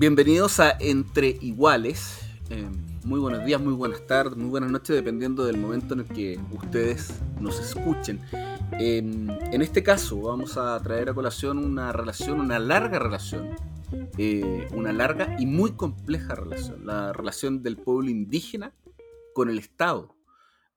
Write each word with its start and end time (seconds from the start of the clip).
Bienvenidos 0.00 0.60
a 0.60 0.78
Entre 0.80 1.36
Iguales. 1.42 2.20
Eh, 2.48 2.66
muy 3.04 3.20
buenos 3.20 3.44
días, 3.44 3.60
muy 3.60 3.74
buenas 3.74 4.06
tardes, 4.06 4.34
muy 4.34 4.48
buenas 4.48 4.70
noches, 4.70 4.96
dependiendo 4.96 5.44
del 5.44 5.58
momento 5.58 5.92
en 5.92 6.00
el 6.00 6.06
que 6.06 6.40
ustedes 6.52 7.20
nos 7.38 7.60
escuchen. 7.60 8.18
en 8.72 9.60
este 9.60 9.82
caso 9.82 10.18
vamos 10.22 10.56
a 10.56 10.82
traer 10.82 11.10
a 11.10 11.14
colación 11.14 11.58
una 11.58 11.92
relación, 11.92 12.40
una 12.40 12.58
larga 12.58 12.98
relación, 12.98 13.50
eh, 14.16 14.68
una 14.72 14.90
larga 14.94 15.36
y 15.38 15.44
muy 15.44 15.72
compleja 15.72 16.34
relación, 16.34 16.86
la 16.86 17.12
relación 17.12 17.62
del 17.62 17.76
pueblo 17.76 18.08
indígena 18.08 18.72
con 19.34 19.50
el 19.50 19.58
Estado. 19.58 20.16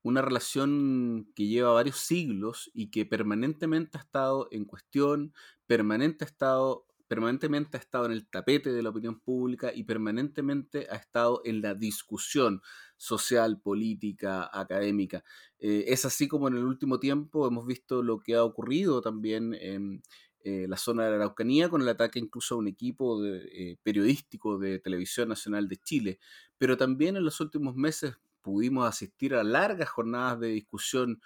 Una 0.01 0.21
relación 0.21 1.31
que 1.33 1.47
lleva 1.47 1.71
varios 1.71 1.95
siglos 1.95 2.69
y 2.73 2.87
que 2.87 3.05
permanentemente 3.05 3.97
ha 3.97 4.01
estado 4.01 4.49
en 4.51 4.65
cuestión, 4.65 5.33
permanente 5.65 6.25
ha 6.25 6.27
estado 6.27 6.87
permanentemente 7.13 7.77
ha 7.77 7.79
estado 7.79 8.07
en 8.07 8.11
el 8.11 8.25
tapete 8.25 8.73
de 8.73 8.81
la 8.81 8.89
opinión 8.89 9.19
pública 9.19 9.71
y 9.71 9.83
permanentemente 9.83 10.87
ha 10.89 10.95
estado 10.95 11.43
en 11.45 11.61
la 11.61 11.75
discusión 11.75 12.63
social, 12.97 13.61
política, 13.61 14.49
académica. 14.51 15.23
Eh, 15.59 15.85
es 15.89 16.05
así 16.05 16.27
como 16.27 16.47
en 16.47 16.55
el 16.55 16.63
último 16.63 16.99
tiempo 16.99 17.47
hemos 17.47 17.67
visto 17.67 18.01
lo 18.01 18.19
que 18.19 18.33
ha 18.33 18.43
ocurrido 18.43 18.99
también 18.99 19.53
en 19.53 20.01
eh, 20.43 20.65
la 20.67 20.75
zona 20.75 21.03
de 21.03 21.11
la 21.11 21.15
Araucanía 21.17 21.69
con 21.69 21.83
el 21.83 21.89
ataque 21.89 22.17
incluso 22.17 22.55
a 22.55 22.57
un 22.57 22.67
equipo 22.67 23.23
eh, 23.23 23.77
periodístico 23.83 24.57
de 24.57 24.79
Televisión 24.79 25.29
Nacional 25.29 25.67
de 25.67 25.77
Chile, 25.77 26.19
pero 26.57 26.77
también 26.77 27.15
en 27.15 27.25
los 27.25 27.39
últimos 27.39 27.75
meses 27.75 28.15
pudimos 28.41 28.87
asistir 28.87 29.35
a 29.35 29.43
largas 29.43 29.89
jornadas 29.89 30.39
de 30.39 30.47
discusión 30.47 31.21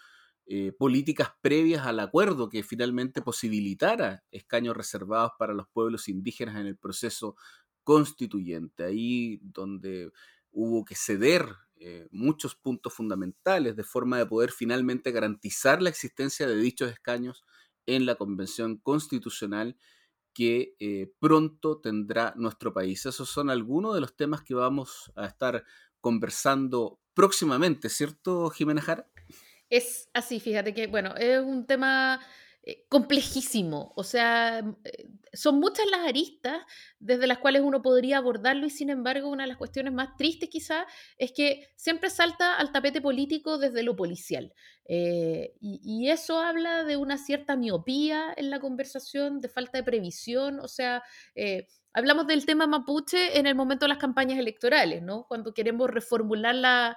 eh, 0.49 0.71
políticas 0.71 1.31
previas 1.41 1.85
al 1.85 1.99
acuerdo 1.99 2.49
que 2.49 2.63
finalmente 2.63 3.21
posibilitara 3.21 4.23
escaños 4.31 4.77
reservados 4.77 5.31
para 5.37 5.53
los 5.53 5.67
pueblos 5.67 6.07
indígenas 6.07 6.55
en 6.55 6.67
el 6.67 6.77
proceso 6.77 7.35
constituyente, 7.83 8.85
ahí 8.85 9.39
donde 9.43 10.09
hubo 10.51 10.85
que 10.85 10.95
ceder 10.95 11.47
eh, 11.75 12.07
muchos 12.11 12.55
puntos 12.55 12.93
fundamentales 12.93 13.75
de 13.75 13.83
forma 13.83 14.17
de 14.17 14.25
poder 14.25 14.51
finalmente 14.51 15.11
garantizar 15.11 15.81
la 15.81 15.89
existencia 15.89 16.47
de 16.47 16.55
dichos 16.55 16.91
escaños 16.91 17.43
en 17.85 18.05
la 18.05 18.15
Convención 18.15 18.77
Constitucional 18.77 19.77
que 20.33 20.75
eh, 20.79 21.11
pronto 21.19 21.79
tendrá 21.79 22.33
nuestro 22.37 22.71
país. 22.73 23.05
Esos 23.05 23.29
son 23.29 23.49
algunos 23.49 23.95
de 23.95 24.01
los 24.01 24.15
temas 24.15 24.43
que 24.43 24.53
vamos 24.53 25.11
a 25.15 25.25
estar 25.25 25.65
conversando 25.99 26.99
próximamente, 27.13 27.89
¿cierto, 27.89 28.49
Jimena 28.49 28.81
Jara? 28.81 29.07
Es 29.69 30.09
así, 30.13 30.39
fíjate 30.39 30.73
que, 30.73 30.87
bueno, 30.87 31.15
es 31.15 31.39
un 31.39 31.65
tema 31.65 32.21
eh, 32.63 32.85
complejísimo, 32.89 33.93
o 33.95 34.03
sea, 34.03 34.61
mm, 34.61 34.75
eh, 34.83 35.07
son 35.33 35.59
muchas 35.59 35.85
las 35.91 36.01
aristas 36.07 36.63
desde 36.99 37.27
las 37.27 37.37
cuales 37.37 37.61
uno 37.61 37.81
podría 37.81 38.17
abordarlo 38.17 38.65
y 38.65 38.69
sin 38.69 38.89
embargo 38.89 39.29
una 39.29 39.43
de 39.43 39.49
las 39.49 39.57
cuestiones 39.57 39.93
más 39.93 40.17
tristes 40.17 40.49
quizá 40.49 40.85
es 41.17 41.31
que 41.31 41.69
siempre 41.75 42.09
salta 42.09 42.55
al 42.55 42.71
tapete 42.71 43.01
político 43.01 43.57
desde 43.57 43.83
lo 43.83 43.95
policial. 43.95 44.53
Eh, 44.85 45.53
y, 45.61 46.09
eso 46.09 46.39
habla 46.39 46.83
de 46.83 46.97
una 46.97 47.17
cierta 47.17 47.55
miopía 47.55 48.33
en 48.35 48.49
la 48.49 48.59
conversación, 48.59 49.41
de 49.41 49.49
falta 49.49 49.77
de 49.77 49.83
previsión, 49.83 50.59
o 50.59 50.67
sea, 50.67 51.03
hablamos 51.97 52.27
del 52.27 52.45
tema 52.45 52.67
mapuche 52.67 53.39
en 53.39 53.47
el 53.47 53.55
momento 53.55 53.85
de 53.85 53.89
las 53.89 53.97
campañas 53.97 54.37
electorales, 54.37 55.01
¿no? 55.01 55.25
Cuando 55.27 55.55
queremos 55.55 55.89
reformular 55.89 56.53
la, 56.53 56.95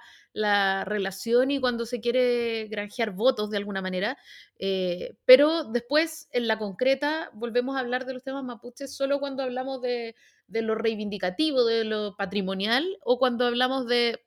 relación 0.85 1.49
y 1.49 1.59
cuando 1.59 1.87
se 1.87 1.99
quiere 1.99 2.67
granjear 2.67 3.11
votos 3.11 3.49
de 3.49 3.57
alguna 3.57 3.81
manera. 3.81 4.15
Eh, 4.59 5.15
pero 5.25 5.63
después, 5.63 6.29
en 6.31 6.47
la 6.47 6.59
concreta, 6.59 7.31
volvemos 7.33 7.75
a 7.75 7.79
hablar 7.79 8.05
de 8.05 8.13
los 8.13 8.23
temas 8.23 8.43
mapuches 8.43 8.95
solo 8.95 9.19
cuando 9.19 9.41
hablamos 9.41 9.81
de, 9.81 10.15
lo 10.47 10.75
reivindicativo, 10.75 11.65
de 11.65 11.83
lo 11.83 12.15
patrimonial 12.15 12.85
o 13.03 13.17
cuando 13.17 13.47
hablamos 13.47 13.87
de, 13.87 14.21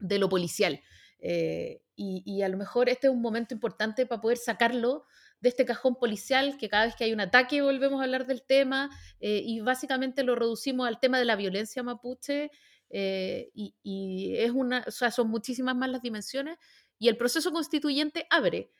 lo 0.00 0.30
policial. 0.30 0.80
Eh, 1.18 1.82
y, 1.94 2.22
y, 2.24 2.40
a 2.40 2.48
lo 2.48 2.56
mejor 2.56 2.88
este 2.88 3.06
es 3.08 3.12
un 3.12 3.20
momento 3.20 3.52
importante 3.52 4.06
para 4.06 4.22
poder 4.22 4.38
sacarlo 4.38 5.04
de 5.40 5.48
este 5.48 5.64
cajón 5.64 5.96
policial, 5.96 6.56
que 6.56 6.68
cada 6.68 6.86
vez 6.86 6.96
que 6.96 7.04
hay 7.04 7.12
un 7.12 7.20
ataque 7.20 7.62
volvemos 7.62 8.00
a 8.00 8.04
hablar 8.04 8.26
del 8.26 8.42
tema, 8.42 8.90
eh, 9.20 9.42
y 9.44 9.60
básicamente 9.60 10.22
lo 10.24 10.34
reducimos 10.34 10.86
al 10.86 10.98
tema 11.00 11.18
de 11.18 11.24
la 11.24 11.36
violencia 11.36 11.82
mapuche, 11.82 12.50
eh, 12.88 13.50
y, 13.54 14.34
es 14.36 14.50
una, 14.50 14.84
o 14.86 14.90
sea, 14.90 15.10
son 15.10 15.28
muchísimas 15.28 15.76
más 15.76 15.90
las 15.90 16.02
dimensiones, 16.02 16.58
y 16.98 17.08
el 17.08 17.16
proceso 17.16 17.52
constituyente 17.52 18.26
abre 18.30 18.70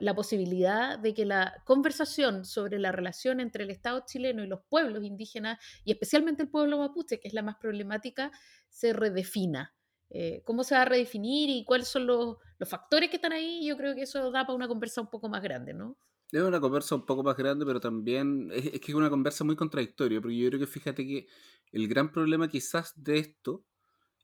la 0.00 0.14
posibilidad 0.14 0.98
de 0.98 1.14
que 1.14 1.24
la 1.24 1.54
conversación 1.64 2.44
sobre 2.44 2.78
la 2.78 2.92
relación 2.92 3.40
entre 3.40 3.64
el 3.64 3.70
Estado 3.70 4.04
chileno 4.06 4.44
y 4.44 4.46
los 4.46 4.60
pueblos 4.68 5.04
indígenas, 5.04 5.58
y 5.84 5.92
especialmente 5.92 6.42
el 6.42 6.50
pueblo 6.50 6.78
mapuche, 6.78 7.18
que 7.18 7.28
es 7.28 7.34
la 7.34 7.42
más 7.42 7.56
problemática, 7.56 8.30
se 8.68 8.92
redefina. 8.92 9.74
Eh, 10.10 10.42
¿Cómo 10.44 10.64
se 10.64 10.74
va 10.74 10.82
a 10.82 10.86
redefinir 10.86 11.48
y 11.50 11.64
cuáles 11.64 11.88
son 11.88 12.06
los, 12.06 12.36
los 12.58 12.68
factores 12.68 13.08
que 13.10 13.16
están 13.16 13.32
ahí? 13.32 13.64
Yo 13.64 13.76
creo 13.76 13.94
que 13.94 14.02
eso 14.02 14.30
da 14.30 14.44
para 14.44 14.56
una 14.56 14.68
conversa 14.68 15.00
un 15.00 15.08
poco 15.08 15.28
más 15.28 15.42
grande, 15.42 15.72
¿no? 15.72 15.96
Es 16.32 16.42
una 16.42 16.60
conversa 16.60 16.94
un 16.94 17.06
poco 17.06 17.22
más 17.22 17.36
grande, 17.36 17.64
pero 17.64 17.80
también 17.80 18.50
es, 18.52 18.80
que 18.80 18.92
es 18.92 18.94
una 18.94 19.10
conversa 19.10 19.44
muy 19.44 19.56
contradictoria, 19.56 20.20
porque 20.20 20.36
yo 20.36 20.48
creo 20.48 20.60
que 20.60 20.66
fíjate 20.66 21.06
que 21.06 21.26
el 21.72 21.88
gran 21.88 22.12
problema 22.12 22.48
quizás 22.48 22.92
de 23.02 23.18
esto 23.18 23.64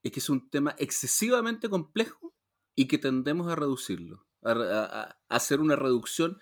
es 0.03 0.13
que 0.13 0.21
es 0.21 0.29
un 0.29 0.51
tema 0.51 0.75
excesivamente 0.79 1.69
complejo 1.69 2.35
y 2.75 2.87
que 2.87 2.99
tendemos 2.99 3.51
a 3.51 3.57
reducirlo, 3.57 4.27
a 4.43 5.17
hacer 5.29 5.61
una 5.61 5.75
reducción 5.75 6.39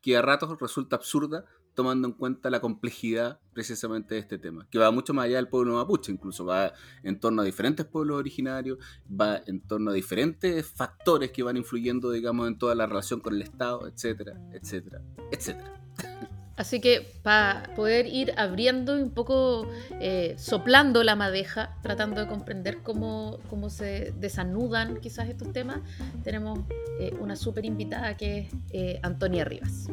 que 0.00 0.16
a 0.16 0.22
ratos 0.22 0.58
resulta 0.60 0.96
absurda 0.96 1.46
tomando 1.78 2.08
en 2.08 2.14
cuenta 2.14 2.50
la 2.50 2.60
complejidad 2.60 3.38
precisamente 3.52 4.16
de 4.16 4.20
este 4.22 4.36
tema, 4.36 4.66
que 4.68 4.80
va 4.80 4.90
mucho 4.90 5.14
más 5.14 5.26
allá 5.26 5.36
del 5.36 5.46
pueblo 5.46 5.74
mapuche, 5.74 6.10
incluso 6.10 6.44
va 6.44 6.72
en 7.04 7.20
torno 7.20 7.42
a 7.42 7.44
diferentes 7.44 7.86
pueblos 7.86 8.18
originarios, 8.18 8.78
va 9.08 9.40
en 9.46 9.60
torno 9.60 9.92
a 9.92 9.94
diferentes 9.94 10.66
factores 10.66 11.30
que 11.30 11.44
van 11.44 11.56
influyendo, 11.56 12.10
digamos, 12.10 12.48
en 12.48 12.58
toda 12.58 12.74
la 12.74 12.86
relación 12.86 13.20
con 13.20 13.32
el 13.34 13.42
Estado, 13.42 13.86
etcétera, 13.86 14.32
etcétera, 14.52 15.02
etcétera. 15.30 15.80
Así 16.56 16.80
que 16.80 17.06
para 17.22 17.72
poder 17.76 18.06
ir 18.06 18.34
abriendo 18.36 18.98
y 18.98 19.02
un 19.02 19.12
poco 19.12 19.68
eh, 20.00 20.34
soplando 20.36 21.04
la 21.04 21.14
madeja, 21.14 21.76
tratando 21.80 22.20
de 22.20 22.26
comprender 22.26 22.78
cómo, 22.82 23.38
cómo 23.48 23.70
se 23.70 24.12
desanudan 24.18 24.98
quizás 24.98 25.28
estos 25.28 25.52
temas, 25.52 25.78
tenemos 26.24 26.58
eh, 26.98 27.14
una 27.20 27.36
súper 27.36 27.64
invitada 27.64 28.16
que 28.16 28.38
es 28.38 28.52
eh, 28.72 28.98
Antonia 29.04 29.44
Rivas. 29.44 29.86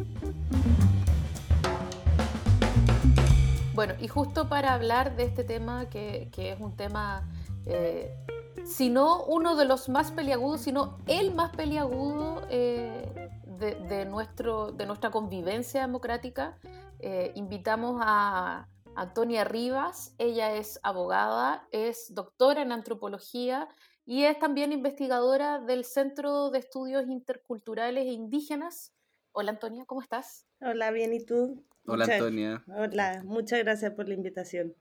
Bueno, 3.76 3.94
y 4.00 4.08
justo 4.08 4.48
para 4.48 4.74
hablar 4.74 5.18
de 5.18 5.24
este 5.24 5.44
tema, 5.44 5.90
que, 5.90 6.32
es 6.34 6.60
un 6.62 6.78
tema, 6.78 7.30
eh, 7.66 8.16
si 8.64 8.90
no 8.90 9.26
uno 9.26 9.58
de 9.58 9.66
los 9.66 9.90
más 9.90 10.14
peliagudos, 10.14 10.62
sino 10.62 10.98
el 11.08 11.36
más 11.36 11.54
peliagudo 11.54 12.48
eh, 12.50 13.30
de, 13.46 14.06
nuestro, 14.06 14.72
de 14.72 14.86
nuestra 14.86 15.12
convivencia 15.12 15.82
democrática, 15.82 16.58
eh, 17.00 17.34
invitamos 17.36 18.02
a 18.02 18.70
Antonia 18.96 19.44
Rivas. 19.44 20.16
Ella 20.20 20.54
es 20.54 20.80
abogada, 20.82 21.68
es 21.72 22.16
doctora 22.16 22.62
en 22.62 22.72
antropología 22.72 23.68
y 24.06 24.24
es 24.24 24.40
también 24.40 24.72
investigadora 24.72 25.60
del 25.60 25.84
Centro 25.84 26.50
de 26.50 26.60
Estudios 26.60 27.10
Interculturales 27.10 28.06
e 28.06 28.14
Indígenas. 28.14 28.94
Hola 29.34 29.52
Antonia, 29.52 29.84
¿cómo 29.86 30.02
estás? 30.02 30.46
Hola, 30.62 30.92
bien, 30.92 31.14
¿y 31.14 31.26
tú? 31.26 31.62
Hola 31.88 32.06
Antonia. 32.06 32.64
Hola, 32.68 33.22
muchas 33.26 33.60
gracias 33.60 33.94
por 33.94 34.08
la 34.08 34.16
invitación. 34.16 34.76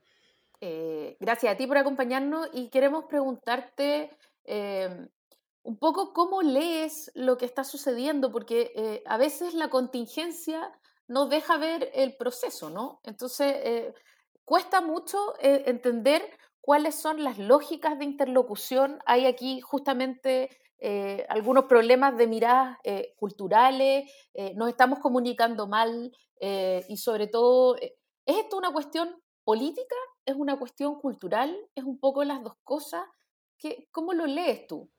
Eh, 0.61 1.17
gracias 1.19 1.53
a 1.53 1.57
ti 1.57 1.67
por 1.67 1.77
acompañarnos 1.77 2.49
y 2.53 2.69
queremos 2.69 3.05
preguntarte 3.05 4.09
em, 4.43 5.07
un 5.63 5.77
poco 5.77 6.13
cómo 6.13 6.41
lees 6.41 7.11
lo 7.13 7.37
que 7.37 7.45
está 7.45 7.63
sucediendo, 7.63 8.31
porque 8.31 8.71
eh, 8.75 9.03
a 9.05 9.17
veces 9.17 9.53
la 9.53 9.69
contingencia 9.69 10.71
nos 11.07 11.29
deja 11.29 11.57
ver 11.57 11.91
el 11.93 12.15
proceso, 12.15 12.69
¿no? 12.69 13.01
Entonces, 13.03 13.53
eh, 13.63 13.93
cuesta 14.43 14.81
mucho 14.81 15.33
entender 15.39 16.23
cuáles 16.61 16.95
son 16.95 17.23
las 17.23 17.37
lógicas 17.37 17.99
de 17.99 18.05
interlocución. 18.05 18.99
Hay 19.05 19.27
aquí 19.27 19.61
justamente 19.61 20.49
eh, 20.79 21.25
algunos 21.29 21.65
problemas 21.65 22.17
de 22.17 22.27
miradas 22.27 22.77
eh, 22.83 23.13
culturales, 23.17 24.11
eh, 24.33 24.53
nos 24.55 24.69
estamos 24.69 24.99
comunicando 24.99 25.67
mal 25.67 26.11
y 26.39 26.97
sobre 26.97 27.27
todo 27.27 27.75
¿Es 28.25 28.37
esto 28.37 28.57
una 28.57 28.71
cuestión 28.73 29.09
política? 29.43 29.95
¿Es 30.25 30.35
una 30.35 30.57
cuestión 30.57 30.99
cultural? 30.99 31.55
¿Es 31.75 31.83
un 31.83 31.99
poco 31.99 32.23
las 32.23 32.41
dos 32.41 32.55
cosas? 32.63 33.03
¿Qué, 33.59 33.87
¿Cómo 33.91 34.13
lo 34.13 34.25
lees 34.25 34.65
tú? 34.65 34.89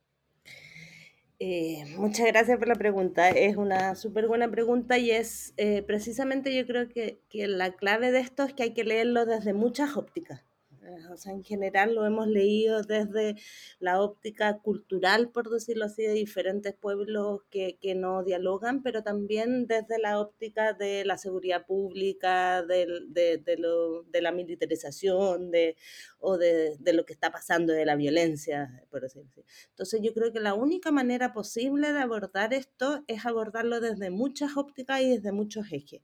Eh, 1.40 1.84
muchas 1.98 2.26
gracias 2.26 2.56
por 2.56 2.68
la 2.68 2.76
pregunta. 2.76 3.28
Es 3.30 3.56
una 3.56 3.96
súper 3.96 4.28
buena 4.28 4.48
pregunta 4.48 4.96
y 4.96 5.10
es 5.10 5.54
eh, 5.56 5.82
precisamente 5.82 6.54
yo 6.54 6.66
creo 6.66 6.88
que, 6.88 7.20
que, 7.28 7.48
la 7.48 7.74
clave 7.74 8.12
de 8.12 8.20
esto 8.20 8.44
es 8.44 8.54
que 8.54 8.62
hay 8.62 8.74
que 8.74 8.84
leerlo 8.84 9.26
desde 9.26 9.52
muchas 9.52 9.96
ópticas. 9.96 10.45
Eh, 10.86 11.06
o 11.12 11.16
sea, 11.16 11.32
en 11.32 11.42
general 11.42 11.94
lo 11.94 12.06
hemos 12.06 12.28
leído 12.28 12.82
desde 12.82 13.34
la 13.80 14.00
óptica 14.00 14.58
cultural, 14.58 15.30
por 15.30 15.50
decirlo 15.50 15.86
así, 15.86 16.02
de 16.02 16.12
diferentes 16.12 16.74
pueblos 16.74 17.42
que, 17.50 17.76
que 17.80 17.94
no 17.96 18.22
dialogan, 18.22 18.82
pero 18.82 19.02
también 19.02 19.66
desde 19.66 19.98
la 19.98 20.20
óptica 20.20 20.74
de 20.74 21.04
la 21.04 21.18
seguridad 21.18 21.66
pública, 21.66 22.62
de, 22.62 22.86
de, 23.08 23.38
de, 23.38 23.56
lo, 23.56 24.04
de 24.04 24.22
la 24.22 24.30
militarización 24.32 25.50
de, 25.50 25.76
o 26.20 26.38
de, 26.38 26.76
de, 26.78 26.92
lo 26.92 27.04
que 27.04 27.14
está 27.14 27.32
pasando, 27.32 27.72
de 27.72 27.84
la 27.84 27.96
violencia, 27.96 28.84
por 28.90 29.02
decirlo 29.02 29.28
así. 29.30 29.44
Entonces 29.70 30.00
yo 30.02 30.14
creo 30.14 30.32
que 30.32 30.40
la 30.40 30.54
única 30.54 30.92
manera 30.92 31.32
posible 31.32 31.92
de 31.92 32.00
abordar 32.00 32.54
esto 32.54 33.02
es 33.08 33.26
abordarlo 33.26 33.80
desde 33.80 34.10
muchas 34.10 34.56
ópticas 34.56 35.00
y 35.00 35.10
desde 35.10 35.32
muchos 35.32 35.66
ejes. 35.72 36.02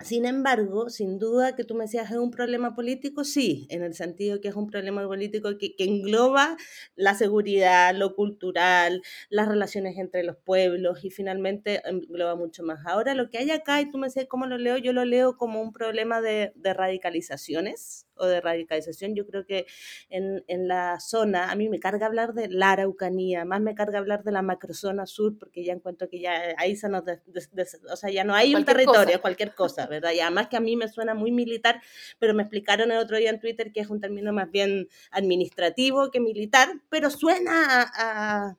Sin 0.00 0.26
embargo, 0.26 0.90
sin 0.90 1.18
duda 1.18 1.54
que 1.56 1.64
tú 1.64 1.74
me 1.74 1.84
decías, 1.84 2.10
¿es 2.10 2.16
un 2.18 2.30
problema 2.30 2.74
político? 2.74 3.24
Sí, 3.24 3.66
en 3.70 3.82
el 3.82 3.94
sentido 3.94 4.40
que 4.40 4.48
es 4.48 4.54
un 4.56 4.66
problema 4.66 5.06
político 5.06 5.56
que, 5.56 5.74
que, 5.76 5.84
engloba 5.84 6.56
la 6.96 7.14
seguridad, 7.14 7.94
lo 7.94 8.14
cultural, 8.14 9.02
las 9.30 9.48
relaciones 9.48 9.96
entre 9.96 10.22
los 10.24 10.36
pueblos 10.36 11.04
y 11.04 11.10
finalmente 11.10 11.80
engloba 11.88 12.34
mucho 12.36 12.62
más. 12.64 12.84
Ahora, 12.86 13.14
lo 13.14 13.30
que 13.30 13.38
hay 13.38 13.50
acá, 13.50 13.80
y 13.80 13.90
tú 13.90 13.98
me 13.98 14.08
decías 14.08 14.26
cómo 14.28 14.46
lo 14.46 14.58
leo, 14.58 14.76
yo 14.78 14.92
lo 14.92 15.04
leo 15.04 15.36
como 15.36 15.62
un 15.62 15.72
problema 15.72 16.20
de, 16.20 16.52
de 16.56 16.74
radicalizaciones 16.74 18.03
o 18.16 18.26
de 18.26 18.40
radicalización. 18.40 19.14
Yo 19.14 19.26
creo 19.26 19.46
que 19.46 19.66
en, 20.08 20.44
en, 20.48 20.68
la 20.68 21.00
zona, 21.00 21.50
a 21.50 21.54
mí 21.54 21.68
me 21.68 21.80
carga 21.80 22.06
hablar 22.06 22.34
de 22.34 22.48
la 22.48 22.72
Araucanía, 22.72 23.44
más 23.44 23.60
me 23.60 23.74
carga 23.74 23.98
hablar 23.98 24.24
de 24.24 24.32
la 24.32 24.42
macrozona 24.42 25.06
sur, 25.06 25.38
porque 25.38 25.64
ya 25.64 25.72
encuentro 25.72 26.08
que 26.08 26.20
ya 26.20 26.54
ahí 26.58 26.76
se 26.76 26.88
nos, 26.88 27.04
de, 27.04 27.20
de, 27.26 27.46
de, 27.52 27.66
o 27.90 27.96
sea, 27.96 28.10
ya 28.10 28.24
no 28.24 28.34
hay 28.34 28.52
cualquier 28.52 28.76
un 28.76 28.78
territorio, 28.78 29.04
cosa. 29.04 29.18
cualquier 29.20 29.54
cosa, 29.54 29.86
¿verdad? 29.86 30.12
Y 30.12 30.20
además 30.20 30.48
que 30.48 30.56
a 30.56 30.60
mí 30.60 30.76
me 30.76 30.88
suena 30.88 31.14
muy 31.14 31.32
militar, 31.32 31.80
pero 32.18 32.34
me 32.34 32.42
explicaron 32.42 32.90
el 32.92 32.98
otro 32.98 33.16
día 33.16 33.30
en 33.30 33.40
Twitter 33.40 33.72
que 33.72 33.80
es 33.80 33.90
un 33.90 34.00
término 34.00 34.32
más 34.32 34.50
bien 34.50 34.88
administrativo 35.10 36.10
que 36.10 36.20
militar, 36.20 36.68
pero 36.88 37.10
suena 37.10 37.82
a, 37.82 38.48
a 38.50 38.56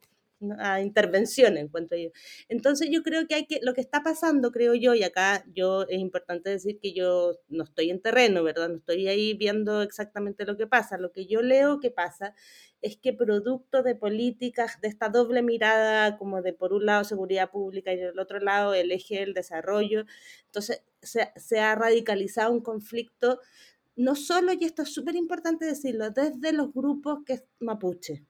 a 0.60 0.82
intervención, 0.82 1.58
encuentro 1.58 1.98
yo. 1.98 2.10
Entonces 2.50 2.90
yo 2.92 3.04
creo 3.04 3.28
que 3.28 3.36
hay 3.36 3.46
que, 3.46 3.60
lo 3.62 3.74
que 3.74 3.82
está 3.82 4.04
pasando, 4.04 4.52
creo 4.52 4.76
yo, 4.76 4.96
y 4.96 5.04
acá 5.04 5.46
yo 5.54 5.84
es 5.90 6.00
importante 6.00 6.50
decir 6.50 6.80
que 6.80 6.94
yo 6.94 7.40
no 7.50 7.64
estoy 7.64 7.90
en 7.90 8.02
terreno, 8.02 8.44
¿verdad? 8.44 8.70
No 8.70 8.78
estoy 8.78 9.08
ahí 9.08 9.34
viendo 9.34 9.82
exactamente 9.82 10.46
lo 10.46 10.58
que 10.58 10.68
pasa. 10.68 10.98
Lo 10.98 11.12
que 11.12 11.26
yo 11.26 11.42
leo 11.42 11.80
que 11.80 11.92
pasa 11.92 12.34
es 12.82 12.98
que 12.98 13.14
producto 13.14 13.84
de 13.84 13.96
políticas, 13.96 14.80
de 14.82 14.88
esta 14.88 15.10
doble 15.10 15.42
mirada, 15.42 16.18
como 16.18 16.42
de 16.42 16.54
por 16.54 16.74
un 16.74 16.86
lado 16.86 17.04
seguridad 17.04 17.50
pública 17.50 17.92
y 17.94 17.98
del 17.98 18.20
otro 18.20 18.40
lado 18.40 18.74
el 18.74 18.92
eje 18.92 19.20
del 19.20 19.34
desarrollo, 19.34 20.06
entonces 20.46 20.84
se, 21.02 21.32
se 21.36 21.60
ha 21.60 21.76
radicalizado 21.76 22.52
un 22.52 22.62
conflicto, 22.62 23.40
no 23.96 24.16
solo, 24.16 24.54
y 24.54 24.66
esto 24.66 24.84
es 24.84 24.94
súper 24.94 25.16
importante 25.16 25.66
decirlo, 25.66 26.12
desde 26.12 26.54
los 26.54 26.74
grupos 26.74 27.20
que 27.26 27.44
mapuche, 27.60 28.24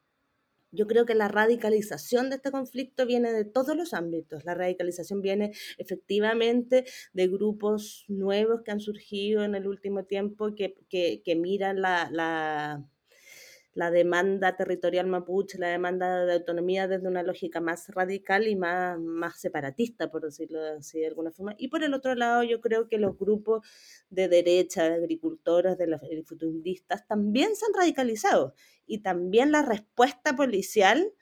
yo 0.75 0.88
creo 0.88 1.06
que 1.06 1.16
la 1.16 1.27
radicalización 1.27 2.30
de 2.30 2.36
este 2.38 2.51
conflicto 2.51 3.06
viene 3.06 3.31
de 3.31 3.45
todos 3.45 3.75
los 3.75 3.94
ámbitos. 3.94 4.45
La 4.45 4.54
radicalización 4.54 5.22
viene 5.22 5.51
efectivamente 5.77 6.86
de 7.13 7.27
grupos 7.27 8.06
nuevos 8.07 8.62
que 8.63 8.72
han 8.72 8.80
surgido 8.80 9.44
en 9.44 9.56
el 9.56 9.68
último 9.68 10.06
tiempo 10.06 10.54
que, 10.56 10.75
que, 10.89 11.36
miran 11.36 11.81
la, 11.81 12.10
la, 12.12 13.92
demanda 13.92 14.56
territorial 14.56 15.07
mapuche, 15.07 15.57
la 15.57 15.68
demanda 15.68 16.25
de 16.25 16.33
autonomía 16.33 16.88
desde 16.88 17.07
una 17.07 17.24
lógica 17.24 17.60
más 17.60 17.89
radical 17.89 18.48
y 18.48 18.56
más, 18.56 19.00
más 19.00 19.39
separatista, 19.39 20.10
por 20.10 20.24
decirlo 20.24 20.60
así 20.77 21.00
de 21.00 21.07
alguna 21.07 21.31
forma. 21.31 21.56
Y 21.57 21.68
por 21.68 21.83
el 21.83 21.94
otro 21.94 22.16
lado, 22.16 22.44
yo 22.44 22.62
creo 22.62 22.88
que 22.88 22.98
los 22.98 23.18
grupos 23.18 23.68
de 24.10 24.27
derecha, 24.27 24.83
de 24.89 24.95
agricultores, 24.95 25.77
de 25.77 25.88
los 25.88 26.01
futundistas, 26.25 27.06
también 27.07 27.56
se 27.56 27.66
han 27.66 27.74
radicalizado 27.74 28.54
y 28.86 29.00
también 29.00 29.52
la 29.52 29.62
respuesta 29.62 30.36
policial 30.36 31.14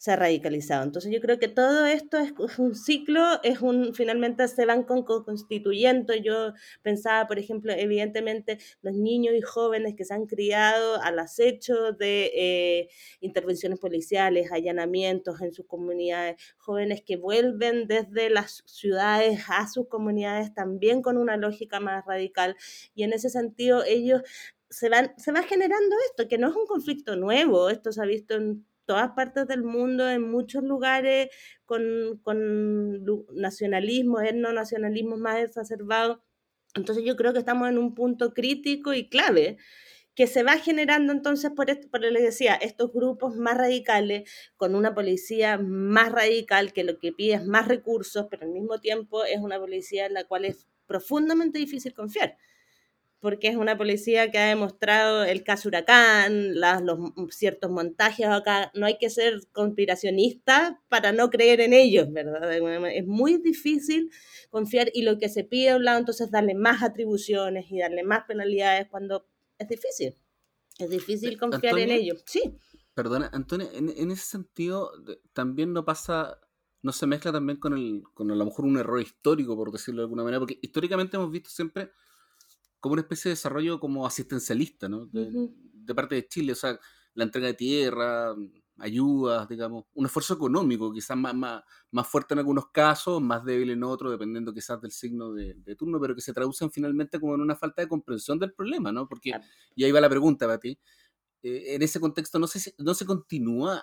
se 0.00 0.12
ha 0.12 0.16
radicalizado. 0.16 0.82
Entonces 0.82 1.12
yo 1.12 1.20
creo 1.20 1.38
que 1.38 1.48
todo 1.48 1.84
esto 1.84 2.16
es 2.16 2.58
un 2.58 2.74
ciclo, 2.74 3.22
es 3.42 3.60
un, 3.60 3.92
finalmente 3.92 4.48
se 4.48 4.64
van 4.64 4.82
con, 4.84 5.04
constituyendo. 5.04 6.14
Yo 6.14 6.54
pensaba, 6.80 7.26
por 7.26 7.38
ejemplo, 7.38 7.74
evidentemente 7.74 8.56
los 8.80 8.94
niños 8.94 9.34
y 9.36 9.42
jóvenes 9.42 9.94
que 9.94 10.06
se 10.06 10.14
han 10.14 10.24
criado 10.24 11.02
al 11.02 11.18
acecho 11.18 11.92
de 11.92 12.32
eh, 12.34 12.88
intervenciones 13.20 13.78
policiales, 13.78 14.50
allanamientos 14.50 15.42
en 15.42 15.52
sus 15.52 15.66
comunidades, 15.66 16.40
jóvenes 16.56 17.02
que 17.02 17.18
vuelven 17.18 17.86
desde 17.86 18.30
las 18.30 18.62
ciudades 18.64 19.40
a 19.50 19.68
sus 19.68 19.86
comunidades 19.86 20.54
también 20.54 21.02
con 21.02 21.18
una 21.18 21.36
lógica 21.36 21.78
más 21.78 22.06
radical. 22.06 22.56
Y 22.94 23.02
en 23.02 23.12
ese 23.12 23.28
sentido 23.28 23.84
ellos 23.84 24.22
se, 24.70 24.88
van, 24.88 25.12
se 25.18 25.32
va 25.32 25.42
generando 25.42 25.96
esto, 26.08 26.28
que 26.28 26.38
no 26.38 26.48
es 26.48 26.56
un 26.56 26.66
conflicto 26.66 27.16
nuevo, 27.16 27.68
esto 27.68 27.92
se 27.92 28.00
ha 28.00 28.06
visto 28.06 28.34
en 28.34 28.64
todas 28.86 29.10
partes 29.10 29.46
del 29.46 29.62
mundo, 29.62 30.08
en 30.08 30.30
muchos 30.30 30.62
lugares, 30.62 31.28
con, 31.66 32.20
con 32.22 33.04
nacionalismo, 33.34 34.20
etnonacionalismo 34.20 35.16
más 35.16 35.38
exacerbado. 35.38 36.24
Entonces 36.74 37.04
yo 37.04 37.16
creo 37.16 37.32
que 37.32 37.40
estamos 37.40 37.68
en 37.68 37.78
un 37.78 37.94
punto 37.94 38.32
crítico 38.32 38.94
y 38.94 39.08
clave 39.08 39.58
que 40.14 40.26
se 40.26 40.42
va 40.42 40.58
generando 40.58 41.12
entonces 41.12 41.50
por 41.52 41.70
esto, 41.70 41.88
por 41.88 42.00
le 42.02 42.20
decía, 42.20 42.54
estos 42.54 42.92
grupos 42.92 43.36
más 43.36 43.56
radicales, 43.56 44.28
con 44.56 44.74
una 44.74 44.94
policía 44.94 45.58
más 45.58 46.12
radical 46.12 46.72
que 46.72 46.84
lo 46.84 46.98
que 46.98 47.12
pide 47.12 47.34
es 47.34 47.46
más 47.46 47.68
recursos, 47.68 48.26
pero 48.30 48.44
al 48.44 48.50
mismo 48.50 48.80
tiempo 48.80 49.24
es 49.24 49.38
una 49.38 49.58
policía 49.58 50.06
en 50.06 50.14
la 50.14 50.24
cual 50.24 50.44
es 50.44 50.66
profundamente 50.86 51.58
difícil 51.58 51.94
confiar 51.94 52.36
porque 53.20 53.48
es 53.48 53.56
una 53.56 53.76
policía 53.76 54.30
que 54.30 54.38
ha 54.38 54.48
demostrado 54.48 55.24
el 55.24 55.44
caso 55.44 55.68
Huracán, 55.68 56.58
las, 56.58 56.82
los 56.82 56.98
ciertos 57.30 57.70
montajes 57.70 58.26
acá. 58.26 58.72
No 58.74 58.86
hay 58.86 58.96
que 58.96 59.10
ser 59.10 59.46
conspiracionista 59.52 60.82
para 60.88 61.12
no 61.12 61.28
creer 61.28 61.60
en 61.60 61.74
ellos, 61.74 62.10
¿verdad? 62.10 62.50
Es 62.90 63.06
muy 63.06 63.36
difícil 63.36 64.10
confiar 64.48 64.90
y 64.94 65.02
lo 65.02 65.18
que 65.18 65.28
se 65.28 65.44
pide 65.44 65.70
a 65.70 65.76
un 65.76 65.84
lado 65.84 65.98
entonces 65.98 66.30
darle 66.30 66.54
más 66.54 66.82
atribuciones 66.82 67.70
y 67.70 67.78
darle 67.78 68.04
más 68.04 68.24
penalidades 68.26 68.88
cuando 68.88 69.26
es 69.58 69.68
difícil. 69.68 70.14
Es 70.78 70.88
difícil 70.88 71.38
confiar 71.38 71.74
Antonio, 71.74 71.94
en 71.94 72.00
ellos. 72.00 72.22
Sí. 72.24 72.54
Perdona, 72.94 73.28
Antonio, 73.34 73.68
en, 73.74 73.90
en, 73.90 74.10
ese 74.10 74.24
sentido 74.24 74.92
también 75.34 75.74
no 75.74 75.84
pasa, 75.84 76.40
no 76.80 76.92
se 76.92 77.06
mezcla 77.06 77.32
también 77.32 77.60
con, 77.60 77.74
el, 77.74 78.02
con 78.14 78.30
a 78.30 78.34
lo 78.34 78.46
mejor 78.46 78.64
un 78.64 78.78
error 78.78 79.00
histórico, 79.00 79.54
por 79.56 79.70
decirlo 79.70 80.00
de 80.00 80.04
alguna 80.04 80.24
manera, 80.24 80.40
porque 80.40 80.58
históricamente 80.62 81.18
hemos 81.18 81.30
visto 81.30 81.50
siempre 81.50 81.90
como 82.80 82.94
una 82.94 83.02
especie 83.02 83.28
de 83.28 83.34
desarrollo 83.34 83.78
como 83.78 84.06
asistencialista, 84.06 84.88
¿no? 84.88 85.06
De, 85.06 85.22
uh 85.22 85.30
-huh. 85.30 85.54
de, 85.54 85.94
parte 85.94 86.14
de 86.16 86.26
Chile, 86.26 86.52
o 86.52 86.56
sea, 86.56 86.78
la 87.14 87.24
entrega 87.24 87.48
de 87.48 87.54
tierra, 87.54 88.34
ayudas, 88.78 89.48
digamos, 89.48 89.84
un 89.94 90.06
esfuerzo 90.06 90.34
económico, 90.34 90.92
quizás 90.92 91.16
más, 91.16 91.34
más, 91.34 91.62
más 91.90 92.06
fuerte 92.06 92.34
en 92.34 92.38
algunos 92.38 92.70
casos, 92.70 93.20
más 93.20 93.44
débil 93.44 93.70
en 93.70 93.84
otros, 93.84 94.10
dependiendo 94.10 94.52
quizás 94.52 94.80
del 94.80 94.90
signo 94.90 95.32
de, 95.32 95.54
de, 95.54 95.76
turno, 95.76 96.00
pero 96.00 96.14
que 96.14 96.22
se 96.22 96.32
traducen 96.32 96.70
finalmente 96.70 97.20
como 97.20 97.34
en 97.34 97.42
una 97.42 97.56
falta 97.56 97.82
de 97.82 97.88
comprensión 97.88 98.38
del 98.38 98.52
problema, 98.54 98.90
¿no? 98.90 99.06
Porque, 99.06 99.32
y 99.74 99.84
ahí 99.84 99.92
va 99.92 100.00
la 100.00 100.08
pregunta 100.08 100.46
para 100.46 100.58
ti, 100.58 100.78
eh, 101.42 101.74
en 101.74 101.82
ese 101.82 102.00
contexto 102.00 102.38
no 102.38 102.46
se, 102.46 102.74
no 102.78 102.94
se 102.94 103.06
continúa 103.06 103.82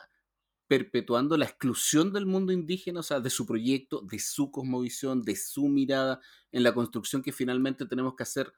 perpetuando 0.67 1.37
la 1.37 1.45
exclusión 1.45 2.11
del 2.11 2.25
mundo 2.25 2.51
indígena, 2.51 2.99
o 2.99 3.03
sea, 3.03 3.19
de 3.19 3.29
su 3.29 3.45
proyecto, 3.45 4.01
de 4.01 4.19
su 4.19 4.51
cosmovisión, 4.51 5.23
de 5.23 5.35
su 5.35 5.67
mirada 5.69 6.19
en 6.51 6.63
la 6.63 6.73
construcción 6.73 7.21
que 7.21 7.31
finalmente 7.31 7.85
tenemos 7.85 8.15
que 8.15 8.23
hacer 8.23 8.51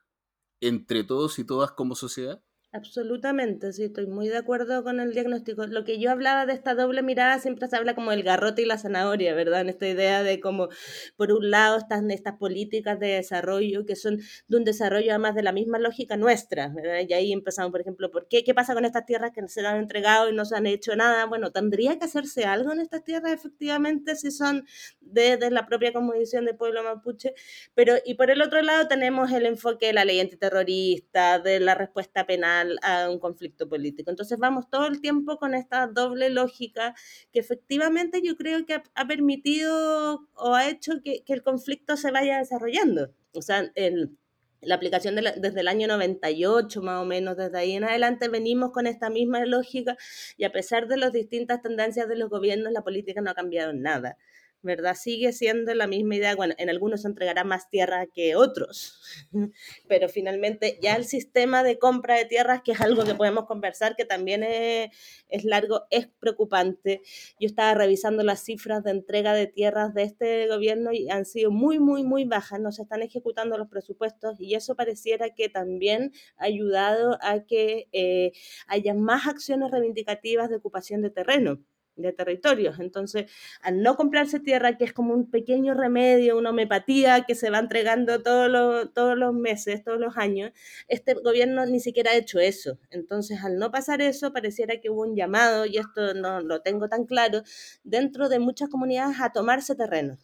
entre 0.61 1.03
todos 1.03 1.39
y 1.39 1.45
todas 1.45 1.71
como 1.71 1.95
sociedad? 1.95 2.43
Absolutamente, 2.71 3.73
sí, 3.73 3.85
estoy 3.85 4.05
muy 4.05 4.27
de 4.27 4.37
acuerdo 4.37 4.83
con 4.83 4.99
el 4.99 5.11
diagnóstico. 5.11 5.65
Lo 5.65 5.83
que 5.83 5.97
yo 5.99 6.11
hablaba 6.11 6.45
de 6.45 6.53
esta 6.53 6.75
doble 6.75 7.01
mirada 7.01 7.39
siempre 7.39 7.67
se 7.67 7.75
habla 7.75 7.95
como 7.95 8.11
el 8.11 8.21
garrote 8.21 8.61
y 8.61 8.65
la 8.65 8.77
zanahoria, 8.77 9.33
¿verdad? 9.33 9.61
En 9.61 9.69
esta 9.69 9.87
idea 9.87 10.21
de 10.21 10.39
como, 10.39 10.69
por 11.17 11.31
un 11.31 11.49
lado, 11.49 11.79
están 11.79 12.11
estas 12.11 12.35
políticas 12.37 12.99
de 12.99 13.07
desarrollo 13.07 13.87
que 13.87 13.95
son 13.95 14.19
de 14.47 14.57
un 14.57 14.63
desarrollo 14.65 15.09
además 15.09 15.33
de 15.33 15.41
la 15.41 15.51
misma 15.51 15.79
lógica 15.79 16.15
nuestra, 16.15 16.67
¿verdad? 16.67 16.99
Y 17.09 17.13
ahí 17.13 17.33
empezamos, 17.33 17.71
por 17.71 17.81
ejemplo, 17.81 18.11
¿por 18.11 18.27
qué? 18.27 18.43
¿Qué 18.43 18.53
pasa 18.53 18.75
con 18.75 18.85
estas 18.85 19.03
tierras 19.07 19.31
que 19.33 19.47
se 19.47 19.65
han 19.65 19.77
entregado 19.77 20.29
y 20.29 20.35
no 20.35 20.45
se 20.45 20.55
han 20.55 20.67
hecho 20.67 20.95
nada? 20.95 21.25
Bueno, 21.25 21.51
tendría 21.51 21.97
que 21.97 22.05
hacerse 22.05 22.45
algo 22.45 22.71
en 22.71 22.81
estas 22.81 23.03
tierras, 23.03 23.31
efectivamente, 23.33 24.15
si 24.15 24.29
son 24.29 24.67
de, 25.01 25.37
de 25.37 25.49
la 25.49 25.65
propia 25.65 25.91
conmovisión 25.91 26.45
del 26.45 26.55
pueblo 26.55 26.83
mapuche, 26.83 27.33
pero 27.73 27.95
y 28.05 28.13
por 28.15 28.29
el 28.31 28.41
otro 28.41 28.61
lado 28.61 28.87
tenemos 28.87 29.31
el 29.31 29.45
enfoque 29.45 29.87
de 29.87 29.93
la 29.93 30.05
ley 30.05 30.19
antiterrorista, 30.19 31.39
de 31.39 31.59
la 31.59 31.75
respuesta 31.75 32.25
penal, 32.25 32.58
a 32.83 33.09
un 33.09 33.19
conflicto 33.19 33.67
político. 33.69 34.09
Entonces 34.09 34.37
vamos 34.39 34.69
todo 34.69 34.87
el 34.87 35.01
tiempo 35.01 35.37
con 35.37 35.53
esta 35.53 35.87
doble 35.87 36.29
lógica 36.29 36.95
que 37.31 37.39
efectivamente 37.39 38.21
yo 38.23 38.35
creo 38.35 38.65
que 38.65 38.75
ha, 38.75 38.83
ha 38.95 39.07
permitido 39.07 40.27
o 40.33 40.53
ha 40.55 40.69
hecho 40.69 41.01
que, 41.03 41.23
que, 41.23 41.33
el 41.33 41.43
conflicto 41.43 41.97
se 41.97 42.11
vaya 42.11 42.37
desarrollando. 42.37 43.13
O 43.33 43.41
sea, 43.41 43.71
el, 43.75 44.17
la 44.61 44.75
aplicación 44.75 45.15
desde 45.15 45.59
el 45.59 45.67
año 45.67 45.87
98 45.87 46.81
más 46.81 47.01
o 47.01 47.05
menos, 47.05 47.37
desde 47.37 47.57
ahí 47.57 47.73
en 47.73 47.83
adelante 47.85 48.27
venimos 48.27 48.71
con 48.71 48.87
esta 48.87 49.09
misma 49.09 49.45
lógica 49.45 49.97
y 50.37 50.43
a 50.43 50.51
pesar 50.51 50.87
de 50.87 50.97
las 50.97 51.13
distintas 51.13 51.61
tendencias 51.61 52.07
de 52.09 52.17
los 52.17 52.29
gobiernos, 52.29 52.73
la 52.73 52.83
política 52.83 53.21
no 53.21 53.31
ha 53.31 53.35
cambiado 53.35 53.73
nada. 53.73 54.17
¿Verdad? 54.61 54.95
Sigue 54.95 55.31
siendo 55.31 55.73
la 55.73 55.87
misma 55.87 56.15
idea, 56.15 56.35
bueno, 56.35 56.53
en 56.57 56.69
algunos 56.69 57.01
se 57.01 57.07
entregará 57.07 57.43
más 57.43 57.69
tierra 57.69 58.07
que 58.07 58.35
otros, 58.35 59.01
pero 59.87 60.09
finalmente 60.09 60.77
ya 60.81 60.95
el 60.95 61.05
sistema 61.05 61.63
de 61.63 61.79
compra 61.79 62.15
de 62.15 62.25
tierras, 62.25 62.61
que 62.63 62.73
es 62.73 62.81
algo 62.81 63.05
que 63.05 63.15
podemos 63.15 63.45
conversar, 63.45 63.95
que 63.95 64.05
también 64.05 64.43
es, 64.43 65.43
largo, 65.45 65.83
es 65.89 66.07
preocupante. 66.19 67.01
Yo 67.39 67.47
estaba 67.47 67.73
revisando 67.73 68.23
las 68.23 68.43
cifras 68.43 68.83
de 68.83 68.91
entrega 68.91 69.33
de 69.33 69.47
tierras 69.47 69.93
de 69.93 70.03
este 70.03 70.47
gobierno 70.47 70.91
y 70.91 71.09
han 71.09 71.25
sido 71.25 71.51
muy, 71.51 71.79
muy, 71.79 72.03
muy 72.03 72.25
bajas, 72.25 72.59
no 72.59 72.71
se 72.71 72.83
están 72.83 73.01
ejecutando 73.01 73.57
los 73.57 73.69
presupuestos 73.69 74.39
y 74.39 74.55
eso 74.55 74.75
pareciera 74.75 75.29
que 75.29 75.49
también 75.49 76.11
ha 76.37 76.45
ayudado 76.45 77.17
a 77.21 77.45
que 77.45 77.87
eh, 77.91 78.31
haya 78.67 78.93
más 78.93 79.27
acciones 79.27 79.71
reivindicativas 79.71 80.49
de 80.49 80.57
ocupación 80.57 81.01
de 81.01 81.09
terreno 81.11 81.59
de 82.01 82.13
territorios. 82.13 82.79
Entonces, 82.79 83.31
al 83.61 83.81
no 83.81 83.95
comprarse 83.95 84.39
tierra, 84.39 84.77
que 84.77 84.85
es 84.85 84.93
como 84.93 85.13
un 85.13 85.29
pequeño 85.29 85.73
remedio, 85.73 86.37
una 86.37 86.51
homeopatía 86.51 87.25
que 87.25 87.35
se 87.35 87.49
va 87.49 87.59
entregando 87.59 88.21
todos 88.23 88.49
los, 88.49 88.93
todos 88.93 89.17
los 89.17 89.33
meses, 89.33 89.83
todos 89.83 89.99
los 89.99 90.17
años, 90.17 90.51
este 90.87 91.13
gobierno 91.13 91.65
ni 91.65 91.79
siquiera 91.79 92.11
ha 92.11 92.15
hecho 92.15 92.39
eso. 92.39 92.79
Entonces, 92.89 93.43
al 93.43 93.57
no 93.57 93.71
pasar 93.71 94.01
eso, 94.01 94.33
pareciera 94.33 94.79
que 94.81 94.89
hubo 94.89 95.01
un 95.01 95.15
llamado, 95.15 95.65
y 95.65 95.77
esto 95.77 96.13
no 96.13 96.41
lo 96.41 96.61
tengo 96.61 96.87
tan 96.89 97.05
claro, 97.05 97.43
dentro 97.83 98.29
de 98.29 98.39
muchas 98.39 98.69
comunidades 98.69 99.17
a 99.21 99.31
tomarse 99.31 99.75
terreno. 99.75 100.17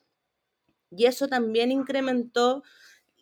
Y 0.92 1.06
eso 1.06 1.28
también 1.28 1.72
incrementó 1.72 2.64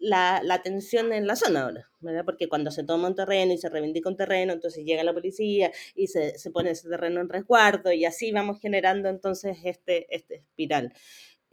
la, 0.03 0.41
la, 0.43 0.61
tensión 0.61 1.13
en 1.13 1.25
la 1.27 1.35
zona 1.37 1.63
ahora, 1.63 1.89
¿verdad? 2.01 2.25
Porque 2.25 2.49
cuando 2.49 2.71
se 2.71 2.83
toma 2.83 3.07
un 3.07 3.15
terreno 3.15 3.53
y 3.53 3.57
se 3.57 3.69
reivindica 3.69 4.09
un 4.09 4.17
terreno, 4.17 4.51
entonces 4.51 4.83
llega 4.83 5.03
la 5.03 5.13
policía 5.13 5.71
y 5.95 6.07
se, 6.07 6.37
se 6.37 6.51
pone 6.51 6.71
ese 6.71 6.89
terreno 6.89 7.21
en 7.21 7.29
resguardo 7.29 7.91
y 7.93 8.03
así 8.03 8.31
vamos 8.31 8.59
generando 8.59 9.07
entonces 9.07 9.57
este, 9.63 10.13
este 10.13 10.35
espiral. 10.35 10.93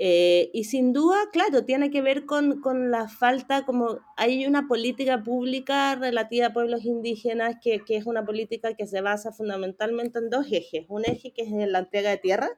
Eh, 0.03 0.51
y 0.53 0.65
sin 0.65 0.93
duda, 0.93 1.19
claro, 1.31 1.65
tiene 1.65 1.91
que 1.91 2.03
ver 2.03 2.25
con, 2.25 2.61
con, 2.61 2.91
la 2.91 3.07
falta, 3.09 3.67
como 3.67 4.01
hay 4.17 4.47
una 4.47 4.67
política 4.67 5.23
pública 5.23 5.95
relativa 5.95 6.47
a 6.47 6.53
pueblos 6.55 6.87
indígenas 6.87 7.57
que, 7.63 7.85
que, 7.85 7.99
es 7.99 8.07
una 8.07 8.25
política 8.25 8.73
que 8.75 8.87
se 8.87 9.03
basa 9.03 9.31
fundamentalmente 9.31 10.19
en 10.19 10.31
dos 10.31 10.47
ejes. 10.51 10.87
Un 10.89 11.05
eje 11.05 11.33
que 11.33 11.43
es 11.43 11.51
la 11.51 11.81
entrega 11.81 12.09
de 12.09 12.17
tierra, 12.17 12.49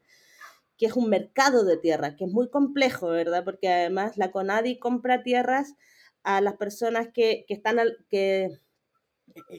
que 0.82 0.86
es 0.86 0.96
un 0.96 1.08
mercado 1.08 1.64
de 1.64 1.76
tierra, 1.76 2.16
que 2.16 2.24
es 2.24 2.32
muy 2.32 2.50
complejo, 2.50 3.06
¿verdad? 3.06 3.44
Porque 3.44 3.68
además 3.68 4.16
la 4.16 4.32
CONADI 4.32 4.80
compra 4.80 5.22
tierras 5.22 5.76
a 6.24 6.40
las 6.40 6.54
personas 6.54 7.06
que, 7.14 7.44
que 7.46 7.54
están, 7.54 7.78
eh, 8.10 8.50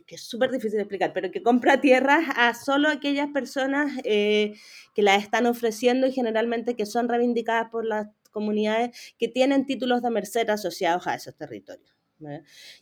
que 0.06 0.16
es 0.16 0.22
súper 0.22 0.52
difícil 0.52 0.76
de 0.76 0.82
explicar, 0.82 1.14
pero 1.14 1.32
que 1.32 1.42
compra 1.42 1.80
tierras 1.80 2.26
a 2.36 2.54
solo 2.54 2.90
aquellas 2.90 3.30
personas 3.30 3.94
eh, 4.04 4.56
que 4.94 5.02
las 5.02 5.24
están 5.24 5.46
ofreciendo 5.46 6.08
y 6.08 6.12
generalmente 6.12 6.76
que 6.76 6.86
son 6.86 7.08
reivindicadas 7.08 7.72
por 7.72 7.86
las 7.86 8.10
comunidades 8.32 9.14
que 9.18 9.30
tienen 9.30 9.66
títulos 9.66 10.02
de 10.02 10.10
merced 10.10 10.50
asociados 10.50 11.08
a 11.08 11.16
esos 11.16 11.38
territorios. 11.38 12.03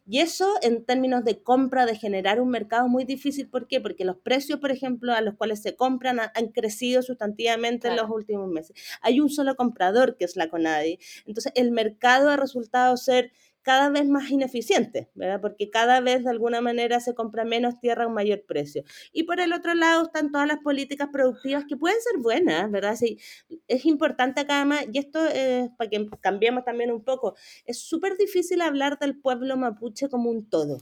Y 0.08 0.20
eso 0.20 0.56
en 0.62 0.86
términos 0.86 1.24
de 1.24 1.42
compra, 1.42 1.86
de 1.86 1.96
generar 1.96 2.42
un 2.42 2.50
mercado 2.50 2.88
muy 2.88 3.06
difícil. 3.06 3.50
¿Por 3.50 3.68
qué? 3.68 3.82
Porque 3.82 4.06
los 4.06 4.18
precios, 4.18 4.60
por 4.60 4.72
ejemplo, 4.72 5.14
a 5.14 5.22
los 5.22 5.36
cuales 5.36 5.62
se 5.62 5.76
compran 5.76 6.20
han, 6.20 6.48
crecido 6.50 7.02
sustantivamente 7.02 7.88
en 7.88 7.96
los 7.96 8.10
últimos 8.10 8.50
meses. 8.50 8.76
Hay 9.02 9.20
un 9.20 9.30
solo 9.30 9.56
comprador 9.56 10.18
que 10.18 10.26
es 10.26 10.36
la 10.36 10.50
CONADI. 10.50 11.00
Entonces, 11.26 11.52
el 11.56 11.72
mercado 11.72 12.30
ha 12.30 12.38
resultado 12.38 12.98
ser 12.98 13.32
cada 13.62 13.90
vez 13.90 14.08
más 14.08 14.30
ineficiente, 14.30 15.10
¿verdad? 15.16 15.42
Porque 15.42 15.70
cada 15.70 16.00
vez 16.02 16.24
de 16.24 16.30
alguna 16.30 16.62
manera 16.62 17.00
se 17.00 17.14
compra 17.14 17.46
menos 17.46 17.80
tierra 17.80 18.06
a 18.06 18.08
un 18.08 18.14
mayor 18.14 18.44
precio. 18.46 18.84
Y 19.12 19.24
por 19.24 19.40
el 19.40 19.54
otro 19.54 19.74
lado 19.74 20.04
están 20.04 20.32
todas 20.32 20.48
las 20.48 20.60
políticas 20.60 21.10
productivas 21.12 21.66
que 21.68 21.78
pueden 21.78 21.98
ser 22.02 22.22
buenas, 22.22 22.70
¿verdad? 22.72 22.96
Sí, 22.96 23.20
es 23.68 23.86
importante 23.86 24.42
acá 24.42 24.58
además, 24.58 24.86
y 24.92 24.98
esto 25.00 25.26
es 25.28 25.70
para 25.78 25.90
que 25.90 26.08
cambiemos 26.22 26.64
también 26.66 26.92
un 26.92 27.04
poco, 27.04 27.36
es 27.66 27.80
súper 27.80 28.18
difícil 28.18 28.62
hablar 28.62 28.98
del 29.00 29.20
pueblo 29.20 29.58
mapuche 29.58 30.10
como 30.10 30.30
un 30.30 30.50
todo. 30.50 30.80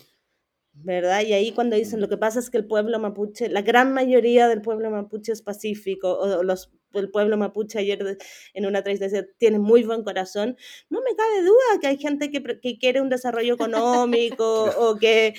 ¿verdad? 0.74 1.22
Y 1.26 1.34
ahí 1.34 1.52
cuando 1.52 1.76
dicen 1.76 2.00
lo 2.00 2.08
que 2.10 2.18
pasa 2.18 2.40
es 2.40 2.50
que 2.50 2.58
el 2.58 2.66
pueblo 2.66 3.00
mapuche, 3.00 3.50
la 3.50 3.62
gran 3.62 3.94
mayoría 3.94 4.48
del 4.48 4.62
pueblo 4.62 4.90
mapuche 4.92 5.32
es 5.32 5.42
pacífico, 5.42 6.18
o 6.18 6.44
los, 6.44 6.72
el 6.94 7.10
pueblo 7.12 7.38
mapuche 7.38 7.80
ayer 7.80 8.18
en 8.54 8.66
una 8.66 8.82
decía, 8.82 9.26
tiene 9.38 9.60
muy 9.60 9.84
buen 9.84 10.04
corazón, 10.04 10.58
no 10.90 11.02
me 11.02 11.16
cabe 11.16 11.42
duda 11.42 11.80
que 11.82 11.88
hay 11.88 11.98
gente 11.98 12.32
que, 12.32 12.42
que 12.60 12.78
quiere 12.78 13.02
un 13.02 13.10
desarrollo 13.10 13.54
económico 13.56 14.66
o 14.78 14.98
que 14.98 15.34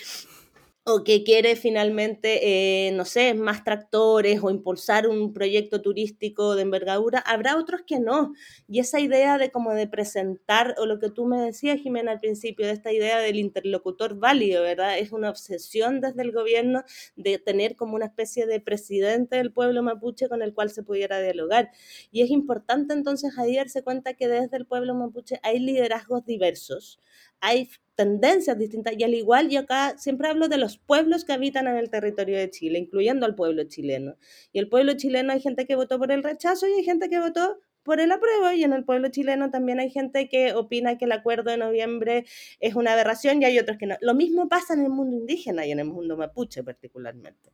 o 0.85 1.05
que 1.05 1.23
quiere 1.25 1.57
finalmente, 1.57 2.89
eh, 2.89 2.93
no 2.93 3.05
sé, 3.05 3.35
más 3.35 3.65
tractores 3.65 4.41
o 4.43 4.51
impulsar 4.51 5.07
un 5.07 5.33
proyecto 5.33 5.83
turístico 5.83 6.57
de 6.57 6.63
envergadura, 6.63 7.21
habrá 7.21 7.57
otros 7.59 7.83
que 7.87 8.01
no. 8.01 8.33
Y 8.67 8.81
esa 8.81 8.99
idea 8.99 9.37
de 9.39 9.51
como 9.51 9.73
de 9.75 9.87
presentar, 9.87 10.75
o 10.79 10.87
lo 10.87 10.99
que 10.99 11.11
tú 11.11 11.27
me 11.27 11.39
decías, 11.41 11.79
Jimena, 11.81 12.13
al 12.13 12.21
principio, 12.21 12.67
de 12.67 12.73
esta 12.73 12.93
idea 12.93 13.19
del 13.21 13.37
interlocutor 13.37 14.17
válido, 14.19 14.63
¿verdad? 14.63 14.99
Es 14.99 15.13
una 15.13 15.31
obsesión 15.31 16.01
desde 16.01 16.23
el 16.23 16.33
gobierno 16.33 16.83
de 17.15 17.39
tener 17.39 17.77
como 17.77 17.95
una 17.97 18.07
especie 18.07 18.47
de 18.47 18.61
presidente 18.61 19.37
del 19.37 19.53
pueblo 19.53 19.83
mapuche 19.83 20.29
con 20.29 20.43
el 20.43 20.55
cual 20.55 20.71
se 20.71 20.83
pudiera 20.83 21.21
dialogar. 21.21 21.71
Y 22.11 22.23
es 22.23 22.31
importante 22.31 22.95
entonces 22.95 23.39
ahí 23.39 23.57
darse 23.57 23.83
cuenta 23.83 24.15
que 24.15 24.29
desde 24.29 24.57
el 24.57 24.67
pueblo 24.67 24.95
mapuche 24.95 25.39
hay 25.43 25.59
liderazgos 25.59 26.25
diversos, 26.25 26.99
hay 27.41 27.69
tendencias 27.95 28.59
distintas 28.59 28.95
y 28.97 29.05
al 29.05 29.15
igual 29.15 29.51
yo 29.51 29.61
acá 29.61 29.99
siempre 29.99 30.29
hablo 30.29 30.49
de 30.49 30.57
los 30.57 30.79
pueblos 30.79 31.25
que 31.25 31.33
habitan 31.33 31.67
en 31.67 31.77
el 31.77 31.91
territorio 31.91 32.39
de 32.39 32.49
Chile, 32.49 32.79
incluyendo 32.79 33.27
al 33.27 33.35
pueblo 33.35 33.65
chileno. 33.65 34.17
Y 34.53 34.59
el 34.59 34.69
pueblo 34.69 34.95
chileno 34.95 35.33
hay 35.33 35.41
gente 35.41 35.67
que 35.67 35.77
votó 35.77 35.99
por 35.99 36.11
el 36.11 36.23
rechazo 36.23 36.67
y 36.67 36.73
hay 36.73 36.85
gente 36.85 37.11
que 37.11 37.19
votó 37.19 37.59
por 37.83 38.01
el 38.01 38.13
apruebo 38.13 38.53
y 38.53 38.65
en 38.65 38.73
el 38.73 38.85
pueblo 38.85 39.09
chileno 39.09 39.51
también 39.51 39.81
hay 39.81 39.91
gente 39.91 40.29
que 40.29 40.55
opina 40.55 40.97
que 40.97 41.07
el 41.07 41.13
acuerdo 41.13 41.51
de 41.51 41.57
noviembre 41.57 42.25
es 42.61 42.75
una 42.75 42.93
aberración 42.93 43.43
y 43.43 43.45
hay 43.45 43.59
otros 43.59 43.79
que 43.79 43.87
no. 43.87 43.97
Lo 44.01 44.15
mismo 44.15 44.49
pasa 44.49 44.75
en 44.75 44.85
el 44.85 44.91
mundo 44.91 45.17
indígena 45.17 45.67
y 45.67 45.73
en 45.73 45.81
el 45.81 45.87
mundo 45.87 46.17
mapuche 46.17 46.63
particularmente. 46.63 47.51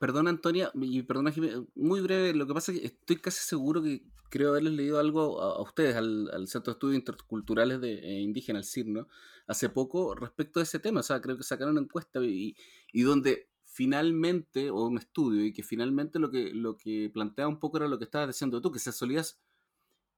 Perdona 0.00 0.30
Antonia, 0.30 0.72
y 0.74 1.02
perdona 1.02 1.30
muy 1.74 2.00
breve, 2.00 2.32
lo 2.32 2.46
que 2.46 2.54
pasa 2.54 2.72
es 2.72 2.80
que 2.80 2.86
estoy 2.86 3.16
casi 3.16 3.44
seguro 3.44 3.82
que 3.82 4.02
creo 4.30 4.48
haberles 4.48 4.72
leído 4.72 4.98
algo 4.98 5.42
a, 5.42 5.60
ustedes, 5.60 5.94
al, 5.94 6.48
Centro 6.48 6.72
de 6.72 6.76
Estudios 6.76 6.98
Interculturales 6.98 7.82
de, 7.82 7.98
eh, 7.98 8.20
Indígena, 8.22 8.62
CIRNO, 8.62 9.08
hace 9.46 9.68
poco 9.68 10.14
respecto 10.14 10.58
de 10.58 10.64
ese 10.64 10.78
tema, 10.78 11.00
o 11.00 11.02
sea, 11.02 11.20
creo 11.20 11.36
que 11.36 11.42
sacaron 11.42 11.72
una 11.72 11.82
encuesta 11.82 12.18
y, 12.24 12.56
donde 12.94 13.50
finalmente, 13.66 14.70
o 14.70 14.86
un 14.86 14.96
estudio, 14.96 15.44
y 15.44 15.52
que 15.52 15.62
finalmente 15.62 16.18
lo 16.18 16.30
que, 16.30 16.54
lo 16.54 16.78
que 16.78 17.10
planteaba 17.12 17.50
un 17.50 17.60
poco 17.60 17.76
era 17.76 17.86
lo 17.86 17.98
que 17.98 18.04
estabas 18.04 18.28
diciendo 18.28 18.62
tú, 18.62 18.72
que 18.72 18.78
se 18.78 18.92
solía, 18.92 19.22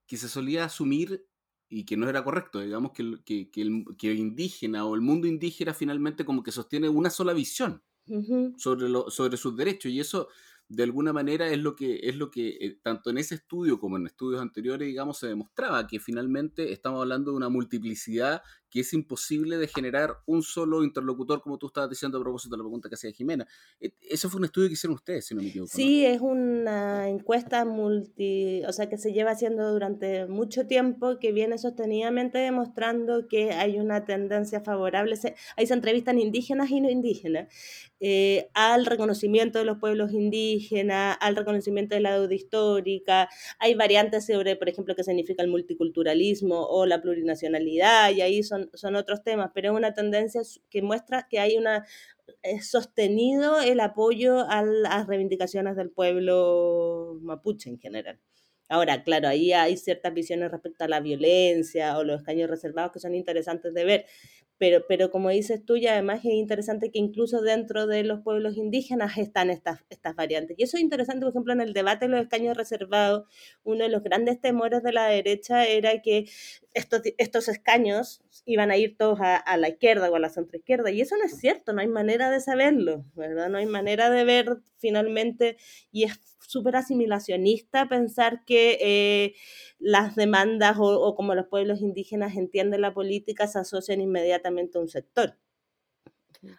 que 0.07 0.17
se 0.17 0.29
solía 0.29 0.67
asumir 0.67 1.27
y 1.69 1.85
que 1.85 1.97
no 1.97 2.09
era 2.09 2.23
correcto, 2.23 2.61
digamos 2.61 2.93
que, 2.93 3.19
que, 3.25 3.51
que, 3.51 3.63
el, 3.63 3.85
que 3.99 4.15
indígena 4.15 4.85
o 4.85 4.95
el 4.95 5.01
mundo 5.01 5.27
indígena 5.27 5.75
finalmente 5.75 6.25
como 6.25 6.45
que 6.45 6.53
sostiene 6.53 6.89
una 6.89 7.11
sola 7.11 7.33
visión 7.33 7.83
sobre, 8.57 8.89
lo, 8.89 9.11
sobre 9.11 9.37
sus 9.37 9.57
derechos. 9.57 9.91
Y 9.93 10.01
eso, 10.01 10.29
de 10.69 10.83
alguna 10.83 11.13
manera, 11.13 11.49
es 11.49 11.59
lo 11.59 11.77
que, 11.77 12.01
es 12.03 12.17
lo 12.17 12.31
que 12.31 12.49
eh, 12.61 12.79
tanto 12.83 13.11
en 13.11 13.19
ese 13.19 13.37
estudio 13.37 13.79
como 13.79 13.97
en 13.97 14.07
estudios 14.07 14.41
anteriores, 14.41 14.89
digamos, 14.89 15.19
se 15.19 15.29
demostraba, 15.29 15.87
que 15.87 16.01
finalmente 16.01 16.73
estamos 16.73 17.01
hablando 17.01 17.31
de 17.31 17.37
una 17.37 17.49
multiplicidad 17.49 18.43
que 18.73 18.81
es 18.81 18.93
imposible 18.95 19.59
de 19.59 19.69
generar 19.69 20.17
un 20.25 20.43
solo 20.43 20.83
interlocutor, 20.83 21.43
como 21.43 21.59
tú 21.59 21.67
estabas 21.67 21.91
diciendo 21.91 22.17
a 22.17 22.23
propósito 22.23 22.57
de 22.57 22.59
la 22.59 22.65
pregunta 22.65 22.89
que 22.89 22.95
hacía 22.95 23.13
Jimena. 23.13 23.47
E, 23.79 23.93
eso 24.01 24.31
fue 24.31 24.39
un 24.39 24.47
estudio 24.47 24.69
que 24.69 24.73
hicieron 24.73 24.95
ustedes, 24.95 25.27
si 25.27 25.35
no 25.35 25.43
me 25.43 25.49
equivoco. 25.49 25.71
Sí, 25.71 26.07
es 26.07 26.23
una 26.23 27.07
encuesta 27.11 27.67
multi, 27.67 28.65
o 28.65 28.73
sea, 28.73 28.89
que 28.89 28.97
se 28.97 29.13
lleva 29.13 29.33
haciendo 29.33 29.71
durante 29.71 30.27
mucho 30.27 30.67
tiempo, 30.67 31.19
que 31.19 31.33
viene 31.33 31.59
sostenidamente 31.59 32.39
demostrando 32.39 33.29
que 33.29 33.51
hay 33.51 33.79
una 33.79 34.07
tendencia 34.07 34.63
favorable, 34.63 35.19
ahí 35.57 35.67
se 35.67 35.75
entrevistan 35.75 36.19
indígenas 36.19 36.71
y 36.71 36.81
no 36.81 36.89
indígenas, 36.89 37.49
eh, 38.01 38.49
al 38.55 38.87
reconocimiento 38.87 39.59
de 39.59 39.67
los 39.67 39.79
pueblos 39.79 40.13
indígenas, 40.13 41.19
al 41.21 41.37
reconocimiento 41.37 41.95
de 41.95 42.01
la 42.01 42.19
deuda 42.19 42.35
histórica, 42.35 43.29
hay 43.59 43.75
variantes 43.75 44.27
sobre, 44.27 44.57
por 44.57 44.71
ejemplo, 44.71 44.95
qué 44.97 45.05
significa 45.05 45.43
el 45.43 45.51
multiculturalismo 45.51 46.67
o 46.67 46.87
la 46.87 47.03
plurinacionalidad, 47.03 48.11
y 48.13 48.23
ahí 48.23 48.43
son 48.43 48.62
son, 48.75 48.97
otros 48.97 49.23
temas, 49.23 49.51
pero 49.55 49.73
es 49.73 49.77
una 49.77 49.95
tendencia 49.95 50.43
que 50.71 50.83
muestra 50.83 51.27
que 51.29 51.39
hay 51.39 51.57
una 51.57 51.87
sostenido 52.61 53.61
el 53.61 53.81
apoyo 53.81 54.49
a 54.49 54.63
las 54.63 55.07
reivindicaciones 55.07 55.77
del 55.77 55.91
pueblo 55.91 57.19
mapuche 57.23 57.71
en 57.71 57.79
general. 57.79 58.19
Ahora, 58.69 59.03
claro, 59.03 59.29
ahí 59.29 59.53
hay 59.53 59.77
ciertas 59.77 60.15
visiones 60.15 60.51
respecto 60.51 60.85
a 60.85 60.89
la 60.89 61.01
violencia 61.01 61.99
o 61.99 62.05
los 62.05 62.21
escaños 62.21 62.49
reservados 62.49 62.93
que 62.93 63.01
son 63.01 63.15
interesantes 63.15 63.75
de 63.75 63.85
ver, 63.85 64.07
pero, 64.57 64.87
pero 64.89 65.11
como 65.11 65.29
dices 65.29 65.65
tú, 65.65 65.77
y 65.77 65.87
además 65.89 66.21
es 66.21 66.33
interesante 66.33 66.91
que 66.91 66.99
incluso 66.99 67.43
dentro 67.43 67.87
de 67.87 68.05
los 68.05 68.21
pueblos 68.21 68.57
indígenas 68.57 69.19
están 69.19 69.51
estas, 69.51 69.85
estas 69.91 70.15
variantes. 70.17 70.57
Y 70.59 70.63
eso 70.63 70.77
es 70.77 70.83
interesante, 70.85 71.21
por 71.27 71.33
ejemplo, 71.33 71.53
en 71.53 71.61
el 71.61 71.73
debate 71.73 72.07
de 72.07 72.13
los 72.13 72.23
escaños 72.23 72.57
reservados, 72.57 73.25
uno 73.65 73.85
de 73.85 73.91
los 73.91 74.03
grandes 74.03 74.41
temores 74.41 74.83
de 74.83 74.93
la 74.93 75.07
derecha 75.07 75.67
era 75.67 76.01
que 76.01 76.27
estos, 76.75 77.03
estos 77.19 77.49
escaños 77.49 78.23
iban 78.45 78.71
a 78.71 78.77
ir 78.77 78.97
todos 78.97 79.19
a, 79.21 79.57
la 79.57 79.69
izquierda 79.69 80.11
o 80.11 80.17
a 80.17 80.19
la 80.19 80.31
centroizquierda, 80.31 80.91
y 80.91 81.01
eso 81.01 81.17
no 81.17 81.25
es 81.25 81.39
cierto, 81.39 81.73
no 81.73 81.81
hay 81.81 81.89
manera 81.89 82.31
de 82.31 82.41
saberlo, 82.41 83.05
¿verdad? 83.15 83.49
No 83.49 83.59
hay 83.59 83.67
manera 83.67 84.11
de 84.11 84.25
ver 84.25 84.63
finalmente, 84.79 85.57
y 85.91 86.05
es 86.05 86.21
súper 86.41 86.77
asimilacionista 86.77 87.89
pensar 87.89 88.45
que 88.45 88.79
eh, 88.81 89.35
las 89.79 90.17
demandas 90.17 90.79
o, 90.79 91.01
o 91.01 91.15
como 91.15 91.35
los 91.35 91.47
pueblos 91.47 91.81
indígenas 91.81 92.37
entienden 92.37 92.81
la 92.81 92.95
política 92.95 93.47
se 93.47 93.59
asocian 93.59 94.01
inmediatamente 94.01 94.79
a 94.79 94.81
un 94.81 94.89
sector. 94.89 95.37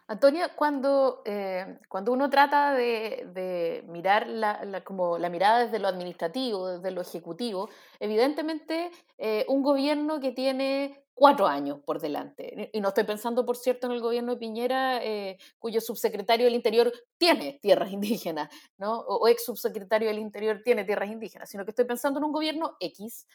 Antonia, 0.08 0.50
cuando, 0.56 1.22
eh, 1.25 1.80
cuando 1.90 2.13
uno 2.13 2.30
trata 2.30 2.74
de, 2.74 3.84
mirar 3.88 4.28
la, 4.28 4.84
como 4.84 5.18
la 5.18 5.30
mirada 5.30 5.66
desde 5.66 5.80
lo 5.80 5.88
administrativo, 5.88 6.70
desde 6.70 6.92
lo 6.92 7.02
ejecutivo, 7.02 7.70
evidentemente 8.00 8.92
eh, 9.18 9.46
un 9.50 9.62
gobierno 9.62 10.20
que 10.20 10.32
tiene 10.32 11.04
cuatro 11.13 11.48
años 11.48 11.80
por 11.86 12.00
delante, 12.00 12.70
y 12.74 12.82
no 12.82 12.88
estoy 12.88 13.04
pensando, 13.04 13.46
por 13.46 13.58
cierto, 13.58 13.88
en 13.88 13.94
el 13.94 14.02
gobierno 14.02 14.34
de 14.34 14.40
Piñera, 14.40 15.04
eh, 15.04 15.38
cuyo 15.60 15.80
subsecretario 15.80 16.46
del 16.46 16.56
Interior 16.56 16.92
tiene 17.18 17.60
tierras 17.62 17.92
indígenas, 17.92 18.50
¿no? 18.78 19.00
o, 19.00 19.28
ex 19.28 19.44
subsecretario 19.44 20.08
del 20.08 20.20
Interior 20.20 20.62
tiene 20.63 20.86
tierras 20.86 21.10
indígenas, 21.10 21.50
sino 21.50 21.66
que 21.66 21.72
estoy 21.72 21.86
pensando 21.86 22.20
en 22.20 22.25
un 22.25 22.32
gobierno 22.32 22.78
X 22.80 23.28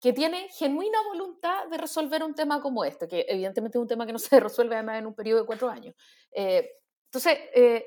que 0.00 0.12
tiene 0.12 0.48
genuina 0.48 0.98
voluntad 1.08 1.66
de 1.68 1.76
resolver 1.76 2.24
un 2.24 2.34
tema 2.34 2.60
como 2.60 2.84
este, 2.84 3.06
que 3.06 3.26
evidentemente 3.28 3.76
es 3.76 3.82
un 3.82 3.88
tema 3.88 4.06
que 4.06 4.12
no 4.12 4.18
se 4.18 4.40
resuelve 4.40 4.74
además 4.74 4.98
en 4.98 5.06
un 5.06 5.14
periodo 5.14 5.40
de 5.40 5.46
cuatro 5.46 5.68
años. 5.68 5.94
Eh, 6.32 6.70
entonces, 7.06 7.38
eh, 7.54 7.86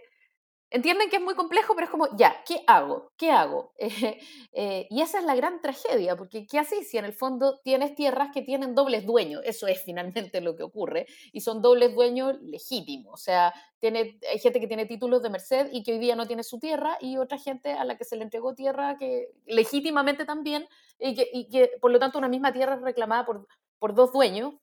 entienden 0.74 1.08
que 1.10 1.18
es 1.18 1.22
muy 1.22 1.36
complejo, 1.36 1.75
pero 1.75 1.86
es 1.86 1.92
como, 1.92 2.08
ya, 2.18 2.44
¿qué 2.46 2.63
hago? 2.68 3.12
¿Qué 3.15 3.32
hago? 3.32 3.74
Eh, 4.56 4.86
y 4.92 5.01
esa 5.01 5.18
es 5.18 5.25
la 5.25 5.34
gran 5.34 5.62
tragedia, 5.62 6.15
porque 6.15 6.46
¿qué 6.46 6.60
haces 6.60 6.88
si 6.88 7.00
en 7.00 7.06
el 7.06 7.13
fondo 7.13 7.60
tienes 7.63 7.96
tierras 7.96 8.30
que 8.32 8.44
tienen 8.44 8.75
dobles 8.75 9.03
dueños? 9.03 9.42
Eso 9.46 9.65
es 9.65 9.82
finalmente 9.86 10.42
lo 10.42 10.56
que 10.56 10.62
ocurre, 10.62 11.08
y 11.32 11.42
son 11.42 11.63
dobles 11.63 11.96
dueños 11.96 12.39
legítimos. 12.42 13.13
O 13.13 13.18
sea, 13.18 13.51
tiene, 13.80 14.20
hay 14.32 14.38
gente 14.38 14.60
que 14.60 14.68
tiene 14.68 14.86
títulos 14.86 15.24
de 15.24 15.32
merced 15.32 15.70
y 15.72 15.82
que 15.82 15.94
hoy 15.94 16.00
día 16.00 16.15
no 16.15 16.27
tiene 16.27 16.44
su 16.44 16.60
tierra, 16.60 16.98
y 17.01 17.18
otra 17.18 17.39
gente 17.39 17.72
a 17.72 17.84
la 17.84 17.98
que 17.98 18.06
se 18.06 18.15
le 18.15 18.24
entregó 18.24 18.53
tierra 18.53 18.98
que 19.00 19.30
legítimamente 19.48 20.25
también, 20.25 20.68
y 21.00 21.15
que, 21.15 21.27
y 21.34 21.50
que 21.50 21.72
por 21.82 21.89
lo 21.89 21.98
tanto 22.00 22.20
una 22.20 22.27
misma 22.30 22.53
tierra 22.53 22.75
es 22.75 22.82
reclamada 22.82 23.25
por, 23.25 23.48
por 23.80 23.96
dos 23.96 24.12
dueños, 24.13 24.53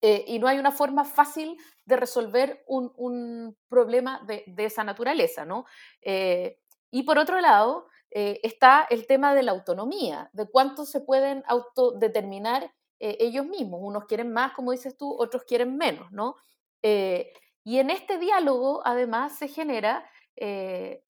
eh, 0.00 0.24
y 0.28 0.38
no 0.38 0.46
hay 0.46 0.58
una 0.58 0.70
forma 0.70 1.04
fácil 1.04 1.56
de 1.84 1.96
resolver 1.96 2.62
un, 2.66 3.56
problema 3.68 4.24
de, 4.26 4.44
esa 4.64 4.84
naturaleza, 4.84 5.44
¿no? 5.44 5.64
Eh, 6.02 6.58
y 6.90 7.02
por 7.02 7.18
otro 7.18 7.40
lado, 7.40 7.88
eh, 8.10 8.40
está 8.42 8.86
el 8.88 9.06
tema 9.06 9.34
de 9.34 9.42
la 9.42 9.52
autonomía, 9.52 10.30
de 10.32 10.46
cuánto 10.48 10.84
se 10.84 11.00
pueden 11.00 11.42
autodeterminar 11.46 12.72
ellos 13.00 13.46
mismos. 13.46 13.80
Unos 13.82 14.06
quieren 14.06 14.32
más, 14.32 14.52
como 14.54 14.72
dices 14.72 14.96
tú, 14.96 15.14
otros 15.16 15.44
quieren 15.44 15.76
menos, 15.76 16.10
¿no? 16.10 16.36
y 16.80 17.78
en 17.80 17.90
este 17.90 18.18
diálogo, 18.18 18.82
además, 18.84 19.36
se 19.36 19.48
genera, 19.48 20.08
de 20.36 21.02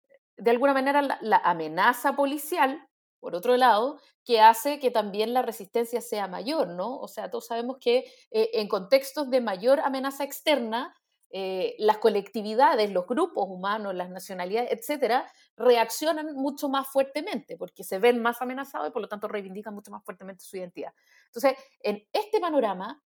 alguna 0.45 0.73
manera, 0.73 1.01
la 1.01 1.37
amenaza 1.37 2.15
policial 2.15 2.86
por 3.19 3.35
otro 3.35 3.57
lado, 3.57 3.99
que 4.23 4.41
hace 4.41 4.79
que 4.79 4.91
también 4.91 5.33
la 5.33 5.41
resistencia 5.41 6.01
sea 6.01 6.27
mayor, 6.27 6.69
¿no? 6.69 6.99
O 6.99 7.07
sea, 7.07 7.29
todos 7.29 7.47
sabemos 7.47 7.77
que 7.79 8.05
eh, 8.31 8.49
en 8.53 8.67
contextos 8.67 9.29
de 9.29 9.41
mayor 9.41 9.79
amenaza 9.79 10.23
externa, 10.23 10.93
eh, 11.29 11.75
las 11.79 11.97
colectividades, 11.97 12.89
los 12.91 13.05
grupos 13.05 13.47
humanos, 13.49 13.93
las 13.93 14.09
nacionalidades, 14.09 14.71
etcétera, 14.71 15.29
reaccionan 15.57 16.33
mucho 16.33 16.69
más 16.69 16.87
fuertemente 16.87 17.57
porque 17.57 17.83
se 17.83 17.99
ven 17.99 18.21
más 18.21 18.41
amenazados 18.41 18.87
y 18.87 18.91
por 18.91 19.01
lo 19.01 19.09
tanto 19.09 19.27
reivindican 19.27 19.73
mucho 19.73 19.91
más 19.91 20.03
fuertemente 20.05 20.45
su 20.45 20.55
identidad. 20.55 20.93
Entonces, 21.25 21.55
en 21.81 22.07
este 22.13 22.39
panorama, 22.39 23.03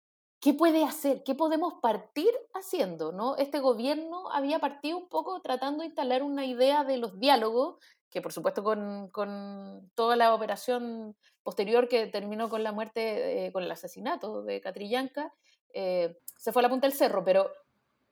¿qué 0.45 0.53
puede 0.53 0.83
hacer? 0.83 1.23
¿Qué 1.23 1.33
podemos 1.33 1.73
partir 1.81 2.29
haciendo? 2.53 3.11
¿no? 3.11 3.35
Este 3.35 3.57
gobierno 3.57 4.31
había 4.31 4.59
partido 4.59 4.99
un 4.99 5.09
poco 5.09 5.41
tratando 5.41 5.79
de 5.79 5.87
instalar 5.87 6.21
una 6.21 6.45
idea 6.45 6.83
de 6.83 6.97
los 6.97 7.19
diálogos 7.19 7.77
que 8.11 8.21
por 8.21 8.31
supuesto 8.31 8.63
con, 8.63 9.09
con, 9.09 9.89
toda 9.95 10.15
la 10.15 10.35
operación 10.35 11.15
posterior 11.41 11.87
que 11.87 12.05
terminó 12.05 12.47
con 12.47 12.61
la 12.61 12.71
muerte, 12.71 13.47
eh, 13.47 13.51
con 13.51 13.63
el 13.63 13.71
asesinato 13.71 14.43
de 14.43 14.61
Catrillanca, 14.61 15.33
eh, 15.73 16.15
se 16.37 16.51
fue 16.51 16.61
a 16.61 16.63
la 16.63 16.69
punta 16.69 16.87
del 16.87 16.95
cerro, 16.95 17.25
pero 17.25 17.49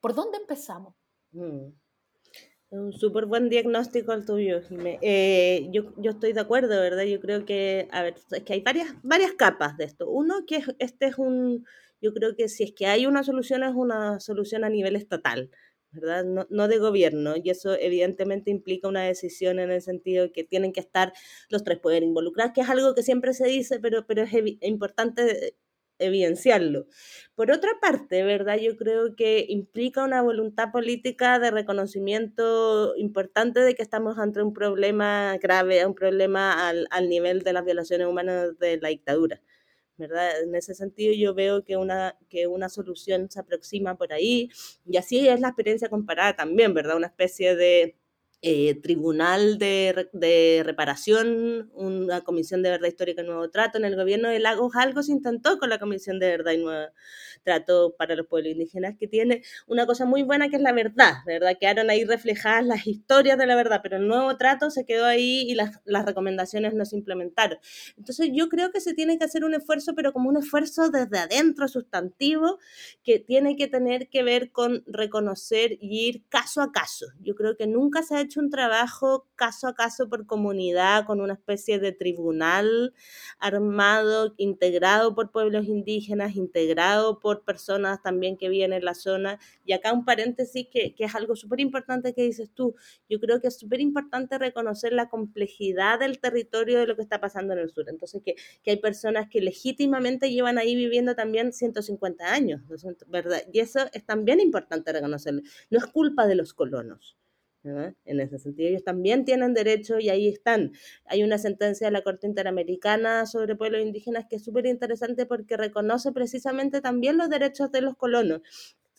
¿por 0.01 0.15
dónde 0.15 0.39
empezamos? 0.39 0.95
Mm. 1.33 1.67
Un 2.71 2.93
súper 2.93 3.27
buen 3.27 3.47
diagnóstico 3.47 4.11
el 4.11 4.25
tuyo, 4.25 4.59
Jimé. 4.63 4.97
Eh, 5.01 5.67
yo, 5.71 5.93
yo 5.97 6.11
estoy 6.11 6.33
de 6.33 6.41
acuerdo, 6.41 6.81
¿verdad? 6.81 7.03
Yo 7.03 7.19
creo 7.19 7.45
que, 7.45 7.87
a 7.91 8.01
ver, 8.01 8.15
es 8.31 8.43
que 8.43 8.53
hay 8.53 8.61
varias, 8.61 8.87
varias 9.03 9.33
capas 9.33 9.77
de 9.77 9.85
esto. 9.85 10.09
Uno, 10.09 10.43
que 10.47 10.63
este 10.79 11.05
es 11.05 11.19
un, 11.19 11.65
yo 12.03 12.13
creo 12.13 12.35
que 12.35 12.49
si 12.49 12.63
es 12.63 12.73
que 12.73 12.85
hay 12.87 13.05
una 13.07 13.23
solución, 13.23 13.63
es 13.63 13.73
una 13.73 14.19
solución 14.19 14.63
a 14.63 14.69
nivel 14.69 14.95
estatal. 14.95 15.49
¿verdad? 15.91 16.25
No, 16.49 16.67
de 16.67 16.79
gobierno, 16.79 17.35
y 17.41 17.51
eso 17.51 17.75
evidentemente 17.79 18.49
implica 18.49 18.87
una 18.87 19.03
decisión 19.03 19.59
en 19.59 19.71
el 19.71 19.81
sentido 19.81 20.31
que 20.33 20.43
tienen 20.43 20.73
que 20.73 20.79
estar 20.79 21.13
los 21.49 21.63
tres 21.63 21.79
poderes 21.79 22.07
involucrados, 22.07 22.53
que 22.53 22.61
es 22.61 22.69
algo 22.69 22.95
que 22.95 23.03
siempre 23.03 23.33
se 23.33 23.47
dice, 23.47 23.79
pero, 23.79 24.05
pero 24.07 24.23
es 24.23 24.31
importante 24.61 25.55
evidenciarlo. 25.99 26.87
Por 27.35 27.51
otra 27.51 27.69
parte, 27.81 28.23
¿verdad? 28.23 28.57
Yo 28.57 28.75
creo 28.77 29.15
que 29.15 29.45
implica 29.49 30.03
una 30.03 30.21
voluntad 30.21 30.71
política 30.71 31.39
de 31.39 31.51
reconocimiento 31.51 32.95
importante 32.97 33.59
de 33.61 33.75
que 33.75 33.83
estamos 33.83 34.17
ante 34.17 34.41
un 34.41 34.53
problema 34.53 35.37
grave, 35.41 35.85
un 35.85 35.95
problema 35.95 36.69
al, 36.69 36.87
al 36.91 37.09
nivel 37.09 37.43
de 37.43 37.53
las 37.53 37.65
violaciones 37.65 38.07
humanas 38.07 38.57
de 38.59 38.77
la 38.77 38.89
dictadura. 38.89 39.41
¿Verdad? 39.97 40.41
En 40.41 40.55
ese 40.55 40.73
sentido 40.73 41.13
yo 41.13 41.33
veo 41.33 41.63
que 41.63 41.77
una, 41.77 42.17
que 42.29 42.47
una 42.47 42.69
solución 42.69 43.29
se 43.29 43.39
aproxima 43.39 43.95
por 43.95 44.13
ahí 44.13 44.49
y 44.85 44.97
así 44.97 45.27
es 45.27 45.39
la 45.39 45.49
experiencia 45.49 45.89
comparada 45.89 46.35
también, 46.35 46.73
¿verdad? 46.73 46.97
Una 46.97 47.07
especie 47.07 47.55
de 47.55 47.95
eh, 48.45 48.75
tribunal 48.75 49.57
de, 49.57 50.09
de, 50.11 50.63
reparación, 50.65 51.71
una 51.73 52.21
comisión 52.21 52.61
de 52.61 52.71
verdad 52.71 52.89
histórica 52.89 53.21
y 53.21 53.25
nuevo 53.25 53.49
trato. 53.49 53.77
En 53.77 53.85
el 53.85 53.95
gobierno 53.95 54.27
de 54.27 54.39
Lagos 54.39 54.75
algo 54.75 55.01
se 55.01 55.13
intentó 55.13 55.57
con 55.57 55.69
la 55.69 55.79
comisión 55.79 56.19
de 56.19 56.27
verdad 56.27 56.51
y 56.51 56.57
nuevo 56.57 56.89
trato 57.43 57.95
para 57.97 58.15
los 58.15 58.27
pueblos 58.27 58.51
indígenas, 58.51 58.95
que 58.99 59.07
tiene 59.07 59.43
una 59.65 59.85
cosa 59.85 60.05
muy 60.05 60.23
buena 60.23 60.49
que 60.49 60.57
es 60.57 60.61
la 60.61 60.73
verdad, 60.73 61.13
¿verdad? 61.25 61.55
Quedaron 61.57 61.89
ahí 61.89 62.03
reflejadas 62.03 62.65
las 62.65 62.85
historias 62.85 63.37
de 63.37 63.45
la 63.45 63.55
verdad, 63.55 63.79
pero 63.81 63.95
el 63.95 64.07
nuevo 64.07 64.35
trato 64.35 64.69
se 64.69 64.85
quedó 64.85 65.05
ahí 65.05 65.45
y 65.47 65.55
las, 65.55 65.79
las 65.85 66.05
recomendaciones 66.05 66.73
no 66.73 66.83
se 66.83 66.97
implementaron. 66.97 67.59
Entonces 67.97 68.29
yo 68.33 68.49
creo 68.49 68.71
que 68.71 68.81
se 68.81 68.93
tiene 68.93 69.17
que 69.17 69.23
hacer 69.23 69.45
un 69.45 69.53
esfuerzo, 69.53 69.95
pero 69.95 70.11
como 70.11 70.27
un 70.27 70.37
esfuerzo 70.37 70.89
desde 70.89 71.17
adentro, 71.17 71.69
sustantivo, 71.69 72.59
que 73.03 73.19
tiene 73.19 73.55
que 73.55 73.67
tener 73.67 74.09
que 74.09 74.23
ver 74.23 74.51
con 74.51 74.83
reconocer 74.85 75.77
y 75.79 76.09
ir 76.09 76.23
caso 76.27 76.61
a 76.61 76.73
caso. 76.73 77.05
Yo 77.21 77.35
creo 77.35 77.55
que 77.55 77.67
nunca 77.67 78.03
se 78.03 78.15
ha 78.15 78.21
hecho 78.21 78.32
un 78.37 78.49
trabajo 78.49 79.27
caso 79.35 79.67
a 79.67 79.75
caso 79.75 80.09
por 80.09 80.25
comunidad, 80.25 81.05
con 81.05 81.21
una 81.21 81.33
especie 81.33 81.79
de 81.79 81.91
tribunal 81.91 82.93
armado, 83.39 84.33
integrado 84.37 85.15
por 85.15 85.31
pueblos 85.31 85.65
indígenas, 85.65 86.35
integrado 86.35 87.19
por 87.19 87.43
personas 87.43 88.01
también 88.01 88.37
que 88.37 88.49
viven 88.49 88.73
en 88.73 88.85
la 88.85 88.93
zona. 88.93 89.39
Y 89.65 89.73
acá 89.73 89.93
un 89.93 90.05
paréntesis 90.05 90.67
que, 90.71 90.95
que 90.95 91.05
es 91.05 91.15
algo 91.15 91.35
súper 91.35 91.59
importante 91.59 92.13
que 92.13 92.23
dices 92.23 92.51
tú. 92.53 92.75
Yo 93.09 93.19
creo 93.19 93.41
que 93.41 93.47
es 93.47 93.57
súper 93.59 93.81
importante 93.81 94.37
reconocer 94.37 94.93
la 94.93 95.09
complejidad 95.09 95.99
del 95.99 96.19
territorio 96.19 96.79
de 96.79 96.87
lo 96.87 96.95
que 96.95 97.01
está 97.01 97.19
pasando 97.19 97.53
en 97.53 97.59
el 97.59 97.69
sur. 97.69 97.85
Entonces, 97.89 98.21
que, 98.23 98.35
que 98.63 98.71
hay 98.71 98.77
personas 98.77 99.29
que 99.29 99.41
legítimamente 99.41 100.31
llevan 100.31 100.57
ahí 100.57 100.75
viviendo 100.75 101.15
también 101.15 101.53
150 101.53 102.33
años, 102.33 102.61
¿verdad? 103.07 103.41
Y 103.51 103.59
eso 103.59 103.79
es 103.93 104.05
también 104.05 104.39
importante 104.39 104.91
reconocerlo. 104.91 105.41
No 105.69 105.77
es 105.77 105.85
culpa 105.87 106.27
de 106.27 106.35
los 106.35 106.53
colonos. 106.53 107.17
En 107.63 108.19
ese 108.19 108.39
sentido, 108.39 108.69
ellos 108.69 108.83
también 108.83 109.23
tienen 109.23 109.53
derecho 109.53 109.97
y 109.99 110.09
ahí 110.09 110.27
están. 110.27 110.73
Hay 111.05 111.23
una 111.23 111.37
sentencia 111.37 111.87
de 111.87 111.91
la 111.91 112.01
Corte 112.01 112.27
Interamericana 112.27 113.25
sobre 113.25 113.55
pueblos 113.55 113.81
indígenas 113.81 114.25
que 114.29 114.35
es 114.35 114.43
súper 114.43 114.65
interesante 114.65 115.25
porque 115.25 115.55
reconoce 115.55 116.11
precisamente 116.11 116.81
también 116.81 117.17
los 117.17 117.29
derechos 117.29 117.71
de 117.71 117.81
los 117.81 117.95
colonos 117.95 118.41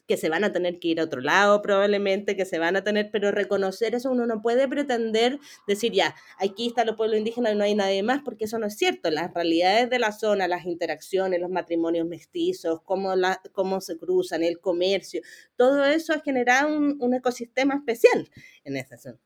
que 0.06 0.16
se 0.16 0.28
van 0.28 0.44
a 0.44 0.52
tener 0.52 0.78
que 0.78 0.88
ir 0.88 1.00
a 1.00 1.04
otro 1.04 1.20
lado 1.20 1.62
probablemente, 1.62 2.36
que 2.36 2.44
se 2.44 2.58
van 2.58 2.76
a 2.76 2.84
tener, 2.84 3.10
pero 3.10 3.30
reconocer 3.30 3.94
eso 3.94 4.10
uno 4.10 4.26
no 4.26 4.42
puede 4.42 4.68
pretender 4.68 5.38
decir 5.66 5.92
ya, 5.92 6.14
aquí 6.38 6.68
está 6.68 6.84
los 6.84 6.96
pueblos 6.96 7.18
indígenas 7.18 7.52
y 7.52 7.56
no 7.56 7.64
hay 7.64 7.74
nadie 7.74 8.02
más, 8.02 8.22
porque 8.24 8.44
eso 8.44 8.58
no 8.58 8.66
es 8.66 8.76
cierto. 8.76 9.10
Las 9.10 9.32
realidades 9.32 9.90
de 9.90 9.98
la 9.98 10.12
zona, 10.12 10.48
las 10.48 10.66
interacciones, 10.66 11.40
los 11.40 11.50
matrimonios 11.50 12.06
mestizos, 12.06 12.80
cómo, 12.84 13.14
la, 13.16 13.40
cómo 13.52 13.80
se 13.80 13.96
cruzan, 13.96 14.42
el 14.42 14.60
comercio, 14.60 15.22
todo 15.56 15.84
eso 15.84 16.12
ha 16.12 16.20
generado 16.20 16.68
un, 16.76 16.96
un 17.00 17.14
ecosistema 17.14 17.74
especial 17.74 18.30
en 18.64 18.76
esa 18.76 18.96
zona. 18.98 19.18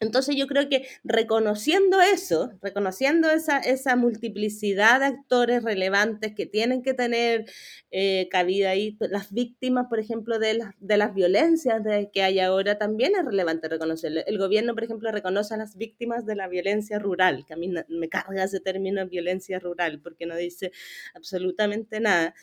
Entonces 0.00 0.36
yo 0.36 0.46
creo 0.46 0.68
que 0.68 0.86
reconociendo 1.04 2.00
eso, 2.00 2.52
reconociendo 2.60 3.30
esa, 3.30 3.58
esa 3.58 3.96
multiplicidad 3.96 5.00
de 5.00 5.06
actores 5.06 5.62
relevantes 5.62 6.34
que 6.34 6.46
tienen 6.46 6.82
que 6.82 6.94
tener 6.94 7.46
eh, 7.90 8.28
cabida 8.30 8.70
ahí, 8.70 8.96
las 9.00 9.32
víctimas, 9.32 9.86
por 9.88 10.00
ejemplo, 10.00 10.38
de, 10.38 10.54
las, 10.54 10.74
de 10.78 10.96
las 10.96 11.14
violencias 11.14 11.82
de, 11.82 12.10
que 12.12 12.22
hay 12.22 12.40
ahora, 12.40 12.76
también 12.76 13.12
es 13.16 13.24
relevante 13.24 13.68
reconocerlo. 13.68 14.20
El 14.26 14.38
gobierno, 14.38 14.74
por 14.74 14.84
ejemplo, 14.84 15.10
reconoce 15.12 15.54
a 15.54 15.58
las 15.58 15.76
víctimas 15.76 16.26
de 16.26 16.36
la 16.36 16.48
violencia 16.48 16.98
rural, 16.98 17.44
que 17.46 17.54
a 17.54 17.56
mí 17.56 17.72
me 17.88 18.08
carga 18.08 18.44
ese 18.44 18.60
término 18.60 19.06
violencia 19.06 19.58
rural, 19.58 20.00
porque 20.02 20.26
no 20.26 20.36
dice 20.36 20.72
absolutamente 21.14 22.00
nada 22.00 22.34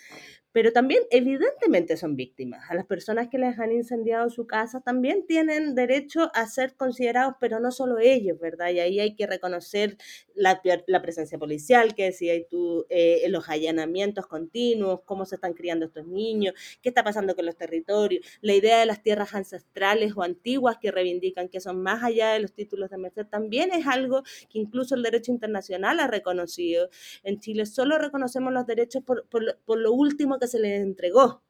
pero 0.52 0.72
también 0.74 1.02
evidentemente 1.12 1.98
son 1.98 2.16
víctimas. 2.16 2.70
A 2.70 2.76
las 2.76 2.86
personas 2.86 3.30
que 3.30 3.38
les 3.38 3.58
han 3.60 3.72
incendiado 3.72 4.30
su 4.30 4.48
casa 4.48 4.82
también 4.82 5.26
tienen 5.26 5.76
derecho 5.76 6.32
a 6.34 6.46
ser 6.48 6.76
considerados, 6.76 7.36
pero 7.40 7.60
no 7.60 7.72
solo 7.72 8.00
ellos, 8.00 8.40
¿verdad? 8.40 8.70
Y 8.70 8.80
ahí 8.80 9.00
hay 9.00 9.16
que 9.16 9.28
reconocer 9.28 9.98
la, 10.36 10.62
la 10.88 11.02
presencia 11.02 11.38
policial, 11.38 11.96
que 11.96 12.06
decía 12.06 12.34
tú, 12.50 12.86
eh, 12.90 13.26
los 13.30 13.48
allanamientos 13.50 14.28
continuos, 14.28 15.02
cómo 15.06 15.26
se 15.26 15.36
están 15.36 15.54
criando 15.54 15.86
estos 15.86 16.06
niños, 16.06 16.54
qué 16.82 16.90
está 16.90 17.04
pasando 17.04 17.36
con 17.36 17.46
los 17.46 17.56
territorios, 17.56 18.26
la 18.42 18.54
idea 18.54 18.80
de 18.80 18.86
las 18.86 19.02
tierras 19.02 19.34
ancestrales 19.34 20.14
o 20.16 20.24
antiguas 20.24 20.78
que 20.82 20.92
reivindican 20.92 21.48
que 21.48 21.62
son 21.62 21.82
más 21.82 22.04
allá 22.04 22.34
de 22.34 22.40
los 22.40 22.54
títulos 22.54 22.90
de 22.90 22.98
merced, 22.98 23.26
también 23.26 23.72
es 23.72 23.88
algo 23.88 24.24
que 24.50 24.60
incluso 24.60 24.96
el 24.96 25.04
derecho 25.04 25.32
internacional 25.32 26.00
ha 26.00 26.08
reconocido. 26.08 26.90
En 27.24 27.40
Chile 27.40 27.66
solo 27.66 27.98
reconocemos 27.98 28.52
los 28.52 28.66
derechos 28.66 29.04
por, 29.04 29.28
por, 29.28 29.58
por 29.66 29.80
lo 29.80 29.94
último 29.94 30.40
que 30.42 30.48
se 30.48 30.60
les 30.60 30.82
entregó, 30.82 31.44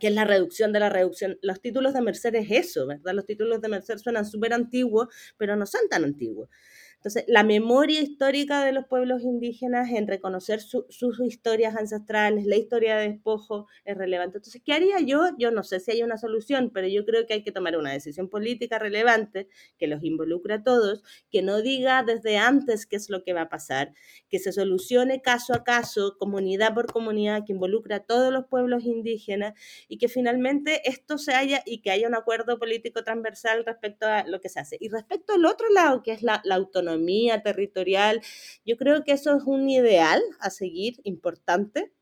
que 0.00 0.08
es 0.08 0.14
la 0.14 0.24
reducción 0.24 0.72
de 0.72 0.80
la 0.80 0.88
reducción. 0.88 1.38
Los 1.42 1.60
títulos 1.60 1.94
de 1.94 2.02
Merced 2.02 2.34
es 2.34 2.50
eso, 2.50 2.86
¿verdad? 2.86 3.14
Los 3.14 3.26
títulos 3.26 3.60
de 3.60 3.68
Merced 3.68 3.98
suenan 3.98 4.26
súper 4.26 4.54
antiguos, 4.54 5.08
pero 5.36 5.56
no 5.56 5.66
son 5.66 5.82
tan 5.90 6.04
antiguos. 6.04 6.48
Entonces, 7.00 7.24
la 7.28 7.44
memoria 7.44 8.02
histórica 8.02 8.62
de 8.62 8.72
los 8.72 8.84
pueblos 8.84 9.22
indígenas 9.22 9.88
en 9.88 10.06
reconocer 10.06 10.60
sus 10.60 11.18
historias 11.20 11.74
ancestrales, 11.74 12.44
la 12.44 12.56
historia 12.56 12.98
de 12.98 13.08
despojo 13.08 13.68
es 13.86 13.96
relevante. 13.96 14.36
Entonces, 14.36 14.60
¿qué 14.62 14.74
haría 14.74 15.00
yo? 15.00 15.30
Yo 15.38 15.50
no 15.50 15.62
sé 15.62 15.80
si 15.80 15.92
hay 15.92 16.02
una 16.02 16.18
solución, 16.18 16.70
pero 16.74 16.88
yo 16.88 17.06
creo 17.06 17.26
que 17.26 17.32
hay 17.32 17.42
que 17.42 17.52
tomar 17.52 17.78
una 17.78 17.90
decisión 17.90 18.28
política 18.28 18.78
relevante 18.78 19.48
que 19.78 19.86
los 19.86 20.04
involucre 20.04 20.52
a 20.52 20.62
todos, 20.62 21.02
que 21.30 21.40
no 21.40 21.62
diga 21.62 22.02
desde 22.02 22.36
antes 22.36 22.84
qué 22.84 22.96
es 22.96 23.08
lo 23.08 23.24
que 23.24 23.32
va 23.32 23.42
a 23.42 23.48
pasar, 23.48 23.94
que 24.28 24.38
se 24.38 24.52
solucione 24.52 25.22
caso 25.22 25.54
a 25.54 25.64
caso, 25.64 26.18
comunidad 26.18 26.74
por 26.74 26.92
comunidad, 26.92 27.44
que 27.46 27.54
involucre 27.54 27.94
a 27.94 28.00
todos 28.00 28.30
los 28.30 28.44
pueblos 28.44 28.84
indígenas 28.84 29.54
y 29.88 29.96
que 29.96 30.08
finalmente 30.08 30.82
esto 30.84 31.16
se 31.16 31.32
haya 31.32 31.62
y 31.64 31.80
que 31.80 31.92
haya 31.92 32.08
un 32.08 32.14
acuerdo 32.14 32.58
político 32.58 33.02
transversal 33.04 33.64
respecto 33.64 34.06
a 34.06 34.26
lo 34.26 34.42
que 34.42 34.50
se 34.50 34.60
hace. 34.60 34.76
Y 34.78 34.90
respecto 34.90 35.32
al 35.32 35.46
otro 35.46 35.66
lado, 35.70 36.02
que 36.02 36.12
es 36.12 36.22
la, 36.22 36.42
la 36.44 36.56
autonomía, 36.56 36.89
autonomía 36.90 37.42
territorial. 37.42 38.20
Yo 38.64 38.76
creo 38.76 39.04
que 39.04 39.12
eso 39.12 39.36
es 39.36 39.44
un 39.44 39.68
ideal 39.68 40.22
a 40.40 40.50
seguir 40.50 41.00
importante. 41.04 41.92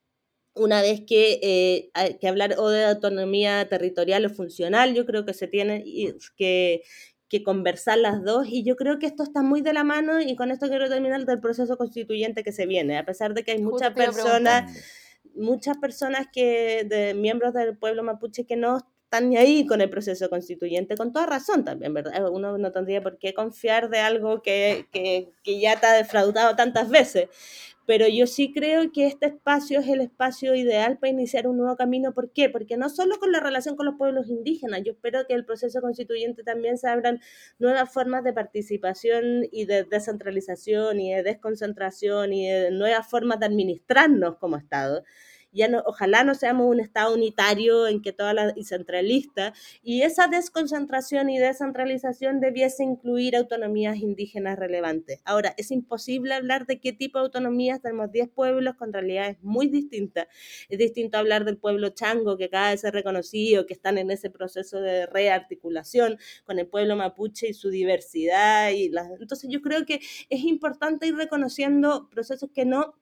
Una 0.55 0.83
vez 0.83 1.03
que 1.07 1.38
eh, 1.42 1.90
hay 1.94 2.18
que 2.18 2.29
hablar 2.29 2.55
o 2.59 2.68
de 2.68 2.87
autonomía 2.87 3.68
territorial 3.68 4.27
o 4.27 4.31
funcional, 4.31 4.94
yo 4.94 5.07
creo 5.07 5.24
que 5.24 5.35
se 5.35 5.46
tiene 5.46 5.85
que, 6.37 6.83
que, 7.29 7.42
conversar 7.44 7.98
las 7.98 8.24
dos 8.24 8.48
y 8.48 8.64
yo 8.64 8.74
creo 8.74 8.98
que 8.98 9.07
esto 9.07 9.22
está 9.22 9.42
muy 9.42 9.61
de 9.61 9.72
la 9.72 9.85
mano 9.85 10.20
y 10.20 10.35
con 10.35 10.51
esto 10.51 10.68
quiero 10.68 10.88
terminar 10.88 11.24
del 11.27 11.40
proceso 11.40 11.77
constituyente 11.77 12.42
que 12.42 12.51
se 12.51 12.66
viene, 12.66 12.98
a 12.98 13.05
pesar 13.05 13.35
de 13.35 13.44
que 13.44 13.53
hay 13.53 13.62
muchas 13.62 13.92
personas, 13.92 14.72
muchas 15.37 15.77
personas 15.77 16.27
que, 16.33 16.85
de 16.88 17.14
miembros 17.14 17.55
del 17.55 17.79
pueblo 17.79 18.03
mapuche 18.03 18.44
que 18.44 18.57
no 18.57 18.85
están 19.11 19.35
ahí 19.38 19.66
con 19.66 19.81
el 19.81 19.88
proceso 19.88 20.29
constituyente, 20.29 20.94
con 20.94 21.14
toda 21.14 21.25
razón 21.25 21.64
también, 21.64 21.94
¿verdad? 21.94 22.29
Uno 22.31 22.59
no 22.59 22.73
tendría 22.73 23.01
por 23.03 23.18
qué 23.18 23.33
confiar 23.33 23.88
de 23.88 24.01
algo 24.01 24.42
que, 24.42 24.87
que, 24.92 25.31
que 25.42 25.59
ya 25.59 25.81
te 25.81 25.87
ha 25.87 25.94
defraudado 25.94 26.55
tantas 26.57 26.90
veces. 26.90 27.29
Pero 27.87 28.07
yo 28.07 28.27
sí 28.27 28.53
creo 28.53 28.92
que 28.92 29.07
este 29.07 29.25
espacio 29.25 29.81
es 29.81 29.88
el 29.88 30.03
espacio 30.03 30.55
ideal 30.55 30.99
para 30.99 31.11
iniciar 31.11 31.47
un 31.47 31.57
nuevo 31.57 31.75
camino. 31.75 32.12
¿Por 32.12 32.31
qué? 32.33 32.51
Porque 32.51 32.77
no 32.77 32.90
solo 32.90 33.18
con 33.18 33.33
la 33.33 33.40
relación 33.40 33.77
con 33.77 33.87
los 33.87 33.94
pueblos 33.94 34.29
indígenas, 34.29 34.83
yo 34.85 34.92
espero 34.92 35.27
que 35.27 35.33
el 35.33 35.47
proceso 35.47 35.81
constituyente 35.81 36.42
también 36.42 36.77
se 36.77 36.88
abran 36.88 37.18
nuevas 37.59 37.90
formas 37.90 38.25
de 38.25 38.35
participación 38.35 39.47
y 39.51 39.64
de 39.64 39.85
descentralización 39.85 41.01
y 41.01 41.14
de 41.14 41.23
desconcentración 41.23 42.35
y 42.35 42.47
de 42.47 42.71
nuevas 42.73 43.09
formas 43.09 43.40
de 43.40 43.47
administrarnos 43.47 44.37
como 44.37 44.59
Estado 44.59 45.03
no, 45.68 45.82
ojalá 45.87 46.24
no 46.24 46.34
seamos 46.34 46.66
un 46.66 46.80
Estado 46.80 47.14
unitario 47.14 47.87
en 47.87 48.02
que 48.02 48.12
toda 48.12 48.34
la 48.34 48.52
y 48.56 48.64
centralista, 48.64 49.52
y 49.82 50.02
esa 50.02 50.28
desconcentración 50.28 51.30
y 51.30 51.38
descentralización 51.38 52.40
debiese 52.40 52.84
incluir 52.84 53.37
autonomías 53.37 53.96
indígenas 53.98 54.58
relevantes. 54.58 55.20
Ahora, 55.24 55.54
es 55.56 55.70
imposible 55.70 56.34
hablar 56.34 56.66
de 56.66 56.80
qué 56.80 56.92
tipo 56.92 57.18
de 57.18 57.24
autonomías, 57.24 57.80
tenemos 57.80 58.12
10 58.12 58.28
pueblos 58.28 58.74
con 58.76 58.92
realidades 58.92 59.38
muy 59.42 59.68
distintas. 59.68 60.26
Es 60.68 60.78
distinto 60.78 61.18
hablar 61.18 61.44
del 61.44 61.58
pueblo 61.58 61.90
chango, 61.90 62.37
que 62.37 62.48
cada 62.48 62.70
vez 62.70 62.84
es 62.84 62.92
reconocido, 62.92 63.66
que 63.66 63.74
están 63.74 63.98
en 63.98 64.11
ese 64.11 64.30
proceso 64.30 64.80
de 64.80 65.06
rearticulación 65.06 66.18
con 66.44 66.58
el 66.58 66.66
pueblo 66.66 66.96
mapuche 66.96 67.48
y 67.48 67.54
su 67.54 67.70
diversidad. 67.70 68.70
Y 68.72 68.90
Entonces 69.20 69.48
yo 69.50 69.61
creo 69.62 69.84
que 69.84 70.00
es 70.28 70.40
importante 70.44 71.06
ir 71.06 71.16
reconociendo 71.16 72.08
procesos 72.11 72.50
que 72.52 72.64
no 72.64 72.94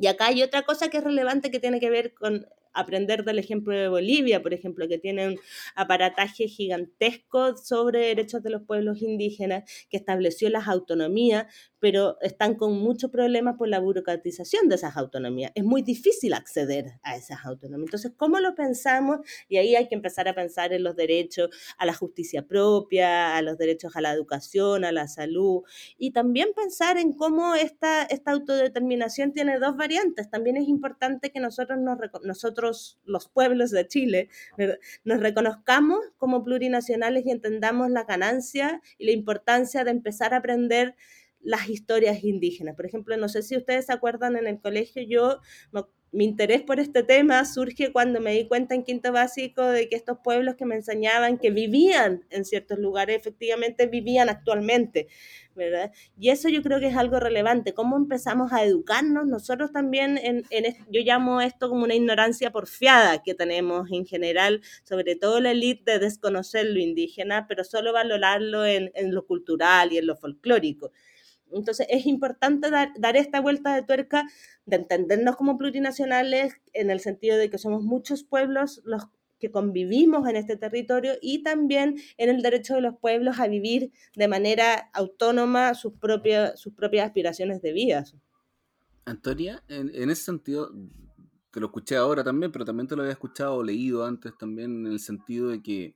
y 0.00 0.06
acá 0.06 0.26
hay 0.28 0.42
otra 0.42 0.62
cosa 0.62 0.88
que 0.88 0.98
es 0.98 1.04
relevante 1.04 1.50
que 1.50 1.60
tiene 1.60 1.78
que 1.78 1.90
ver 1.90 2.14
con 2.14 2.46
aprender 2.72 3.24
del 3.24 3.38
ejemplo 3.38 3.76
de 3.76 3.88
Bolivia, 3.88 4.42
por 4.42 4.54
ejemplo, 4.54 4.88
que 4.88 4.98
tiene 4.98 5.28
un 5.28 5.40
aparataje 5.74 6.48
gigantesco 6.48 7.56
sobre 7.56 8.06
derechos 8.06 8.42
de 8.42 8.50
los 8.50 8.62
pueblos 8.62 9.02
indígenas, 9.02 9.64
que 9.90 9.96
estableció 9.96 10.48
las 10.50 10.68
autonomías, 10.68 11.46
pero 11.80 12.18
están 12.20 12.54
con 12.54 12.78
muchos 12.78 13.10
problemas 13.10 13.56
por 13.56 13.68
la 13.68 13.80
burocratización 13.80 14.68
de 14.68 14.76
esas 14.76 14.96
autonomías. 14.96 15.50
Es 15.54 15.64
muy 15.64 15.82
difícil 15.82 16.34
acceder 16.34 16.92
a 17.02 17.16
esas 17.16 17.44
autonomías. 17.44 17.88
Entonces, 17.88 18.12
¿cómo 18.16 18.38
lo 18.38 18.54
pensamos? 18.54 19.20
Y 19.48 19.56
ahí 19.56 19.74
hay 19.74 19.88
que 19.88 19.94
empezar 19.94 20.28
a 20.28 20.34
pensar 20.34 20.72
en 20.72 20.84
los 20.84 20.94
derechos 20.94 21.48
a 21.78 21.86
la 21.86 21.94
justicia 21.94 22.46
propia, 22.46 23.36
a 23.36 23.42
los 23.42 23.58
derechos 23.58 23.96
a 23.96 24.00
la 24.00 24.12
educación, 24.12 24.84
a 24.84 24.92
la 24.92 25.08
salud, 25.08 25.62
y 25.98 26.12
también 26.12 26.48
pensar 26.54 26.98
en 26.98 27.12
cómo 27.12 27.54
esta, 27.54 28.02
esta 28.04 28.32
autodeterminación 28.32 29.32
tiene 29.32 29.58
dos 29.58 29.76
variantes. 29.76 30.30
También 30.30 30.56
es 30.56 30.68
importante 30.68 31.30
que 31.30 31.40
nosotros, 31.40 31.78
nos, 31.80 31.98
nosotros 32.24 32.98
los 33.04 33.28
pueblos 33.28 33.70
de 33.70 33.86
Chile, 33.86 34.28
nos 35.04 35.20
reconozcamos 35.20 35.98
como 36.18 36.44
plurinacionales 36.44 37.24
y 37.26 37.30
entendamos 37.30 37.90
la 37.90 38.04
ganancia 38.04 38.80
y 38.98 39.06
la 39.06 39.12
importancia 39.12 39.84
de 39.84 39.90
empezar 39.90 40.34
a 40.34 40.38
aprender 40.38 40.94
las 41.42 41.68
historias 41.68 42.22
indígenas. 42.24 42.76
Por 42.76 42.86
ejemplo, 42.86 43.16
no 43.16 43.28
sé 43.28 43.42
si 43.42 43.56
ustedes 43.56 43.86
se 43.86 43.92
acuerdan 43.92 44.36
en 44.36 44.46
el 44.46 44.60
colegio, 44.60 45.02
yo 45.02 45.40
mi 46.12 46.24
interés 46.24 46.62
por 46.62 46.80
este 46.80 47.02
tema 47.04 47.44
surge 47.44 47.92
cuando 47.92 48.20
me 48.20 48.32
di 48.32 48.48
cuenta 48.48 48.74
en 48.74 48.82
quinto 48.82 49.12
básico 49.12 49.64
de 49.64 49.88
que 49.88 49.94
estos 49.94 50.18
pueblos 50.24 50.56
que 50.56 50.64
me 50.64 50.74
enseñaban 50.74 51.38
que 51.38 51.50
vivían 51.50 52.24
en 52.30 52.44
ciertos 52.44 52.78
lugares, 52.78 53.16
efectivamente 53.16 53.86
vivían 53.86 54.28
actualmente, 54.28 55.06
¿verdad? 55.54 55.92
Y 56.18 56.30
eso 56.30 56.48
yo 56.48 56.62
creo 56.62 56.80
que 56.80 56.88
es 56.88 56.96
algo 56.96 57.20
relevante, 57.20 57.74
cómo 57.74 57.96
empezamos 57.96 58.52
a 58.52 58.64
educarnos 58.64 59.26
nosotros 59.26 59.70
también, 59.72 60.18
en, 60.18 60.44
en 60.50 60.74
yo 60.90 61.00
llamo 61.02 61.40
esto 61.40 61.68
como 61.68 61.84
una 61.84 61.94
ignorancia 61.94 62.50
porfiada 62.50 63.22
que 63.22 63.34
tenemos 63.34 63.88
en 63.92 64.04
general, 64.04 64.62
sobre 64.82 65.14
todo 65.14 65.38
la 65.40 65.52
élite 65.52 65.92
de 65.92 65.98
desconocer 66.00 66.66
lo 66.66 66.80
indígena, 66.80 67.46
pero 67.48 67.62
solo 67.62 67.92
valorarlo 67.92 68.66
en, 68.66 68.90
en 68.94 69.14
lo 69.14 69.26
cultural 69.26 69.92
y 69.92 69.98
en 69.98 70.06
lo 70.08 70.16
folclórico. 70.16 70.90
Entonces 71.52 71.86
es 71.90 72.06
importante 72.06 72.70
dar, 72.70 72.92
dar, 72.98 73.16
esta 73.16 73.40
vuelta 73.40 73.74
de 73.74 73.82
tuerca, 73.82 74.26
de 74.66 74.76
entendernos 74.76 75.36
como 75.36 75.58
plurinacionales 75.58 76.54
en 76.72 76.90
el 76.90 77.00
sentido 77.00 77.36
de 77.36 77.50
que 77.50 77.58
somos 77.58 77.82
muchos 77.82 78.24
pueblos 78.24 78.80
los 78.84 79.08
que 79.40 79.50
convivimos 79.50 80.28
en 80.28 80.36
este 80.36 80.56
territorio 80.56 81.14
y 81.20 81.42
también 81.42 81.98
en 82.18 82.28
el 82.28 82.42
derecho 82.42 82.74
de 82.74 82.82
los 82.82 82.96
pueblos 82.98 83.40
a 83.40 83.48
vivir 83.48 83.90
de 84.14 84.28
manera 84.28 84.90
autónoma 84.92 85.74
sus, 85.74 85.94
propias 85.94 86.60
sus 86.60 86.74
propias 86.74 87.06
aspiraciones 87.06 87.62
de 87.62 87.72
vida. 87.72 88.04
Antonia, 89.06 89.64
en, 89.68 90.10
ese 90.10 90.22
sentido, 90.22 90.70
te 91.50 91.58
lo 91.58 91.66
escuché 91.66 91.96
ahora 91.96 92.22
también, 92.22 92.52
pero 92.52 92.64
también 92.64 92.86
te 92.86 92.94
lo 92.94 93.02
había 93.02 93.14
escuchado 93.14 93.56
o 93.56 93.62
leído 93.62 94.04
antes 94.04 94.36
también 94.38 94.86
en 94.86 94.92
el 94.92 95.00
sentido 95.00 95.48
de 95.48 95.62
que 95.62 95.94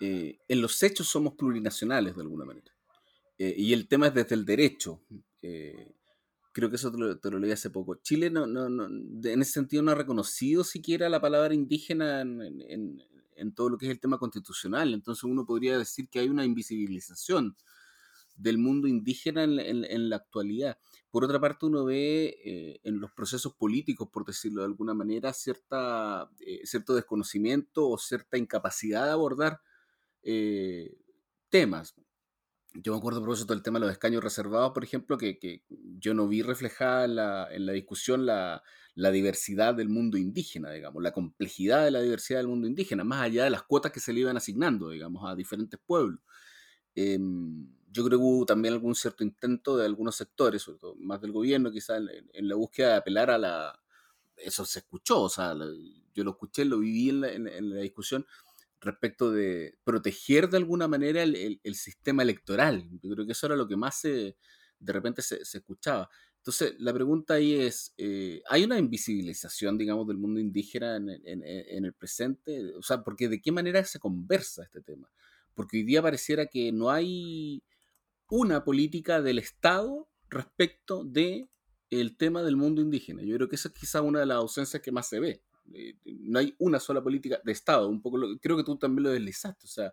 eh, 0.00 0.38
en 0.46 0.60
los 0.60 0.80
hechos 0.82 1.08
somos 1.08 1.34
plurinacionales 1.34 2.14
de 2.14 2.22
alguna 2.22 2.44
manera. 2.44 2.75
Eh, 3.38 3.54
y 3.56 3.72
el 3.72 3.88
tema 3.88 4.08
es 4.08 4.14
desde 4.14 4.34
el 4.34 4.44
derecho. 4.44 5.00
Eh, 5.42 5.94
creo 6.52 6.70
que 6.70 6.76
eso 6.76 6.90
te 6.90 7.30
lo, 7.30 7.38
leí 7.38 7.52
hace 7.52 7.70
poco. 7.70 7.96
Chile 7.96 8.30
no, 8.30 8.46
no, 8.46 8.68
no, 8.68 8.86
en 8.86 9.42
ese 9.42 9.52
sentido 9.52 9.82
no 9.82 9.92
ha 9.92 9.96
reconocido 9.96 10.64
siquiera 10.64 11.08
la 11.08 11.20
palabra 11.20 11.54
indígena 11.54 12.22
en, 12.22 13.02
en, 13.36 13.54
todo 13.54 13.68
lo 13.68 13.78
que 13.78 13.86
es 13.86 13.92
el 13.92 14.00
tema 14.00 14.18
constitucional. 14.18 14.94
Entonces 14.94 15.24
uno 15.24 15.44
podría 15.44 15.78
decir 15.78 16.08
que 16.08 16.20
hay 16.20 16.28
una 16.28 16.44
invisibilización 16.44 17.56
del 18.36 18.58
mundo 18.58 18.86
indígena 18.86 19.44
en, 19.44 20.10
la 20.10 20.16
actualidad. 20.16 20.78
Por 21.10 21.24
otra 21.24 21.40
parte, 21.40 21.64
uno 21.64 21.86
ve 21.86 22.38
eh, 22.44 22.80
en 22.82 23.00
los 23.00 23.10
procesos 23.12 23.54
políticos, 23.54 24.08
por 24.12 24.26
decirlo 24.26 24.60
de 24.60 24.66
alguna 24.66 24.92
manera, 24.92 25.32
cierta, 25.32 26.30
cierto 26.64 26.94
desconocimiento 26.94 27.88
o 27.88 27.96
cierta 27.96 28.36
incapacidad 28.36 29.04
de 29.04 29.10
abordar 29.10 29.60
temas 31.48 31.94
yo 32.82 32.92
me 32.92 32.98
acuerdo 32.98 33.20
por 33.24 33.34
eso 33.34 33.44
todo 33.44 33.56
el 33.56 33.62
tema 33.62 33.78
de 33.78 33.86
los 33.86 33.92
escaños 33.92 34.22
reservados, 34.22 34.72
por 34.72 34.84
ejemplo, 34.84 35.18
que, 35.18 35.38
que 35.38 35.62
yo 35.98 36.14
no 36.14 36.28
vi 36.28 36.42
reflejada 36.42 37.04
en 37.04 37.16
la, 37.16 37.48
en 37.50 37.66
la 37.66 37.72
discusión 37.72 38.26
la, 38.26 38.62
la, 38.94 39.10
diversidad 39.10 39.74
del 39.74 39.88
mundo 39.88 40.18
indígena, 40.18 40.70
digamos, 40.70 41.02
la 41.02 41.12
complejidad 41.12 41.84
de 41.84 41.90
la 41.90 42.00
diversidad 42.00 42.40
del 42.40 42.48
mundo 42.48 42.66
indígena, 42.66 43.04
más 43.04 43.22
allá 43.22 43.44
de 43.44 43.50
las 43.50 43.62
cuotas 43.62 43.92
que 43.92 44.00
se 44.00 44.12
le 44.12 44.20
iban 44.20 44.36
asignando, 44.36 44.90
digamos, 44.90 45.28
a 45.28 45.34
diferentes 45.34 45.80
pueblos. 45.84 46.20
Eh, 46.94 47.18
yo 47.90 48.04
creo 48.04 48.18
que 48.18 48.24
hubo 48.24 48.46
también 48.46 48.74
algún 48.74 48.94
cierto 48.94 49.24
intento 49.24 49.76
de 49.76 49.86
algunos 49.86 50.16
sectores, 50.16 50.62
sobre 50.62 50.78
todo 50.78 50.94
más 50.96 51.20
del 51.20 51.32
gobierno, 51.32 51.70
quizás 51.70 52.02
en, 52.32 52.48
la 52.48 52.54
búsqueda 52.54 52.88
de 52.90 52.96
apelar 52.96 53.30
a 53.30 53.38
la... 53.38 53.82
Eso 54.36 54.66
se 54.66 54.80
escuchó, 54.80 55.22
o 55.22 55.28
sea, 55.30 55.54
yo 56.14 56.24
lo 56.24 56.32
escuché, 56.32 56.66
lo 56.66 56.78
viví 56.78 57.08
en 57.08 57.20
la, 57.22 57.32
en 57.32 57.70
la 57.70 57.80
discusión, 57.80 58.26
respecto 58.86 59.30
de 59.30 59.78
proteger 59.84 60.48
de 60.48 60.56
alguna 60.56 60.88
manera 60.88 61.22
el, 61.22 61.74
sistema 61.74 62.22
electoral. 62.22 62.88
Yo 63.02 63.10
creo 63.10 63.26
que 63.26 63.32
eso 63.32 63.46
era 63.46 63.56
lo 63.56 63.68
que 63.68 63.76
más 63.76 64.00
se, 64.00 64.36
de 64.78 64.92
repente 64.92 65.22
se, 65.22 65.44
se 65.44 65.58
escuchaba. 65.58 66.08
Entonces, 66.38 66.76
la 66.78 66.94
pregunta 66.94 67.34
ahí 67.34 67.54
es, 67.54 67.92
eh, 67.98 68.40
¿hay 68.48 68.64
una 68.64 68.78
invisibilización, 68.78 69.76
digamos, 69.76 70.06
del 70.06 70.16
mundo 70.16 70.38
indígena 70.38 70.96
en, 70.96 71.10
en, 71.10 71.42
en, 71.44 71.84
el 71.84 71.92
presente? 71.92 72.72
O 72.76 72.82
sea, 72.82 73.02
porque 73.02 73.28
¿de 73.28 73.40
qué 73.40 73.50
manera 73.50 73.84
se 73.84 73.98
conversa 73.98 74.62
este 74.62 74.80
tema? 74.80 75.10
Porque 75.54 75.78
hoy 75.78 75.82
día 75.82 76.02
pareciera 76.02 76.46
que 76.46 76.70
no 76.70 76.90
hay 76.90 77.64
una 78.28 78.64
política 78.64 79.22
del 79.22 79.40
Estado 79.40 80.08
respecto 80.30 81.04
de 81.04 81.48
el 81.90 82.16
tema 82.16 82.42
del 82.42 82.56
mundo 82.56 82.80
indígena. 82.80 83.22
Yo 83.22 83.36
creo 83.36 83.48
que 83.48 83.56
esa 83.56 83.68
es 83.68 83.74
quizá 83.74 84.02
una 84.02 84.20
de 84.20 84.26
las 84.26 84.36
ausencias 84.36 84.82
que 84.82 84.92
más 84.92 85.08
se 85.08 85.20
ve. 85.20 85.42
Eh, 85.74 85.96
no 86.04 86.38
hay 86.38 86.54
una 86.58 86.80
sola 86.80 87.02
política 87.02 87.40
de 87.44 87.52
Estado. 87.52 87.88
Un 87.88 88.00
poco 88.00 88.18
creo 88.40 88.56
que 88.56 88.64
tú 88.64 88.76
también 88.76 89.04
lo 89.04 89.10
deslizaste. 89.10 89.66
O 89.66 89.68
sea, 89.68 89.92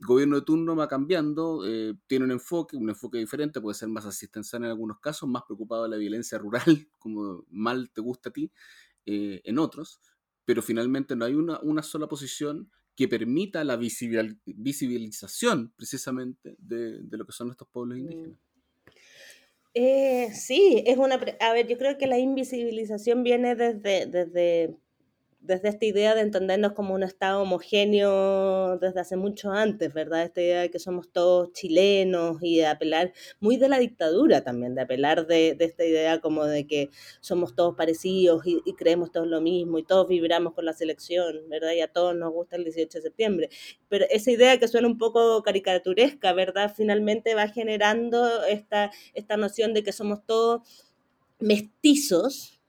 el 0.00 0.06
gobierno 0.06 0.36
de 0.36 0.42
turno 0.42 0.74
va 0.74 0.88
cambiando, 0.88 1.66
eh, 1.66 1.94
tiene 2.06 2.24
un 2.24 2.30
enfoque, 2.32 2.76
un 2.76 2.88
enfoque 2.88 3.18
diferente, 3.18 3.60
puede 3.60 3.74
ser 3.74 3.88
más 3.88 4.06
asistencial 4.06 4.64
en 4.64 4.70
algunos 4.70 4.98
casos, 4.98 5.28
más 5.28 5.42
preocupado 5.42 5.82
de 5.82 5.90
la 5.90 5.96
violencia 5.98 6.38
rural, 6.38 6.64
como 6.98 7.44
mal 7.50 7.90
te 7.90 8.00
gusta 8.00 8.30
a 8.30 8.32
ti, 8.32 8.50
eh, 9.04 9.42
en 9.44 9.58
otros, 9.58 10.00
pero 10.46 10.62
finalmente 10.62 11.14
no 11.16 11.26
hay 11.26 11.34
una, 11.34 11.60
una 11.60 11.82
sola 11.82 12.08
posición 12.08 12.70
que 12.96 13.08
permita 13.08 13.62
la 13.62 13.76
visibilización 13.76 15.72
precisamente 15.76 16.56
de, 16.58 17.02
de, 17.02 17.16
lo 17.16 17.26
que 17.26 17.32
son 17.32 17.50
estos 17.50 17.68
pueblos 17.68 17.98
mm. 17.98 18.00
indígenas. 18.00 18.38
Eh, 19.74 20.30
sí, 20.34 20.82
es 20.86 20.98
una... 20.98 21.14
A 21.40 21.52
ver, 21.52 21.68
yo 21.68 21.78
creo 21.78 21.96
que 21.96 22.06
la 22.06 22.18
invisibilización 22.18 23.22
viene 23.22 23.54
desde, 23.54 24.06
desde 24.06 24.76
desde 25.40 25.70
esta 25.70 25.84
idea 25.84 26.14
de 26.14 26.20
entendernos 26.20 26.72
como 26.74 26.94
un 26.94 27.02
Estado 27.02 27.40
homogéneo 27.42 28.78
desde 28.78 29.00
hace 29.00 29.16
mucho 29.16 29.50
antes, 29.50 29.92
¿verdad? 29.92 30.22
Esta 30.22 30.40
idea 30.40 30.60
de 30.60 30.70
que 30.70 30.78
somos 30.78 31.10
todos 31.10 31.52
chilenos 31.52 32.38
y 32.42 32.58
de 32.58 32.66
apelar, 32.66 33.12
muy 33.40 33.56
de 33.56 33.68
la 33.68 33.78
dictadura 33.78 34.42
también, 34.42 34.74
de 34.74 34.82
apelar 34.82 35.26
de, 35.26 35.54
de 35.54 35.64
esta 35.64 35.84
idea 35.84 36.20
como 36.20 36.44
de 36.44 36.66
que 36.66 36.90
somos 37.20 37.54
todos 37.54 37.74
parecidos 37.74 38.42
y, 38.46 38.60
creemos 38.74 39.12
todos 39.12 39.26
lo 39.26 39.40
mismo 39.40 39.78
y 39.78 39.82
todos 39.82 40.08
vibramos 40.08 40.54
con 40.54 40.64
la 40.64 40.72
selección, 40.72 41.48
¿verdad? 41.48 41.72
Y 41.72 41.80
a 41.80 41.92
todos 41.92 42.14
nos 42.14 42.32
gusta 42.32 42.56
el 42.56 42.64
18 42.64 42.98
de 42.98 43.02
septiembre. 43.02 43.50
Pero 43.88 44.06
esa 44.10 44.30
idea 44.30 44.58
que 44.58 44.68
suena 44.68 44.88
un 44.88 44.98
poco 44.98 45.42
caricaturesca, 45.42 46.32
¿verdad? 46.32 46.72
Finalmente 46.74 47.34
va 47.34 47.48
generando 47.48 48.44
esta, 48.44 48.90
esta 49.14 49.36
noción 49.36 49.74
de 49.74 49.82
que 49.82 49.92
somos 49.92 50.24
todos 50.24 50.62
mestizos, 51.38 52.59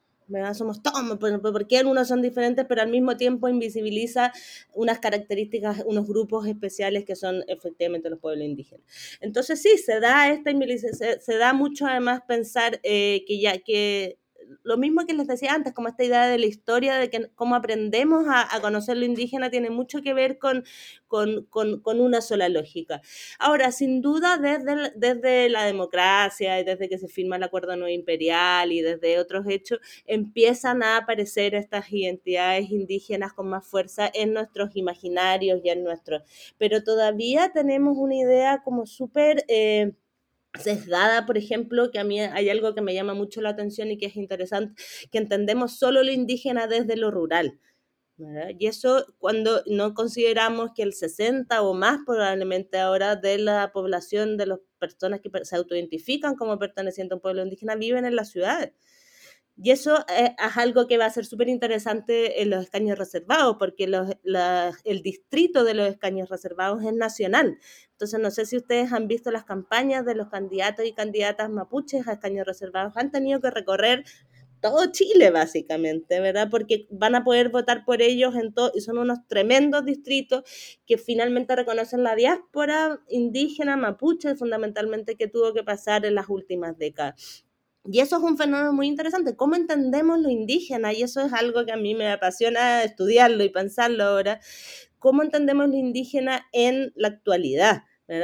Somos 0.53 0.81
todos, 0.81 1.17
porque 1.41 1.77
algunos 1.77 2.07
son 2.07 2.21
diferentes, 2.21 2.65
pero 2.67 2.81
al 2.81 2.89
mismo 2.89 3.17
tiempo 3.17 3.49
invisibiliza 3.49 4.31
unas 4.73 4.99
características, 4.99 5.83
unos 5.85 6.07
grupos 6.07 6.47
especiales 6.47 7.05
que 7.05 7.15
son 7.15 7.43
efectivamente 7.47 8.09
los 8.09 8.19
pueblos 8.19 8.45
indígenas. 8.45 8.85
Entonces 9.19 9.61
sí, 9.61 9.77
se 9.77 9.99
da 9.99 10.29
esta 10.31 10.51
se, 10.51 11.19
se 11.19 11.37
da 11.37 11.53
mucho 11.53 11.85
además 11.85 12.21
pensar 12.27 12.79
eh, 12.83 13.23
que 13.27 13.39
ya 13.39 13.57
que 13.59 14.17
lo 14.63 14.77
mismo 14.77 15.05
que 15.05 15.13
les 15.13 15.27
decía 15.27 15.53
antes, 15.53 15.73
como 15.73 15.87
esta 15.87 16.03
idea 16.03 16.27
de 16.27 16.37
la 16.37 16.45
historia, 16.45 16.95
de 16.95 17.09
que 17.09 17.29
cómo 17.35 17.55
aprendemos 17.55 18.25
a, 18.27 18.47
conocer 18.61 18.97
lo 18.97 19.05
indígena, 19.05 19.49
tiene 19.49 19.69
mucho 19.69 20.01
que 20.01 20.13
ver 20.13 20.37
con, 20.37 20.63
con, 21.07 21.45
con, 21.45 21.81
con, 21.81 21.99
una 21.99 22.21
sola 22.21 22.49
lógica. 22.49 23.01
Ahora, 23.39 23.71
sin 23.71 24.01
duda, 24.01 24.37
desde, 24.37 24.91
desde 24.95 25.49
la 25.49 25.65
democracia 25.65 26.59
y 26.59 26.63
desde 26.63 26.89
que 26.89 26.97
se 26.97 27.07
firma 27.07 27.37
el 27.37 27.43
Acuerdo 27.43 27.75
No 27.75 27.87
Imperial 27.87 28.71
y 28.71 28.81
desde 28.81 29.19
otros 29.19 29.45
hechos, 29.47 29.79
empiezan 30.05 30.83
a 30.83 30.97
aparecer 30.97 31.55
estas 31.55 31.91
identidades 31.91 32.69
indígenas 32.69 33.33
con 33.33 33.49
más 33.49 33.65
fuerza 33.65 34.09
en 34.13 34.33
nuestros 34.33 34.75
imaginarios 34.75 35.61
y 35.63 35.69
en 35.69 35.83
nuestros... 35.83 36.23
Pero 36.57 36.83
todavía 36.83 37.51
tenemos 37.53 37.97
una 37.97 38.15
idea 38.15 38.61
como 38.63 38.85
súper... 38.85 39.43
Eh, 39.47 39.93
sesgada, 40.59 41.25
por 41.25 41.37
ejemplo, 41.37 41.91
que 41.91 41.99
a 41.99 42.03
mí 42.03 42.19
hay 42.19 42.49
algo 42.49 42.75
que 42.75 42.81
me 42.81 42.93
llama 42.93 43.13
mucho 43.13 43.41
la 43.41 43.49
atención 43.49 43.91
y 43.91 43.97
que 43.97 44.07
es 44.07 44.15
interesante, 44.15 44.81
que 45.11 45.17
entendemos 45.17 45.77
solo 45.77 46.03
lo 46.03 46.11
indígena 46.11 46.67
desde 46.67 46.97
lo 46.97 47.11
rural. 47.11 47.59
Y 48.59 48.67
eso 48.67 49.05
cuando 49.17 49.63
no 49.65 49.95
consideramos 49.95 50.71
que 50.75 50.83
el 50.83 50.93
60 50.93 51.63
o 51.63 51.73
más 51.73 51.99
probablemente 52.05 52.77
ahora 52.77 53.15
de 53.15 53.39
la 53.39 53.71
población 53.71 54.37
de 54.37 54.45
las 54.45 54.59
personas 54.77 55.21
que 55.21 55.31
se 55.43 55.55
autoidentifican 55.55 56.35
como 56.35 56.59
pertenecientes 56.59 57.13
a 57.13 57.15
un 57.15 57.21
pueblo 57.21 57.41
indígena 57.41 57.75
viven 57.75 58.05
en 58.05 58.15
las 58.15 58.29
ciudades. 58.29 58.73
Y 59.63 59.69
eso 59.69 60.03
es, 60.07 60.31
algo 60.57 60.87
que 60.87 60.97
va 60.97 61.05
a 61.05 61.09
ser 61.11 61.25
súper 61.25 61.47
interesante 61.47 62.41
en 62.41 62.49
los 62.49 62.63
escaños 62.63 62.97
reservados, 62.97 63.57
porque 63.59 63.83
el 63.83 65.01
distrito 65.03 65.63
de 65.63 65.75
los 65.75 65.87
escaños 65.87 66.29
reservados 66.29 66.83
es 66.83 66.93
nacional. 66.93 67.59
Entonces, 67.91 68.19
no 68.19 68.31
sé 68.31 68.47
si 68.47 68.57
ustedes 68.57 68.91
han 68.91 69.07
visto 69.07 69.29
las 69.29 69.43
campañas 69.43 70.03
de 70.03 70.15
los 70.15 70.29
candidatos 70.29 70.85
y 70.87 70.93
candidatas 70.93 71.51
mapuches 71.51 72.07
a 72.07 72.13
escaños 72.13 72.47
reservados. 72.47 72.93
Han 72.95 73.11
tenido 73.11 73.39
que 73.39 73.51
recorrer 73.51 74.03
todo 74.61 74.91
Chile, 74.91 75.29
básicamente, 75.29 76.19
¿verdad? 76.19 76.47
Porque 76.49 76.87
van 76.89 77.13
a 77.13 77.23
poder 77.23 77.49
votar 77.49 77.85
por 77.85 78.01
ellos 78.01 78.35
en 78.35 78.53
todo, 78.53 78.71
y 78.73 78.81
son 78.81 78.97
unos 78.97 79.27
tremendos 79.27 79.85
distritos 79.85 80.43
que 80.87 80.97
finalmente 80.97 81.55
reconocen 81.55 82.03
la 82.03 82.15
diáspora 82.15 82.99
indígena 83.09 83.77
mapuche, 83.77 84.35
fundamentalmente, 84.35 85.15
que 85.17 85.27
tuvo 85.27 85.53
que 85.53 85.63
pasar 85.63 86.05
en 86.05 86.15
las 86.15 86.29
últimas 86.29 86.77
décadas. 86.79 87.45
Y 87.85 87.99
eso 87.99 88.17
es 88.17 88.23
un 88.23 88.37
fenómeno 88.37 88.73
muy 88.73 88.87
interesante, 88.87 89.35
cómo 89.35 89.55
entendemos 89.55 90.19
lo 90.19 90.29
indígena, 90.29 90.93
y 90.93 91.01
eso 91.01 91.21
es 91.21 91.33
algo 91.33 91.65
que 91.65 91.71
a 91.71 91.77
mí 91.77 91.95
me 91.95 92.09
apasiona 92.11 92.83
estudiarlo 92.83 93.43
y 93.43 93.49
pensarlo 93.49 94.03
ahora, 94.03 94.39
cómo 94.99 95.23
entendemos 95.23 95.67
lo 95.69 95.75
indígena 95.75 96.45
en 96.53 96.93
la 96.95 97.07
actualidad. 97.09 97.83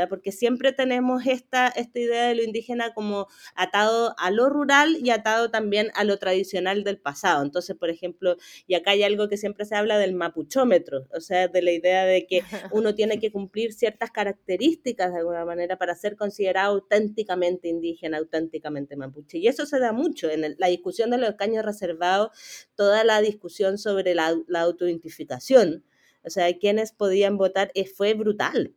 Porque 0.10 0.32
siempre 0.32 0.74
tenemos 0.74 1.26
esta, 1.26 1.68
esta 1.68 2.00
idea 2.00 2.28
de 2.28 2.36
lo 2.36 2.44
indígena 2.44 2.94
como 2.94 3.28
atado 3.56 4.14
a 4.18 4.32
lo 4.32 4.50
rural 4.50 4.98
y 5.02 5.12
atado 5.12 5.50
también 5.50 5.92
a 5.96 6.04
lo 6.04 6.18
tradicional 6.18 6.84
del 6.84 7.00
pasado. 7.00 7.44
Entonces, 7.44 7.76
por 7.76 7.90
ejemplo, 7.90 8.36
y 8.68 8.76
acá 8.76 8.92
hay 8.92 9.04
algo 9.04 9.30
que 9.30 9.38
siempre 9.38 9.66
se 9.66 9.76
habla 9.76 9.98
del 9.98 10.14
mapuchómetro, 10.14 11.08
o 11.14 11.22
sea, 11.22 11.48
de 11.48 11.62
la 11.62 11.72
idea 11.72 12.06
de 12.06 12.28
que 12.28 12.44
uno 12.72 12.96
tiene 12.96 13.20
que 13.20 13.32
cumplir 13.32 13.74
ciertas 13.74 14.12
características 14.12 15.14
de 15.14 15.20
alguna 15.20 15.46
manera 15.46 15.78
para 15.78 15.96
ser 15.96 16.18
considerado 16.18 16.74
auténticamente 16.74 17.70
indígena, 17.70 18.18
auténticamente 18.18 18.96
mapuche. 18.96 19.38
Y 19.38 19.48
eso 19.48 19.66
se 19.66 19.80
da 19.80 19.94
mucho 19.94 20.30
en 20.30 20.56
la 20.58 20.68
discusión 20.68 21.12
de 21.12 21.18
los 21.18 21.36
caños 21.36 21.64
reservados, 21.64 22.32
toda 22.76 23.04
la 23.04 23.22
discusión 23.22 23.78
sobre 23.78 24.16
la, 24.16 24.36
la 24.48 24.62
autoidentificación. 24.62 25.86
O 26.24 26.30
sea, 26.30 26.52
quienes 26.58 26.92
podían 26.92 27.38
votar 27.38 27.72
eh, 27.74 27.86
fue 27.86 28.14
brutal. 28.14 28.76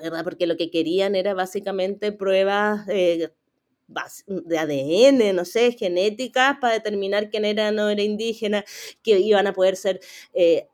¿Verdad? 0.00 0.24
Porque 0.24 0.46
lo 0.46 0.56
que 0.56 0.70
querían 0.70 1.14
era 1.14 1.34
básicamente 1.34 2.12
pruebas 2.12 2.86
eh, 2.88 3.30
de 4.26 4.58
ADN, 4.58 5.34
no 5.34 5.44
sé, 5.44 5.72
genéticas, 5.72 6.58
para 6.60 6.74
determinar 6.74 7.30
quién 7.30 7.44
era 7.44 7.68
o 7.68 7.72
no 7.72 7.88
era 7.88 8.02
indígena, 8.02 8.64
que 9.02 9.18
iban 9.20 9.46
a 9.46 9.52
poder 9.52 9.76
ser 9.76 10.00
eh, 10.34 10.66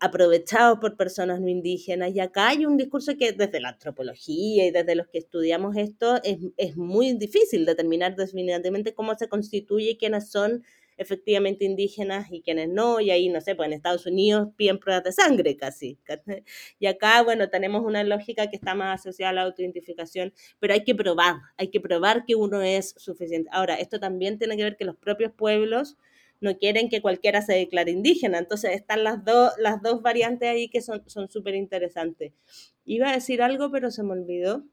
aprovechados 0.00 0.78
por 0.78 0.96
personas 0.96 1.40
no 1.40 1.48
indígenas. 1.48 2.14
Y 2.14 2.20
acá 2.20 2.48
hay 2.48 2.66
un 2.66 2.76
discurso 2.76 3.16
que 3.16 3.32
desde 3.32 3.60
la 3.60 3.70
antropología 3.70 4.66
y 4.66 4.70
desde 4.70 4.94
los 4.94 5.08
que 5.08 5.18
estudiamos 5.18 5.76
esto 5.76 6.20
es, 6.22 6.38
es 6.56 6.76
muy 6.76 7.12
difícil 7.14 7.64
determinar 7.66 8.16
definitivamente 8.16 8.94
cómo 8.94 9.14
se 9.14 9.28
constituye 9.28 9.96
quiénes 9.96 10.30
son 10.30 10.64
efectivamente 10.96 11.64
indígenas 11.64 12.28
y 12.30 12.42
quienes 12.42 12.68
no, 12.68 13.00
y 13.00 13.10
ahí, 13.10 13.28
no 13.28 13.40
sé, 13.40 13.54
pues 13.54 13.66
en 13.66 13.72
Estados 13.72 14.06
Unidos 14.06 14.48
piden 14.56 14.78
pruebas 14.78 15.04
de 15.04 15.12
sangre 15.12 15.56
casi. 15.56 15.98
Y 16.78 16.86
acá, 16.86 17.22
bueno, 17.22 17.48
tenemos 17.48 17.84
una 17.84 18.04
lógica 18.04 18.48
que 18.48 18.56
está 18.56 18.74
más 18.74 19.00
asociada 19.00 19.30
a 19.30 19.34
la 19.34 19.42
autoidentificación, 19.42 20.32
pero 20.58 20.74
hay 20.74 20.84
que 20.84 20.94
probar, 20.94 21.36
hay 21.56 21.68
que 21.68 21.80
probar 21.80 22.24
que 22.24 22.34
uno 22.34 22.62
es 22.62 22.94
suficiente. 22.96 23.48
Ahora, 23.52 23.74
esto 23.76 23.98
también 24.00 24.38
tiene 24.38 24.56
que 24.56 24.64
ver 24.64 24.76
que 24.76 24.84
los 24.84 24.96
propios 24.96 25.32
pueblos 25.32 25.96
no 26.40 26.58
quieren 26.58 26.88
que 26.88 27.00
cualquiera 27.00 27.42
se 27.42 27.54
declare 27.54 27.90
indígena, 27.90 28.38
entonces 28.38 28.72
están 28.72 29.02
las, 29.04 29.24
dos 29.24 29.52
las 29.58 29.80
dos 29.82 30.02
variantes 30.02 30.48
ahí 30.48 30.68
que 30.68 30.82
son 30.82 31.02
súper 31.30 31.54
interesantes. 31.54 32.32
Iba 32.84 33.08
a 33.08 33.12
decir 33.12 33.40
algo, 33.40 33.70
pero 33.70 33.90
se 33.90 34.02
me 34.02 34.12
olvidó. 34.12 34.64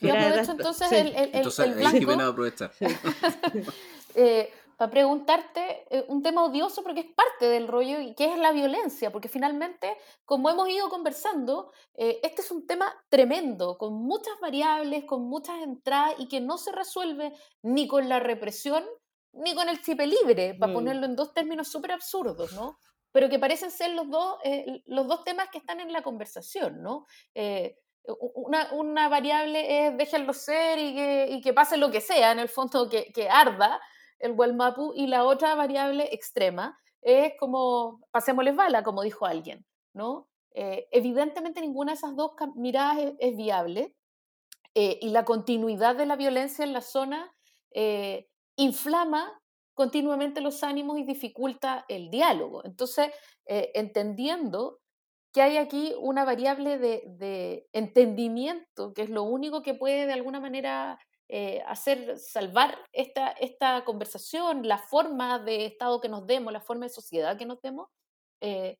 Yo 0.00 0.12
aprovecho 0.12 0.52
entonces 0.52 0.92
el, 0.92 1.08
el, 1.08 1.30
el, 1.32 1.48
el 1.64 1.74
blanco. 1.74 2.52
eh, 4.14 4.50
para 4.78 4.92
preguntarte 4.92 5.86
eh, 5.90 6.04
un 6.06 6.22
tema 6.22 6.44
odioso 6.44 6.84
porque 6.84 7.00
es 7.00 7.12
parte 7.12 7.48
del 7.48 7.66
rollo 7.66 8.00
y 8.00 8.14
que 8.14 8.32
es 8.32 8.38
la 8.38 8.52
violencia, 8.52 9.10
porque 9.10 9.28
finalmente, 9.28 9.96
como 10.24 10.48
hemos 10.50 10.68
ido 10.68 10.88
conversando, 10.88 11.72
eh, 11.94 12.20
este 12.22 12.42
es 12.42 12.50
un 12.52 12.64
tema 12.64 12.94
tremendo, 13.08 13.76
con 13.76 13.94
muchas 13.94 14.38
variables, 14.40 15.04
con 15.04 15.22
muchas 15.22 15.60
entradas 15.62 16.14
y 16.18 16.28
que 16.28 16.40
no 16.40 16.58
se 16.58 16.70
resuelve 16.70 17.32
ni 17.60 17.88
con 17.88 18.08
la 18.08 18.20
represión 18.20 18.84
ni 19.32 19.52
con 19.56 19.68
el 19.68 19.78
cipe 19.78 20.06
libre, 20.06 20.54
para 20.54 20.70
mm. 20.70 20.74
ponerlo 20.74 21.06
en 21.06 21.16
dos 21.16 21.34
términos 21.34 21.66
súper 21.66 21.90
absurdos, 21.90 22.52
¿no? 22.52 22.78
Pero 23.10 23.28
que 23.28 23.40
parecen 23.40 23.72
ser 23.72 23.90
los 23.90 24.08
dos, 24.08 24.36
eh, 24.44 24.84
los 24.86 25.08
dos 25.08 25.24
temas 25.24 25.48
que 25.50 25.58
están 25.58 25.80
en 25.80 25.92
la 25.92 26.02
conversación, 26.02 26.82
¿no? 26.82 27.06
una, 28.34 28.72
una, 28.72 29.08
variable 29.08 29.86
es 29.86 29.96
déjenlo 29.98 30.32
ser 30.32 30.78
y 30.78 30.94
que, 30.94 31.26
y 31.30 31.40
que, 31.42 31.52
pase 31.52 31.76
lo 31.76 31.90
que 31.90 32.00
sea, 32.00 32.32
en 32.32 32.38
el 32.38 32.48
fondo 32.48 32.88
que, 32.88 33.12
que 33.12 33.28
arda 33.28 33.80
el 34.18 34.54
Mapu, 34.54 34.92
y 34.94 35.06
la 35.06 35.24
otra 35.24 35.54
variable 35.54 36.08
extrema 36.12 36.78
es 37.02 37.32
como 37.38 38.00
pasémosles 38.10 38.56
bala, 38.56 38.82
como 38.82 39.02
dijo 39.02 39.26
alguien, 39.26 39.64
¿no? 39.94 40.28
Eh, 40.52 40.88
evidentemente 40.90 41.60
ninguna 41.60 41.92
de 41.92 41.98
esas 41.98 42.16
dos 42.16 42.32
miradas 42.56 43.14
es, 43.18 43.36
viable 43.36 43.94
eh, 44.74 44.98
y 45.00 45.10
la 45.10 45.24
continuidad 45.24 45.94
de 45.94 46.06
la 46.06 46.16
violencia 46.16 46.64
en 46.64 46.72
la 46.72 46.80
zona 46.80 47.32
eh, 47.70 48.28
inflama 48.56 49.40
continuamente 49.74 50.40
los 50.40 50.64
ánimos 50.64 50.98
y 50.98 51.04
dificulta 51.04 51.84
el 51.88 52.10
diálogo. 52.10 52.64
Entonces, 52.64 53.12
entendiendo 53.46 54.80
que 55.32 55.42
hay 55.42 55.56
aquí 55.56 55.94
una 56.00 56.24
variable 56.24 56.78
de, 56.78 57.68
entendimiento, 57.72 58.92
que 58.92 59.02
es 59.02 59.10
lo 59.10 59.22
único 59.22 59.62
que 59.62 59.74
puede 59.74 60.06
de 60.06 60.12
alguna 60.12 60.40
manera 60.40 60.98
eh, 61.28 61.62
hacer, 61.66 62.18
salvar 62.18 62.78
esta, 62.92 63.28
esta 63.32 63.84
conversación, 63.84 64.66
la 64.66 64.78
forma 64.78 65.38
de 65.38 65.66
Estado 65.66 66.00
que 66.00 66.08
nos 66.08 66.26
demos, 66.26 66.52
la 66.52 66.60
forma 66.60 66.86
de 66.86 66.90
sociedad 66.90 67.36
que 67.36 67.46
nos 67.46 67.60
demos, 67.60 67.88
eh, 68.40 68.78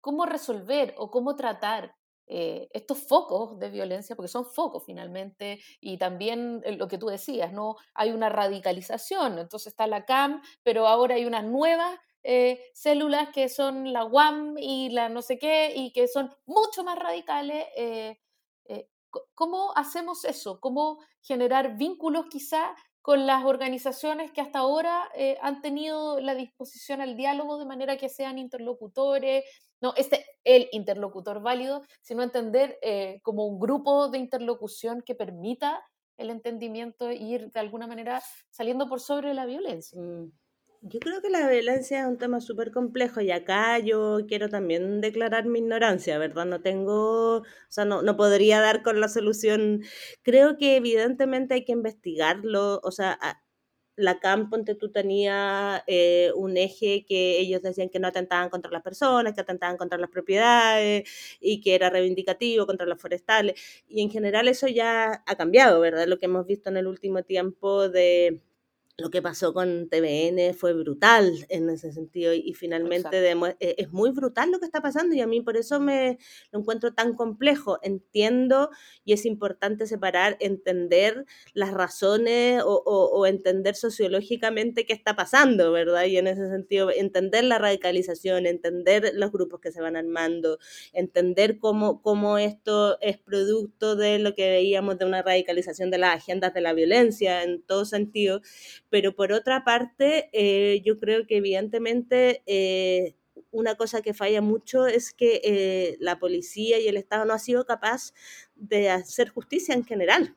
cómo 0.00 0.26
resolver 0.26 0.94
o 0.98 1.10
cómo 1.10 1.36
tratar 1.36 1.94
eh, 2.26 2.68
estos 2.72 2.98
focos 3.08 3.58
de 3.58 3.70
violencia, 3.70 4.14
porque 4.14 4.28
son 4.28 4.46
focos 4.46 4.84
finalmente, 4.86 5.60
y 5.80 5.98
también 5.98 6.62
lo 6.78 6.86
que 6.88 6.98
tú 6.98 7.06
decías, 7.06 7.52
¿no? 7.52 7.76
Hay 7.94 8.12
una 8.12 8.28
radicalización, 8.28 9.38
entonces 9.38 9.68
está 9.72 9.86
la 9.88 10.04
CAM, 10.04 10.40
pero 10.62 10.86
ahora 10.86 11.16
hay 11.16 11.24
unas 11.26 11.44
nuevas 11.44 11.98
eh, 12.22 12.62
células 12.72 13.30
que 13.30 13.48
son 13.48 13.92
la 13.92 14.04
WAM 14.04 14.56
y 14.58 14.90
la 14.90 15.08
no 15.08 15.22
sé 15.22 15.38
qué, 15.38 15.72
y 15.74 15.92
que 15.92 16.06
son 16.06 16.34
mucho 16.46 16.84
más 16.84 16.98
radicales. 16.98 17.66
¿Cómo 19.34 19.72
hacemos 19.76 20.24
eso? 20.24 20.60
¿Cómo 20.60 20.98
generar 21.22 21.76
vínculos 21.76 22.26
quizá 22.30 22.74
con 23.02 23.26
las 23.26 23.44
organizaciones 23.44 24.30
que 24.32 24.40
hasta 24.40 24.60
ahora 24.60 25.08
han 25.40 25.62
tenido 25.62 26.20
la 26.20 26.34
disposición 26.34 27.00
al 27.00 27.16
diálogo 27.16 27.58
de 27.58 27.66
manera 27.66 27.96
que 27.96 28.08
sean 28.08 28.38
interlocutores? 28.38 29.44
No, 29.80 29.94
este 29.96 30.26
el 30.44 30.68
interlocutor 30.72 31.40
válido, 31.40 31.82
sino 32.02 32.22
entender 32.22 32.78
como 33.22 33.46
un 33.46 33.58
grupo 33.58 34.08
de 34.08 34.18
interlocución 34.18 35.02
que 35.02 35.14
permita 35.14 35.82
el 36.18 36.30
entendimiento 36.30 37.08
e 37.08 37.16
ir 37.16 37.50
de 37.50 37.60
alguna 37.60 37.86
manera 37.86 38.22
saliendo 38.50 38.88
por 38.88 39.00
sobre 39.00 39.34
la 39.34 39.46
violencia. 39.46 40.00
Mm. 40.00 40.30
Yo 40.82 40.98
creo 40.98 41.20
que 41.20 41.28
la 41.28 41.46
violencia 41.50 42.00
es 42.00 42.06
un 42.06 42.16
tema 42.16 42.40
súper 42.40 42.70
complejo 42.72 43.20
y 43.20 43.30
acá 43.30 43.78
yo 43.78 44.20
quiero 44.26 44.48
también 44.48 45.02
declarar 45.02 45.44
mi 45.44 45.58
ignorancia, 45.58 46.16
¿verdad? 46.18 46.46
No 46.46 46.62
tengo, 46.62 47.36
o 47.38 47.44
sea, 47.68 47.84
no, 47.84 48.00
no 48.00 48.16
podría 48.16 48.60
dar 48.60 48.82
con 48.82 48.98
la 48.98 49.08
solución. 49.08 49.82
Creo 50.22 50.56
que 50.56 50.76
evidentemente 50.76 51.52
hay 51.54 51.64
que 51.66 51.72
investigarlo, 51.72 52.80
o 52.82 52.90
sea, 52.92 53.18
la 53.96 54.20
CAM, 54.20 54.50
ponte 54.50 54.74
tú, 54.74 54.90
tenía 54.92 55.84
eh, 55.86 56.32
un 56.36 56.56
eje 56.56 57.04
que 57.06 57.38
ellos 57.40 57.62
decían 57.62 57.90
que 57.90 57.98
no 58.00 58.08
atentaban 58.08 58.50
contra 58.50 58.70
las 58.72 58.82
personas, 58.82 59.34
que 59.34 59.42
atentaban 59.42 59.76
contra 59.76 59.98
las 59.98 60.10
propiedades 60.10 61.08
y 61.40 61.60
que 61.60 61.74
era 61.74 61.90
reivindicativo 61.90 62.66
contra 62.66 62.86
las 62.86 63.00
forestales. 63.00 63.60
Y 63.88 64.02
en 64.02 64.10
general 64.10 64.48
eso 64.48 64.68
ya 64.68 65.22
ha 65.26 65.36
cambiado, 65.36 65.80
¿verdad? 65.80 66.06
Lo 66.06 66.18
que 66.18 66.26
hemos 66.26 66.46
visto 66.46 66.70
en 66.70 66.78
el 66.78 66.86
último 66.86 67.22
tiempo 67.24 67.88
de 67.90 68.42
lo 69.00 69.10
que 69.10 69.22
pasó 69.22 69.52
con 69.52 69.88
TVN 69.88 70.54
fue 70.54 70.72
brutal 70.74 71.46
en 71.48 71.70
ese 71.70 71.92
sentido 71.92 72.34
y 72.34 72.52
finalmente 72.54 73.30
e, 73.30 73.74
es 73.78 73.90
muy 73.92 74.10
brutal 74.10 74.50
lo 74.50 74.58
que 74.58 74.66
está 74.66 74.80
pasando 74.80 75.14
y 75.14 75.20
a 75.20 75.26
mí 75.26 75.40
por 75.40 75.56
eso 75.56 75.80
me 75.80 76.18
lo 76.52 76.60
encuentro 76.60 76.92
tan 76.92 77.14
complejo. 77.14 77.78
Entiendo 77.82 78.70
y 79.04 79.12
es 79.12 79.24
importante 79.26 79.86
separar, 79.86 80.36
entender 80.40 81.24
las 81.54 81.72
razones 81.72 82.62
o, 82.64 83.26
entender 83.26 83.74
sociológicamente 83.74 84.86
qué 84.86 84.92
está 84.92 85.14
pasando, 85.14 85.72
¿verdad? 85.72 86.04
Y 86.04 86.16
en 86.16 86.26
ese 86.26 86.48
sentido 86.48 86.90
entender 86.90 87.44
la 87.44 87.58
radicalización, 87.58 88.46
entender 88.46 89.12
los 89.14 89.32
grupos 89.32 89.60
que 89.60 89.72
se 89.72 89.80
van 89.80 89.96
armando, 89.96 90.58
entender 90.92 91.58
cómo, 91.58 92.02
cómo 92.02 92.38
esto 92.38 92.98
es 93.00 93.18
producto 93.18 93.96
de 93.96 94.18
lo 94.18 94.34
que 94.34 94.50
veíamos 94.50 94.98
de 94.98 95.04
una 95.04 95.22
radicalización 95.22 95.90
de 95.90 95.98
las 95.98 96.16
agendas 96.16 96.54
de 96.54 96.60
la 96.60 96.72
violencia 96.72 97.42
en 97.42 97.62
todo 97.62 97.84
sentido 97.84 98.42
pero 98.90 99.14
por 99.14 99.32
otra 99.32 99.64
parte, 99.64 100.28
eh, 100.32 100.82
yo 100.84 100.98
creo 100.98 101.26
que 101.26 101.36
evidentemente 101.38 102.42
eh, 102.46 103.14
una 103.52 103.76
cosa 103.76 104.02
que 104.02 104.14
falla 104.14 104.42
mucho 104.42 104.86
es 104.86 105.12
que 105.12 105.40
eh, 105.44 105.96
la 106.00 106.18
policía 106.18 106.78
y 106.78 106.88
el 106.88 106.96
Estado 106.96 107.24
no 107.24 107.32
ha 107.32 107.38
sido 107.38 107.64
capaz 107.64 108.12
de 108.56 108.90
hacer 108.90 109.30
justicia 109.30 109.74
en 109.74 109.84
general. 109.84 110.36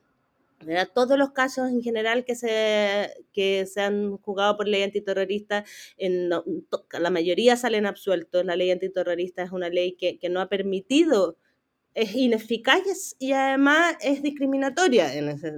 Todos 0.94 1.18
los 1.18 1.32
casos 1.32 1.70
en 1.70 1.82
general 1.82 2.24
que 2.24 2.36
se, 2.36 3.10
que 3.34 3.66
se 3.66 3.82
han 3.82 4.16
jugado 4.20 4.56
por 4.56 4.66
ley 4.66 4.84
antiterrorista, 4.84 5.66
en, 5.98 6.30
la 6.30 7.10
mayoría 7.12 7.58
salen 7.58 7.86
absueltos. 7.86 8.46
La 8.46 8.56
ley 8.56 8.72
antiterrorista 8.72 9.44
es 9.44 9.52
una 9.52 9.68
ley 9.68 9.98
que, 9.98 10.18
que 10.18 10.30
no 10.30 10.40
ha 10.40 10.48
permitido 10.48 11.38
es 11.94 12.16
ineficaz 12.16 13.16
y 13.20 13.34
además 13.34 13.96
es 14.02 14.22
discriminatoria. 14.22 15.14
En 15.14 15.30
ese, 15.30 15.54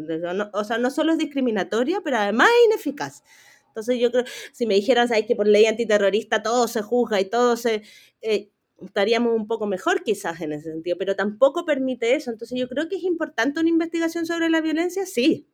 o 0.53 0.63
sea, 0.63 0.77
no 0.77 0.91
solo 0.91 1.13
es 1.13 1.17
discriminatoria, 1.17 2.01
pero 2.03 2.17
además 2.17 2.49
es 2.49 2.65
ineficaz. 2.65 3.23
Entonces 3.67 3.99
yo 3.99 4.11
creo, 4.11 4.23
si 4.53 4.65
me 4.65 4.75
dijeran, 4.75 5.07
¿sabes? 5.07 5.25
que 5.25 5.35
por 5.35 5.47
ley 5.47 5.65
antiterrorista 5.65 6.41
todo 6.41 6.67
se 6.67 6.81
juzga 6.81 7.19
y 7.19 7.25
todo 7.25 7.57
se... 7.57 7.83
Eh, 8.21 8.49
estaríamos 8.81 9.33
un 9.33 9.47
poco 9.47 9.67
mejor 9.67 10.03
quizás 10.03 10.41
en 10.41 10.51
ese 10.51 10.71
sentido, 10.71 10.97
pero 10.97 11.15
tampoco 11.15 11.65
permite 11.65 12.15
eso. 12.15 12.31
Entonces 12.31 12.59
yo 12.59 12.67
creo 12.67 12.89
que 12.89 12.97
es 12.97 13.03
importante 13.03 13.59
una 13.59 13.69
investigación 13.69 14.25
sobre 14.25 14.49
la 14.49 14.61
violencia, 14.61 15.05
sí, 15.05 15.47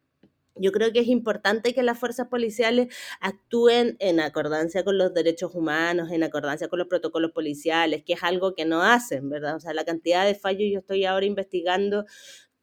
yo 0.55 0.71
creo 0.71 0.91
que 0.91 0.99
es 0.99 1.07
importante 1.07 1.73
que 1.73 1.83
las 1.83 1.97
fuerzas 1.97 2.27
policiales 2.27 2.93
actúen 3.19 3.95
en 3.99 4.19
acordancia 4.19 4.83
con 4.83 4.97
los 4.97 5.13
derechos 5.13 5.55
humanos, 5.55 6.11
en 6.11 6.23
acordancia 6.23 6.67
con 6.67 6.79
los 6.79 6.87
protocolos 6.87 7.31
policiales, 7.31 8.03
que 8.03 8.13
es 8.13 8.23
algo 8.23 8.53
que 8.55 8.65
no 8.65 8.81
hacen, 8.83 9.29
¿verdad? 9.29 9.55
O 9.55 9.59
sea, 9.59 9.73
la 9.73 9.85
cantidad 9.85 10.25
de 10.25 10.35
fallos, 10.35 10.69
yo 10.71 10.79
estoy 10.79 11.05
ahora 11.05 11.25
investigando 11.25 12.05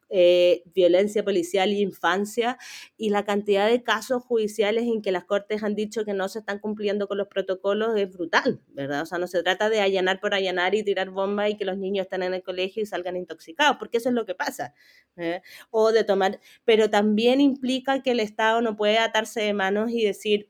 eh, 0.09 0.63
violencia 0.73 1.23
policial 1.23 1.71
y 1.71 1.81
infancia 1.81 2.57
y 2.97 3.09
la 3.09 3.25
cantidad 3.25 3.69
de 3.69 3.83
casos 3.83 4.23
judiciales 4.23 4.85
en 4.85 5.01
que 5.01 5.11
las 5.11 5.25
cortes 5.25 5.63
han 5.63 5.75
dicho 5.75 6.03
que 6.05 6.13
no 6.13 6.27
se 6.29 6.39
están 6.39 6.59
cumpliendo 6.59 7.07
con 7.07 7.17
los 7.17 7.27
protocolos 7.27 7.95
es 7.95 8.11
brutal, 8.11 8.61
¿verdad? 8.69 9.03
O 9.03 9.05
sea, 9.05 9.19
no 9.19 9.27
se 9.27 9.43
trata 9.43 9.69
de 9.69 9.81
allanar 9.81 10.19
por 10.19 10.33
allanar 10.33 10.73
y 10.75 10.83
tirar 10.83 11.09
bombas 11.11 11.51
y 11.51 11.57
que 11.57 11.65
los 11.65 11.77
niños 11.77 12.03
estén 12.03 12.23
en 12.23 12.33
el 12.33 12.43
colegio 12.43 12.83
y 12.83 12.85
salgan 12.85 13.15
intoxicados, 13.17 13.77
porque 13.77 13.97
eso 13.97 14.09
es 14.09 14.15
lo 14.15 14.25
que 14.25 14.35
pasa. 14.35 14.73
¿eh? 15.17 15.41
O 15.69 15.91
de 15.91 16.03
tomar, 16.03 16.39
pero 16.65 16.89
también 16.89 17.41
implica 17.41 18.01
que 18.01 18.11
el 18.11 18.19
Estado 18.19 18.61
no 18.61 18.75
puede 18.75 18.97
atarse 18.97 19.41
de 19.41 19.53
manos 19.53 19.91
y 19.91 20.03
decir, 20.03 20.49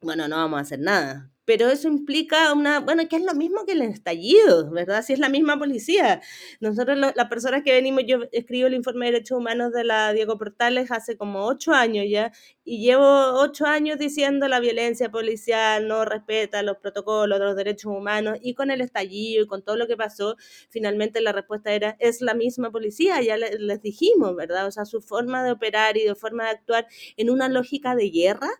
bueno, 0.00 0.28
no 0.28 0.36
vamos 0.36 0.58
a 0.58 0.62
hacer 0.62 0.80
nada, 0.80 1.30
pero 1.50 1.68
eso 1.68 1.88
implica 1.88 2.52
una, 2.52 2.78
bueno, 2.78 3.08
que 3.08 3.16
es 3.16 3.24
lo 3.24 3.34
mismo 3.34 3.66
que 3.66 3.72
el 3.72 3.82
estallido, 3.82 4.70
¿verdad? 4.70 5.02
Si 5.02 5.14
es 5.14 5.18
la 5.18 5.28
misma 5.28 5.58
policía. 5.58 6.22
Nosotros, 6.60 6.96
las 6.96 7.28
personas 7.28 7.64
que 7.64 7.72
venimos, 7.72 8.04
yo 8.06 8.20
escribo 8.30 8.68
el 8.68 8.74
informe 8.74 9.06
de 9.06 9.12
derechos 9.14 9.36
humanos 9.36 9.72
de 9.72 9.82
la 9.82 10.12
Diego 10.12 10.38
Portales 10.38 10.92
hace 10.92 11.16
como 11.16 11.46
ocho 11.46 11.72
años 11.72 12.06
ya, 12.08 12.30
y 12.62 12.84
llevo 12.84 13.04
ocho 13.40 13.66
años 13.66 13.98
diciendo 13.98 14.46
la 14.46 14.60
violencia 14.60 15.10
policial 15.10 15.88
no 15.88 16.04
respeta 16.04 16.62
los 16.62 16.76
protocolos 16.76 17.40
de 17.40 17.44
los 17.44 17.56
derechos 17.56 17.90
humanos, 17.90 18.38
y 18.40 18.54
con 18.54 18.70
el 18.70 18.80
estallido 18.80 19.42
y 19.42 19.46
con 19.48 19.64
todo 19.64 19.74
lo 19.74 19.88
que 19.88 19.96
pasó, 19.96 20.36
finalmente 20.68 21.20
la 21.20 21.32
respuesta 21.32 21.72
era, 21.72 21.96
es 21.98 22.20
la 22.20 22.34
misma 22.34 22.70
policía, 22.70 23.20
ya 23.22 23.36
les 23.36 23.82
dijimos, 23.82 24.36
¿verdad? 24.36 24.68
O 24.68 24.70
sea, 24.70 24.84
su 24.84 25.00
forma 25.02 25.42
de 25.42 25.50
operar 25.50 25.96
y 25.96 26.04
de 26.04 26.14
forma 26.14 26.44
de 26.44 26.50
actuar 26.50 26.86
en 27.16 27.28
una 27.28 27.48
lógica 27.48 27.96
de 27.96 28.08
guerra, 28.10 28.50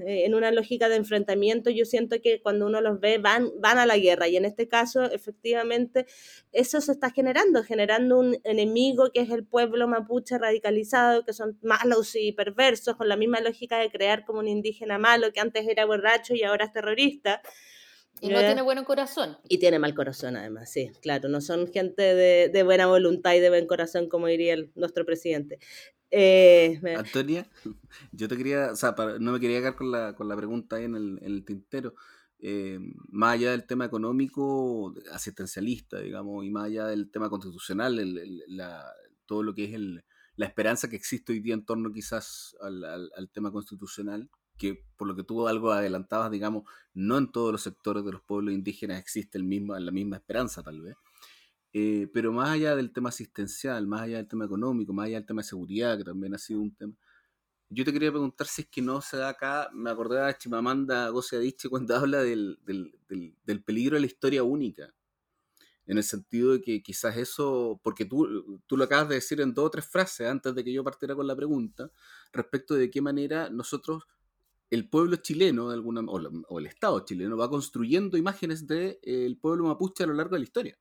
eh, 0.00 0.24
en 0.24 0.34
una 0.34 0.50
lógica 0.50 0.88
de 0.88 0.96
enfrentamiento, 0.96 1.70
yo 1.70 1.84
siento 1.84 2.20
que 2.22 2.40
cuando 2.40 2.66
uno 2.66 2.80
los 2.80 3.00
ve 3.00 3.18
van, 3.18 3.50
van 3.60 3.78
a 3.78 3.86
la 3.86 3.98
guerra 3.98 4.28
y 4.28 4.36
en 4.36 4.44
este 4.44 4.68
caso 4.68 5.02
efectivamente 5.02 6.06
eso 6.52 6.80
se 6.80 6.92
está 6.92 7.10
generando, 7.10 7.62
generando 7.62 8.18
un 8.18 8.38
enemigo 8.44 9.10
que 9.12 9.20
es 9.20 9.30
el 9.30 9.44
pueblo 9.44 9.86
mapuche 9.88 10.38
radicalizado, 10.38 11.24
que 11.24 11.32
son 11.32 11.58
malos 11.62 12.14
y 12.14 12.32
perversos, 12.32 12.96
con 12.96 13.08
la 13.08 13.16
misma 13.16 13.40
lógica 13.40 13.78
de 13.78 13.90
crear 13.90 14.24
como 14.24 14.38
un 14.38 14.48
indígena 14.48 14.98
malo 14.98 15.32
que 15.32 15.40
antes 15.40 15.68
era 15.68 15.84
borracho 15.84 16.34
y 16.34 16.42
ahora 16.42 16.64
es 16.64 16.72
terrorista. 16.72 17.42
Y 18.20 18.28
no 18.28 18.38
tiene 18.38 18.62
buen 18.62 18.84
corazón. 18.84 19.36
Y 19.48 19.58
tiene 19.58 19.80
mal 19.80 19.94
corazón, 19.94 20.36
además, 20.36 20.70
sí, 20.70 20.92
claro. 21.00 21.28
No 21.28 21.40
son 21.40 21.66
gente 21.72 22.14
de, 22.14 22.48
de 22.50 22.62
buena 22.62 22.86
voluntad 22.86 23.34
y 23.34 23.40
de 23.40 23.48
buen 23.48 23.66
corazón, 23.66 24.08
como 24.08 24.28
diría 24.28 24.54
el, 24.54 24.70
nuestro 24.76 25.04
presidente. 25.04 25.58
Eh, 26.14 26.78
Antonia, 26.96 27.48
yo 28.12 28.28
te 28.28 28.36
quería, 28.36 28.72
o 28.72 28.76
sea, 28.76 28.94
no 29.18 29.32
me 29.32 29.40
quería 29.40 29.60
quedar 29.60 29.76
con 29.76 29.90
la, 29.90 30.14
con 30.14 30.28
la 30.28 30.36
pregunta 30.36 30.76
ahí 30.76 30.84
en 30.84 30.94
el, 30.94 31.18
en 31.22 31.32
el 31.32 31.44
tintero. 31.44 31.94
Eh, 32.44 32.78
más 33.08 33.34
allá 33.34 33.52
del 33.52 33.66
tema 33.66 33.84
económico, 33.86 34.92
asistencialista, 35.12 36.00
digamos, 36.00 36.44
y 36.44 36.50
más 36.50 36.64
allá 36.64 36.86
del 36.86 37.08
tema 37.10 37.30
constitucional, 37.30 37.96
todo 39.26 39.42
lo 39.44 39.54
que 39.54 39.72
es 39.72 39.80
la 40.36 40.46
esperanza 40.46 40.90
que 40.90 40.96
existe 40.96 41.32
hoy 41.32 41.40
día 41.40 41.54
en 41.54 41.64
torno 41.64 41.92
quizás 41.92 42.56
al, 42.60 43.30
tema 43.32 43.52
constitucional, 43.52 44.28
que 44.58 44.84
por 44.96 45.06
lo 45.06 45.14
que 45.14 45.22
tú 45.22 45.46
algo 45.46 45.70
adelantabas, 45.70 46.32
digamos, 46.32 46.64
no 46.92 47.16
en 47.16 47.30
todos 47.30 47.52
los 47.52 47.62
sectores 47.62 48.04
de 48.04 48.12
los 48.12 48.22
pueblos 48.22 48.52
indígenas 48.52 48.98
existe 48.98 49.38
el 49.38 49.44
mismo, 49.44 49.78
la 49.78 49.92
misma 49.92 50.16
esperanza 50.16 50.62
tal 50.64 50.82
vez. 50.82 50.96
Eh, 51.72 52.08
pero 52.12 52.32
más 52.32 52.50
allá 52.50 52.76
del 52.76 52.92
tema 52.92 53.08
asistencial, 53.08 53.86
más 53.86 54.02
allá 54.02 54.18
del 54.18 54.28
tema 54.28 54.44
económico, 54.44 54.92
más 54.92 55.06
allá 55.06 55.16
del 55.16 55.26
tema 55.26 55.42
de 55.42 55.48
seguridad, 55.48 55.96
que 55.96 56.04
también 56.04 56.34
ha 56.34 56.38
sido 56.38 56.60
un 56.60 56.74
tema, 56.74 56.94
yo 57.70 57.84
te 57.84 57.92
quería 57.92 58.10
preguntar 58.10 58.46
si 58.46 58.62
es 58.62 58.68
que 58.68 58.82
no 58.82 59.00
se 59.00 59.16
da 59.16 59.30
acá, 59.30 59.70
me 59.72 59.90
acordaba 59.90 60.26
de 60.26 60.36
Chimamanda 60.36 61.08
Gosse 61.08 61.36
Adichie 61.36 61.70
cuando 61.70 61.96
habla 61.96 62.22
del, 62.22 62.58
peligro 63.64 63.96
de 63.96 64.00
la 64.00 64.06
historia 64.06 64.42
única, 64.42 64.92
en 65.86 65.98
el 65.98 66.04
sentido 66.04 66.52
de 66.52 66.60
que 66.60 66.82
quizás 66.82 67.16
eso, 67.16 67.80
porque 67.82 68.04
tú, 68.04 68.60
tú 68.66 68.76
lo 68.76 68.84
acabas 68.84 69.08
de 69.08 69.16
decir 69.16 69.40
en 69.40 69.54
dos 69.54 69.66
o 69.66 69.70
tres 69.70 69.86
frases 69.86 70.28
antes 70.28 70.54
de 70.54 70.62
que 70.62 70.72
yo 70.72 70.84
partiera 70.84 71.14
con 71.14 71.26
la 71.26 71.34
pregunta, 71.34 71.90
respecto 72.32 72.74
de 72.74 72.90
qué 72.90 73.00
manera 73.00 73.48
nosotros, 73.50 74.04
el 74.70 74.88
pueblo 74.88 75.16
chileno, 75.16 75.68
de 75.68 75.74
alguna, 75.74 76.02
o, 76.02 76.58
el 76.58 76.66
Estado 76.66 77.04
chileno, 77.04 77.36
va 77.36 77.50
construyendo 77.50 78.16
imágenes 78.16 78.66
del 78.66 78.98
de, 79.02 79.38
pueblo 79.40 79.64
mapuche 79.64 80.04
a 80.04 80.06
lo 80.06 80.14
largo 80.14 80.34
de 80.34 80.40
la 80.40 80.44
historia. 80.44 80.78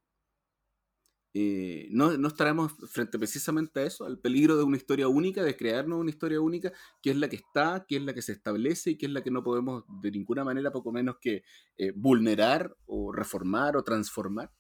Eh, 1.34 1.88
no, 1.92 2.18
no, 2.18 2.28
estaremos 2.28 2.74
frente 2.90 3.18
precisamente 3.18 3.80
a 3.80 3.84
eso, 3.84 4.06
al 4.06 4.20
peligro 4.20 4.58
de 4.58 4.64
una 4.64 4.78
historia 4.78 5.08
única, 5.08 5.44
de 5.44 5.56
crearnos 5.56 6.00
una 6.00 6.10
historia 6.10 6.42
única, 6.42 6.74
que 7.02 7.12
es 7.12 7.16
la 7.16 7.30
que 7.30 7.38
está, 7.38 7.86
que 7.88 7.98
es 7.98 8.04
la 8.04 8.14
que 8.14 8.22
se 8.22 8.34
establece 8.34 8.92
y 8.92 8.98
que 8.98 9.06
es 9.06 9.12
la 9.12 9.24
que 9.24 9.32
no 9.32 9.44
podemos 9.44 9.84
de 10.02 10.12
ninguna 10.12 10.44
manera, 10.44 10.72
poco 10.72 10.92
menos 10.92 11.16
que 11.22 11.44
eh, 11.78 11.94
vulnerar 11.96 12.76
o 12.86 13.14
reformar 13.14 13.78
o 13.78 13.84
transformar. 13.84 14.52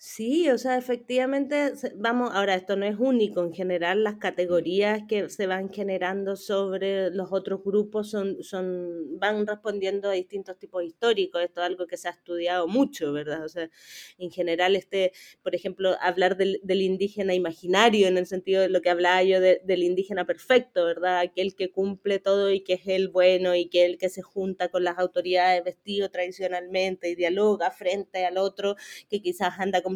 Sí, 0.00 0.48
o 0.48 0.58
sea, 0.58 0.76
efectivamente, 0.78 1.72
vamos, 1.96 2.30
ahora 2.32 2.54
esto 2.54 2.76
no 2.76 2.86
es 2.86 2.94
único, 3.00 3.42
en 3.42 3.52
general 3.52 4.04
las 4.04 4.14
categorías 4.18 5.02
que 5.08 5.28
se 5.28 5.48
van 5.48 5.70
generando 5.70 6.36
sobre 6.36 7.10
los 7.10 7.32
otros 7.32 7.64
grupos 7.64 8.08
son, 8.08 8.40
son, 8.44 9.18
van 9.18 9.44
respondiendo 9.44 10.08
a 10.08 10.12
distintos 10.12 10.56
tipos 10.56 10.84
históricos, 10.84 11.42
esto 11.42 11.62
es 11.62 11.66
algo 11.66 11.88
que 11.88 11.96
se 11.96 12.06
ha 12.06 12.12
estudiado 12.12 12.68
mucho, 12.68 13.12
¿verdad? 13.12 13.44
O 13.44 13.48
sea, 13.48 13.70
en 14.18 14.30
general, 14.30 14.76
este, 14.76 15.10
por 15.42 15.56
ejemplo, 15.56 15.96
hablar 16.00 16.36
del, 16.36 16.60
indígena 16.80 17.34
imaginario, 17.34 18.06
en 18.06 18.18
el 18.18 18.26
sentido 18.26 18.62
de 18.62 18.68
lo 18.68 18.80
que 18.82 18.90
hablaba 18.90 19.24
yo 19.24 19.40
del 19.40 19.82
indígena 19.82 20.24
perfecto, 20.24 20.84
¿verdad? 20.84 21.18
Aquel 21.18 21.56
que 21.56 21.72
cumple 21.72 22.20
todo 22.20 22.52
y 22.52 22.60
que 22.60 22.74
es 22.74 22.86
el 22.86 23.08
bueno 23.08 23.56
y 23.56 23.68
que 23.68 23.84
el 23.84 23.98
que 23.98 24.08
se 24.10 24.22
junta 24.22 24.68
con 24.68 24.84
las 24.84 24.96
autoridades 24.98 25.64
vestido 25.64 26.08
tradicionalmente 26.08 27.08
y 27.10 27.16
dialoga 27.16 27.72
frente 27.72 28.24
al 28.24 28.38
otro 28.38 28.76
que 29.10 29.20
quizás 29.20 29.58
anda 29.58 29.82
con 29.82 29.87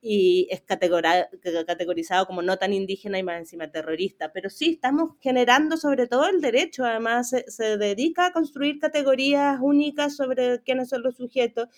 y 0.00 0.48
es 0.50 0.62
categorizado 0.62 2.26
como 2.26 2.42
no 2.42 2.56
tan 2.56 2.72
indígena 2.72 3.18
y 3.18 3.22
más 3.22 3.38
encima 3.38 3.70
terrorista. 3.70 4.32
Pero 4.32 4.50
sí, 4.50 4.70
estamos 4.70 5.10
generando 5.20 5.76
sobre 5.76 6.06
todo 6.06 6.28
el 6.28 6.40
derecho, 6.40 6.84
además 6.84 7.30
se, 7.30 7.76
dedica 7.76 8.26
a 8.26 8.32
construir 8.32 8.78
categorías 8.78 9.58
únicas 9.60 10.16
sobre 10.16 10.62
quiénes 10.62 10.88
son 10.88 11.02
los 11.02 11.16
sujetos 11.16 11.68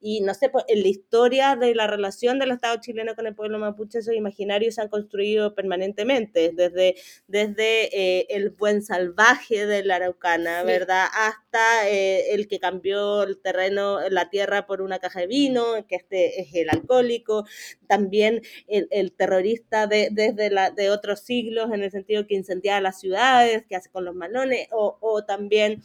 y 0.00 0.20
no 0.20 0.34
sé, 0.34 0.48
pues, 0.48 0.64
en 0.68 0.82
la 0.82 0.88
historia 0.88 1.56
de 1.56 1.74
la 1.74 1.86
relación 1.86 2.38
del 2.38 2.52
Estado 2.52 2.76
chileno 2.80 3.14
con 3.14 3.26
el 3.26 3.34
pueblo 3.34 3.58
mapuche, 3.58 3.98
esos 3.98 4.14
imaginarios 4.14 4.76
se 4.76 4.82
han 4.82 4.88
construido 4.88 5.54
permanentemente, 5.54 6.52
desde, 6.54 6.96
desde 7.26 7.96
eh, 7.96 8.26
el 8.30 8.50
buen 8.50 8.82
salvaje 8.82 9.66
de 9.66 9.84
la 9.84 9.96
Araucana, 9.96 10.62
¿verdad? 10.62 11.06
Hasta 11.12 11.88
eh, 11.88 12.34
el 12.34 12.48
que 12.48 12.58
cambió 12.58 13.22
el 13.22 13.38
terreno, 13.40 14.00
la 14.10 14.30
tierra 14.30 14.66
por 14.66 14.82
una 14.82 14.98
caja 14.98 15.20
de 15.20 15.26
vino, 15.26 15.86
que 15.86 15.96
este 15.96 16.40
es 16.40 16.54
el 16.54 16.63
alcohólico, 16.70 17.44
también 17.86 18.42
el, 18.68 19.12
terrorista 19.12 19.86
de, 19.86 20.08
desde 20.10 20.50
la, 20.50 20.70
de 20.70 20.90
otros 20.90 21.20
siglos, 21.20 21.72
en 21.72 21.82
el 21.82 21.90
sentido 21.90 22.26
que 22.26 22.34
incendia 22.34 22.80
las 22.80 23.00
ciudades, 23.00 23.64
que 23.68 23.76
hace 23.76 23.90
con 23.90 24.04
los 24.04 24.14
malones, 24.14 24.68
o, 24.72 24.98
o 25.00 25.24
también 25.24 25.82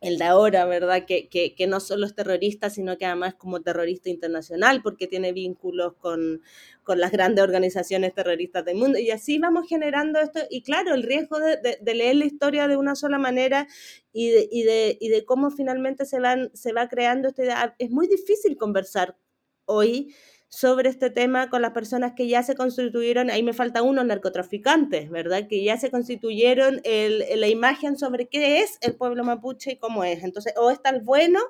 el 0.00 0.18
de 0.18 0.24
ahora, 0.24 0.64
¿verdad? 0.66 1.04
Que, 1.06 1.28
que, 1.28 1.66
no 1.66 1.80
solo 1.80 2.06
es 2.06 2.14
terrorista, 2.14 2.70
sino 2.70 2.98
que 2.98 3.06
además 3.06 3.34
como 3.34 3.62
terrorista 3.62 4.10
internacional, 4.10 4.82
porque 4.82 5.06
tiene 5.06 5.32
vínculos 5.32 5.94
con, 5.94 6.42
con, 6.82 7.00
las 7.00 7.12
grandes 7.12 7.42
organizaciones 7.42 8.14
terroristas 8.14 8.64
del 8.64 8.76
mundo. 8.76 8.98
Y 8.98 9.10
así 9.10 9.38
vamos 9.38 9.66
generando 9.68 10.20
esto. 10.20 10.40
Y 10.50 10.62
claro, 10.62 10.94
el 10.94 11.02
riesgo 11.02 11.38
de, 11.38 11.78
de, 11.80 11.94
leer 11.94 12.16
la 12.16 12.26
historia 12.26 12.68
de 12.68 12.76
una 12.76 12.94
sola 12.94 13.18
manera 13.18 13.66
y 14.12 14.30
de, 14.30 14.48
y 14.50 14.62
de, 14.64 14.98
y 15.00 15.08
de 15.08 15.24
cómo 15.24 15.50
finalmente 15.50 16.04
se, 16.04 16.20
van, 16.20 16.50
se 16.54 16.72
va 16.72 16.88
creando 16.88 17.28
esta 17.28 17.42
idea, 17.42 17.74
es 17.78 17.90
muy 17.90 18.06
difícil 18.06 18.56
conversar 18.56 19.16
hoy 19.66 20.14
sobre 20.48 20.88
este 20.88 21.10
tema 21.10 21.50
con 21.50 21.60
las 21.60 21.72
personas 21.72 22.12
que 22.16 22.28
ya 22.28 22.42
se 22.42 22.54
constituyeron, 22.54 23.30
ahí 23.30 23.42
me 23.42 23.52
falta 23.52 23.82
uno, 23.82 24.04
narcotraficantes, 24.04 25.10
¿verdad? 25.10 25.48
Que 25.48 25.62
ya 25.62 25.76
se 25.76 25.90
constituyeron 25.90 26.80
el, 26.84 27.24
la 27.38 27.48
imagen 27.48 27.98
sobre 27.98 28.28
qué 28.28 28.60
es 28.60 28.78
el 28.80 28.96
pueblo 28.96 29.24
mapuche 29.24 29.72
y 29.72 29.76
cómo 29.76 30.04
es. 30.04 30.22
Entonces, 30.22 30.54
o 30.56 30.70
está 30.70 30.90
el 30.90 31.02
bueno 31.02 31.40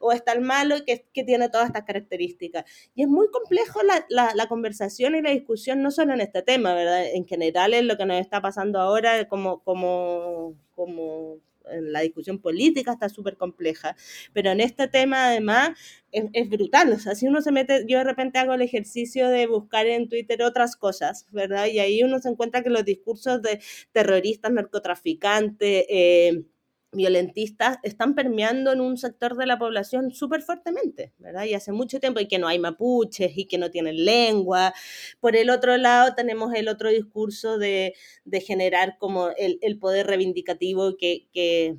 o 0.00 0.12
está 0.12 0.32
el 0.32 0.40
malo 0.40 0.76
que, 0.86 1.06
que 1.12 1.24
tiene 1.24 1.48
todas 1.48 1.66
estas 1.66 1.84
características. 1.84 2.64
Y 2.94 3.02
es 3.02 3.08
muy 3.08 3.28
complejo 3.30 3.82
la, 3.82 4.06
la, 4.08 4.32
la, 4.34 4.46
conversación 4.46 5.16
y 5.16 5.22
la 5.22 5.30
discusión, 5.30 5.82
no 5.82 5.90
solo 5.90 6.14
en 6.14 6.20
este 6.20 6.42
tema, 6.42 6.72
¿verdad? 6.74 7.04
En 7.12 7.26
general 7.26 7.74
es 7.74 7.84
lo 7.84 7.96
que 7.96 8.06
nos 8.06 8.20
está 8.20 8.40
pasando 8.40 8.80
ahora 8.80 9.28
como, 9.28 9.62
como, 9.64 10.54
como 10.74 11.40
la 11.80 12.00
discusión 12.00 12.38
política 12.38 12.92
está 12.92 13.08
súper 13.08 13.36
compleja, 13.36 13.96
pero 14.32 14.50
en 14.50 14.60
este 14.60 14.88
tema 14.88 15.28
además 15.28 15.70
es, 16.12 16.48
brutal, 16.48 16.92
o 16.92 16.98
sea, 16.98 17.14
si 17.14 17.26
uno 17.26 17.42
se 17.42 17.52
mete, 17.52 17.84
yo 17.86 17.98
de 17.98 18.04
repente 18.04 18.38
hago 18.38 18.54
el 18.54 18.62
ejercicio 18.62 19.28
de 19.28 19.46
buscar 19.46 19.86
en 19.86 20.08
Twitter 20.08 20.42
otras 20.42 20.76
cosas, 20.76 21.26
¿verdad? 21.30 21.66
Y 21.66 21.78
ahí 21.78 22.02
uno 22.02 22.18
se 22.20 22.30
encuentra 22.30 22.62
que 22.62 22.70
los 22.70 22.84
discursos 22.84 23.42
de 23.42 23.60
terroristas, 23.92 24.52
narcotraficantes, 24.52 25.84
eh, 25.88 26.44
violentistas 26.92 27.78
están 27.82 28.14
permeando 28.14 28.72
en 28.72 28.80
un 28.80 28.96
sector 28.96 29.36
de 29.36 29.46
la 29.46 29.58
población 29.58 30.12
súper 30.12 30.42
fuertemente, 30.42 31.12
¿verdad? 31.18 31.44
Y 31.44 31.54
hace 31.54 31.72
mucho 31.72 32.00
tiempo 32.00 32.20
y 32.20 32.28
que 32.28 32.38
no 32.38 32.48
hay 32.48 32.58
mapuches 32.58 33.36
y 33.36 33.46
que 33.46 33.58
no 33.58 33.70
tienen 33.70 34.04
lengua. 34.04 34.72
Por 35.20 35.36
el 35.36 35.50
otro 35.50 35.76
lado 35.76 36.14
tenemos 36.14 36.54
el 36.54 36.68
otro 36.68 36.90
discurso 36.90 37.58
de, 37.58 37.94
de 38.24 38.40
generar 38.40 38.96
como 38.98 39.30
el, 39.36 39.58
el, 39.62 39.78
poder 39.78 40.06
reivindicativo 40.06 40.96
que, 40.96 41.28
que 41.32 41.78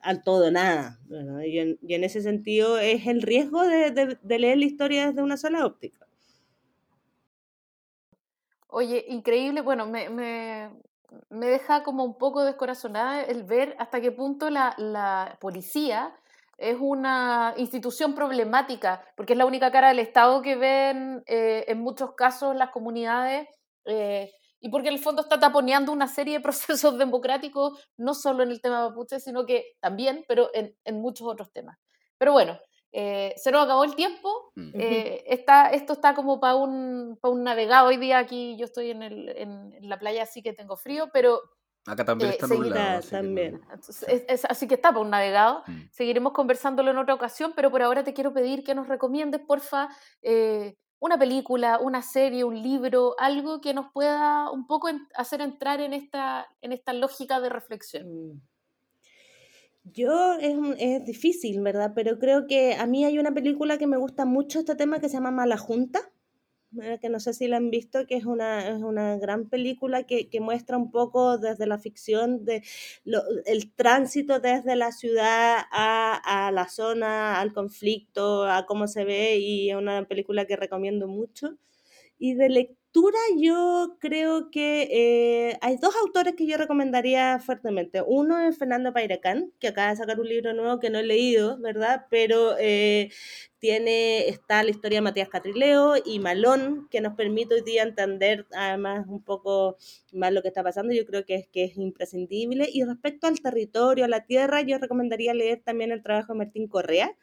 al 0.00 0.22
todo 0.22 0.50
nada. 0.50 0.98
Y, 1.44 1.58
en, 1.58 1.78
y, 1.82 1.94
en, 1.94 2.04
ese 2.04 2.22
sentido 2.22 2.78
es 2.78 3.06
el 3.06 3.22
riesgo 3.22 3.62
de, 3.66 3.90
de, 3.90 4.18
de 4.20 4.38
leer 4.38 4.58
la 4.58 4.64
historia 4.64 5.06
desde 5.06 5.22
una 5.22 5.36
sola 5.36 5.64
óptica. 5.66 6.06
Oye, 8.68 9.04
increíble. 9.08 9.60
Bueno, 9.62 9.86
me, 9.86 10.08
me, 10.08 10.70
me 11.28 11.46
deja 11.46 11.82
como 11.82 12.04
un 12.04 12.18
poco 12.18 12.44
descorazonada 12.44 13.22
el 13.22 13.44
ver 13.44 13.74
hasta 13.78 14.00
qué 14.00 14.12
punto 14.12 14.50
la, 14.50 14.74
la, 14.78 15.36
policía 15.40 16.14
es 16.58 16.76
una 16.78 17.54
institución 17.56 18.14
problemática, 18.14 19.02
porque 19.16 19.32
es 19.32 19.38
la 19.38 19.46
única 19.46 19.70
cara 19.72 19.88
del 19.88 19.98
Estado 19.98 20.42
que 20.42 20.56
ven 20.56 21.22
eh, 21.26 21.64
en 21.68 21.80
muchos 21.80 22.14
casos 22.14 22.54
las 22.54 22.70
comunidades, 22.70 23.48
eh, 23.86 24.30
y 24.60 24.68
porque 24.68 24.88
en 24.88 24.94
el 24.94 25.00
fondo 25.00 25.22
está 25.22 25.40
taponeando 25.40 25.90
una 25.90 26.06
serie 26.06 26.34
de 26.34 26.42
procesos 26.42 26.98
democráticos, 26.98 27.82
no 27.96 28.14
solo 28.14 28.42
en 28.42 28.50
el 28.50 28.60
tema 28.60 28.88
mapuche, 28.88 29.20
sino 29.20 29.46
que 29.46 29.72
también, 29.80 30.24
pero 30.28 30.50
en, 30.52 30.76
en 30.84 31.00
muchos 31.00 31.26
otros 31.26 31.50
temas. 31.50 31.78
Pero 32.18 32.32
bueno, 32.32 32.58
eh, 32.92 33.34
se 33.36 33.52
nos 33.52 33.64
acabó 33.64 33.84
el 33.84 33.94
tiempo. 33.94 34.52
Mm. 34.54 34.70
Eh, 34.74 35.24
está, 35.26 35.70
esto 35.70 35.92
está 35.92 36.14
como 36.14 36.40
para 36.40 36.56
un, 36.56 37.18
un 37.22 37.44
navegado. 37.44 37.88
Hoy 37.88 37.96
día 37.96 38.18
aquí 38.18 38.56
yo 38.58 38.64
estoy 38.64 38.90
en, 38.90 39.02
el, 39.02 39.28
en, 39.36 39.88
la 39.88 39.98
playa, 39.98 40.24
así 40.24 40.42
que 40.42 40.52
tengo 40.52 40.76
frío, 40.76 41.08
pero. 41.12 41.40
Acá 41.86 42.04
también 42.04 42.30
eh, 42.30 42.34
está 42.34 42.46
nublado. 42.46 42.98
Así, 42.98 43.10
también. 43.10 43.60
Que 44.06 44.24
es, 44.28 44.44
así 44.44 44.68
que 44.68 44.74
está 44.74 44.90
para 44.90 45.00
un 45.00 45.10
navegado. 45.10 45.62
Mm. 45.66 45.82
Seguiremos 45.92 46.32
conversándolo 46.32 46.90
en 46.90 46.98
otra 46.98 47.14
ocasión, 47.14 47.52
pero 47.54 47.70
por 47.70 47.82
ahora 47.82 48.04
te 48.04 48.12
quiero 48.12 48.32
pedir 48.32 48.64
que 48.64 48.74
nos 48.74 48.88
recomiendes, 48.88 49.40
porfa, 49.40 49.88
eh, 50.22 50.76
una 50.98 51.18
película, 51.18 51.78
una 51.78 52.02
serie, 52.02 52.44
un 52.44 52.60
libro, 52.60 53.14
algo 53.18 53.60
que 53.60 53.72
nos 53.72 53.90
pueda 53.92 54.50
un 54.50 54.66
poco 54.66 54.90
hacer 55.14 55.40
entrar 55.40 55.80
en 55.80 55.94
esta, 55.94 56.46
en 56.60 56.72
esta 56.72 56.92
lógica 56.92 57.40
de 57.40 57.48
reflexión. 57.48 58.06
Mm. 58.08 58.49
Yo 59.84 60.34
es, 60.34 60.56
es 60.78 61.04
difícil, 61.04 61.60
¿verdad? 61.62 61.92
Pero 61.94 62.18
creo 62.18 62.46
que 62.46 62.74
a 62.74 62.86
mí 62.86 63.04
hay 63.04 63.18
una 63.18 63.32
película 63.34 63.78
que 63.78 63.86
me 63.86 63.96
gusta 63.96 64.24
mucho 64.24 64.60
este 64.60 64.74
tema 64.74 65.00
que 65.00 65.08
se 65.08 65.14
llama 65.14 65.30
Mala 65.30 65.56
Junta, 65.56 66.00
que 67.00 67.08
no 67.08 67.18
sé 67.18 67.34
si 67.34 67.48
la 67.48 67.56
han 67.56 67.70
visto, 67.70 68.06
que 68.06 68.14
es 68.16 68.24
una, 68.26 68.68
es 68.68 68.80
una 68.82 69.16
gran 69.18 69.48
película 69.48 70.04
que, 70.04 70.28
que 70.30 70.40
muestra 70.40 70.76
un 70.76 70.92
poco 70.92 71.36
desde 71.36 71.66
la 71.66 71.78
ficción 71.78 72.44
de 72.44 72.62
lo, 73.04 73.22
el 73.44 73.72
tránsito 73.74 74.38
desde 74.38 74.76
la 74.76 74.92
ciudad 74.92 75.58
a, 75.72 76.46
a, 76.46 76.52
la 76.52 76.68
zona, 76.68 77.40
al 77.40 77.52
conflicto, 77.52 78.44
a 78.44 78.66
cómo 78.66 78.86
se 78.86 79.04
ve, 79.04 79.38
y 79.38 79.70
es 79.70 79.76
una 79.76 80.06
película 80.06 80.44
que 80.46 80.56
recomiendo 80.56 81.08
mucho. 81.08 81.58
Y 82.18 82.34
de 82.34 82.48
lectura 82.92 83.18
yo 83.38 83.96
creo 84.00 84.50
que 84.50 84.88
eh, 84.90 85.58
hay 85.60 85.76
dos 85.76 85.94
autores 86.04 86.34
que 86.34 86.46
yo 86.46 86.56
recomendaría 86.56 87.38
fuertemente. 87.38 88.02
Uno 88.04 88.40
es 88.40 88.58
Fernando 88.58 88.92
Pairacán, 88.92 89.52
que 89.60 89.68
acaba 89.68 89.90
de 89.90 89.96
sacar 89.96 90.18
un 90.18 90.28
libro 90.28 90.52
nuevo 90.54 90.80
que 90.80 90.90
no 90.90 90.98
he 90.98 91.04
leído, 91.04 91.56
¿verdad? 91.60 92.06
Pero 92.10 92.56
eh, 92.58 93.10
tiene, 93.60 94.28
está 94.28 94.64
la 94.64 94.70
historia 94.70 94.98
de 94.98 95.02
Matías 95.02 95.28
Catrileo 95.28 95.94
y 96.04 96.18
Malón, 96.18 96.88
que 96.90 97.00
nos 97.00 97.14
permite 97.14 97.54
hoy 97.54 97.62
día 97.62 97.84
entender 97.84 98.46
además 98.52 99.06
un 99.06 99.22
poco 99.22 99.76
más 100.12 100.32
lo 100.32 100.42
que 100.42 100.48
está 100.48 100.64
pasando. 100.64 100.92
Yo 100.92 101.06
creo 101.06 101.24
que 101.24 101.36
es, 101.36 101.48
que 101.48 101.64
es 101.64 101.76
imprescindible. 101.76 102.68
Y 102.72 102.82
respecto 102.84 103.28
al 103.28 103.40
territorio, 103.40 104.04
a 104.04 104.08
la 104.08 104.24
tierra, 104.26 104.62
yo 104.62 104.78
recomendaría 104.78 105.32
leer 105.32 105.62
también 105.64 105.92
el 105.92 106.02
trabajo 106.02 106.32
de 106.32 106.38
Martín 106.38 106.66
Correa 106.66 107.16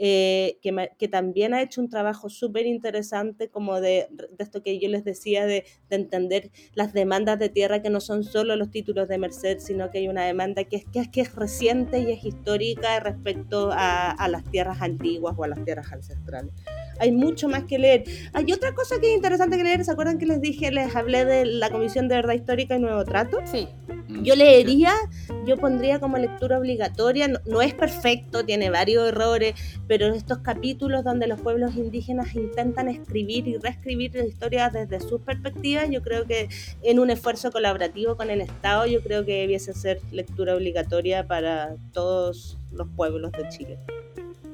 eh, 0.00 0.58
que, 0.62 1.08
también 1.08 1.54
ha 1.54 1.62
hecho 1.62 1.80
un 1.80 1.88
trabajo 1.88 2.30
súper 2.30 2.66
interesante 2.66 3.48
como 3.48 3.80
de, 3.80 4.08
esto 4.38 4.62
que 4.62 4.78
yo 4.78 4.88
les 4.88 5.04
decía, 5.04 5.44
de, 5.44 5.64
entender 5.90 6.50
las 6.74 6.92
demandas 6.92 7.38
de 7.38 7.48
tierra 7.48 7.82
que 7.82 7.90
no 7.90 8.00
son 8.00 8.22
solo 8.22 8.54
los 8.54 8.70
títulos 8.70 9.08
de 9.08 9.18
Merced, 9.18 9.58
sino 9.58 9.90
que 9.90 9.98
hay 9.98 10.08
una 10.08 10.24
demanda 10.24 10.64
que 10.64 10.76
es, 10.76 10.84
que 10.84 11.00
es, 11.00 11.08
que 11.08 11.22
es 11.22 11.34
reciente 11.34 11.98
y 11.98 12.12
es 12.12 12.24
histórica 12.24 13.00
respecto 13.00 13.70
a, 13.72 14.10
a 14.10 14.28
las 14.28 14.44
tierras 14.44 14.80
antiguas 14.80 15.34
o 15.36 15.44
a 15.44 15.48
las 15.48 15.64
tierras 15.64 15.92
ancestrales 15.92 16.52
hay 16.98 17.12
mucho 17.12 17.48
más 17.48 17.64
que 17.64 17.78
leer. 17.78 18.04
Hay 18.32 18.52
otra 18.52 18.74
cosa 18.74 19.00
que 19.00 19.10
es 19.10 19.16
interesante 19.16 19.56
que 19.56 19.64
leer, 19.64 19.84
¿se 19.84 19.90
acuerdan 19.90 20.18
que 20.18 20.26
les 20.26 20.40
dije, 20.40 20.70
les 20.70 20.94
hablé 20.94 21.24
de 21.24 21.44
la 21.44 21.70
Comisión 21.70 22.08
de 22.08 22.16
Verdad 22.16 22.34
Histórica 22.34 22.76
y 22.76 22.80
Nuevo 22.80 23.04
Trato? 23.04 23.38
Sí. 23.44 23.68
Mm, 24.08 24.22
yo 24.22 24.34
leería, 24.34 24.92
yo 25.46 25.56
pondría 25.56 26.00
como 26.00 26.16
lectura 26.16 26.58
obligatoria, 26.58 27.28
no, 27.46 27.62
es 27.62 27.74
perfecto, 27.74 28.44
tiene 28.44 28.70
varios 28.70 29.08
errores, 29.08 29.54
pero 29.86 30.06
estos 30.06 30.38
capítulos 30.38 31.04
donde 31.04 31.26
los 31.26 31.40
pueblos 31.40 31.76
indígenas 31.76 32.34
intentan 32.34 32.88
escribir 32.88 33.46
y 33.48 33.58
reescribir 33.58 34.14
la 34.14 34.24
historia 34.24 34.70
desde 34.70 35.00
sus 35.00 35.20
perspectivas, 35.20 35.88
yo 35.90 36.02
creo 36.02 36.26
que 36.26 36.48
en 36.82 36.98
un 36.98 37.10
esfuerzo 37.10 37.50
colaborativo 37.50 38.16
con 38.16 38.30
el 38.30 38.40
Estado, 38.40 38.86
yo 38.86 39.02
creo 39.02 39.24
que 39.24 39.40
debiese 39.40 39.72
ser 39.72 40.00
lectura 40.12 40.54
obligatoria 40.54 41.26
para 41.26 41.76
todos 41.92 42.58
los 42.72 42.88
pueblos 42.96 43.32
de 43.32 43.48
Chile. 43.48 43.78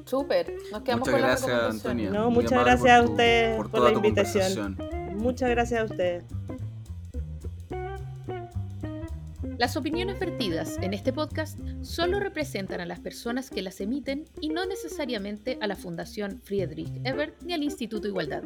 Súper, 0.05 0.53
nos 0.71 0.83
quedamos 0.83 1.07
muchas 1.07 1.13
con 1.13 1.21
gracias, 1.21 1.49
la 1.49 1.69
Antonia. 1.69 2.09
No, 2.11 2.29
muchas 2.29 2.63
gracias 2.63 2.99
a 2.99 3.01
ustedes 3.03 3.57
por, 3.57 3.79
la 3.81 3.91
invitación. 3.91 4.77
Muchas 5.15 5.49
gracias 5.49 5.81
a 5.81 5.83
ustedes. 5.85 6.23
Las 9.57 9.77
opiniones 9.77 10.19
vertidas 10.19 10.77
en 10.81 10.93
este 10.93 11.13
podcast 11.13 11.57
solo 11.81 12.19
representan 12.19 12.81
a 12.81 12.85
las 12.85 12.99
personas 12.99 13.49
que 13.49 13.61
las 13.61 13.79
emiten 13.79 14.25
y 14.41 14.49
no 14.49 14.65
necesariamente 14.65 15.57
a 15.61 15.67
la 15.67 15.75
Fundación 15.75 16.41
Friedrich 16.43 16.91
Ebert 17.03 17.41
ni 17.41 17.53
al 17.53 17.63
Instituto 17.63 18.07
Igualdad. 18.07 18.43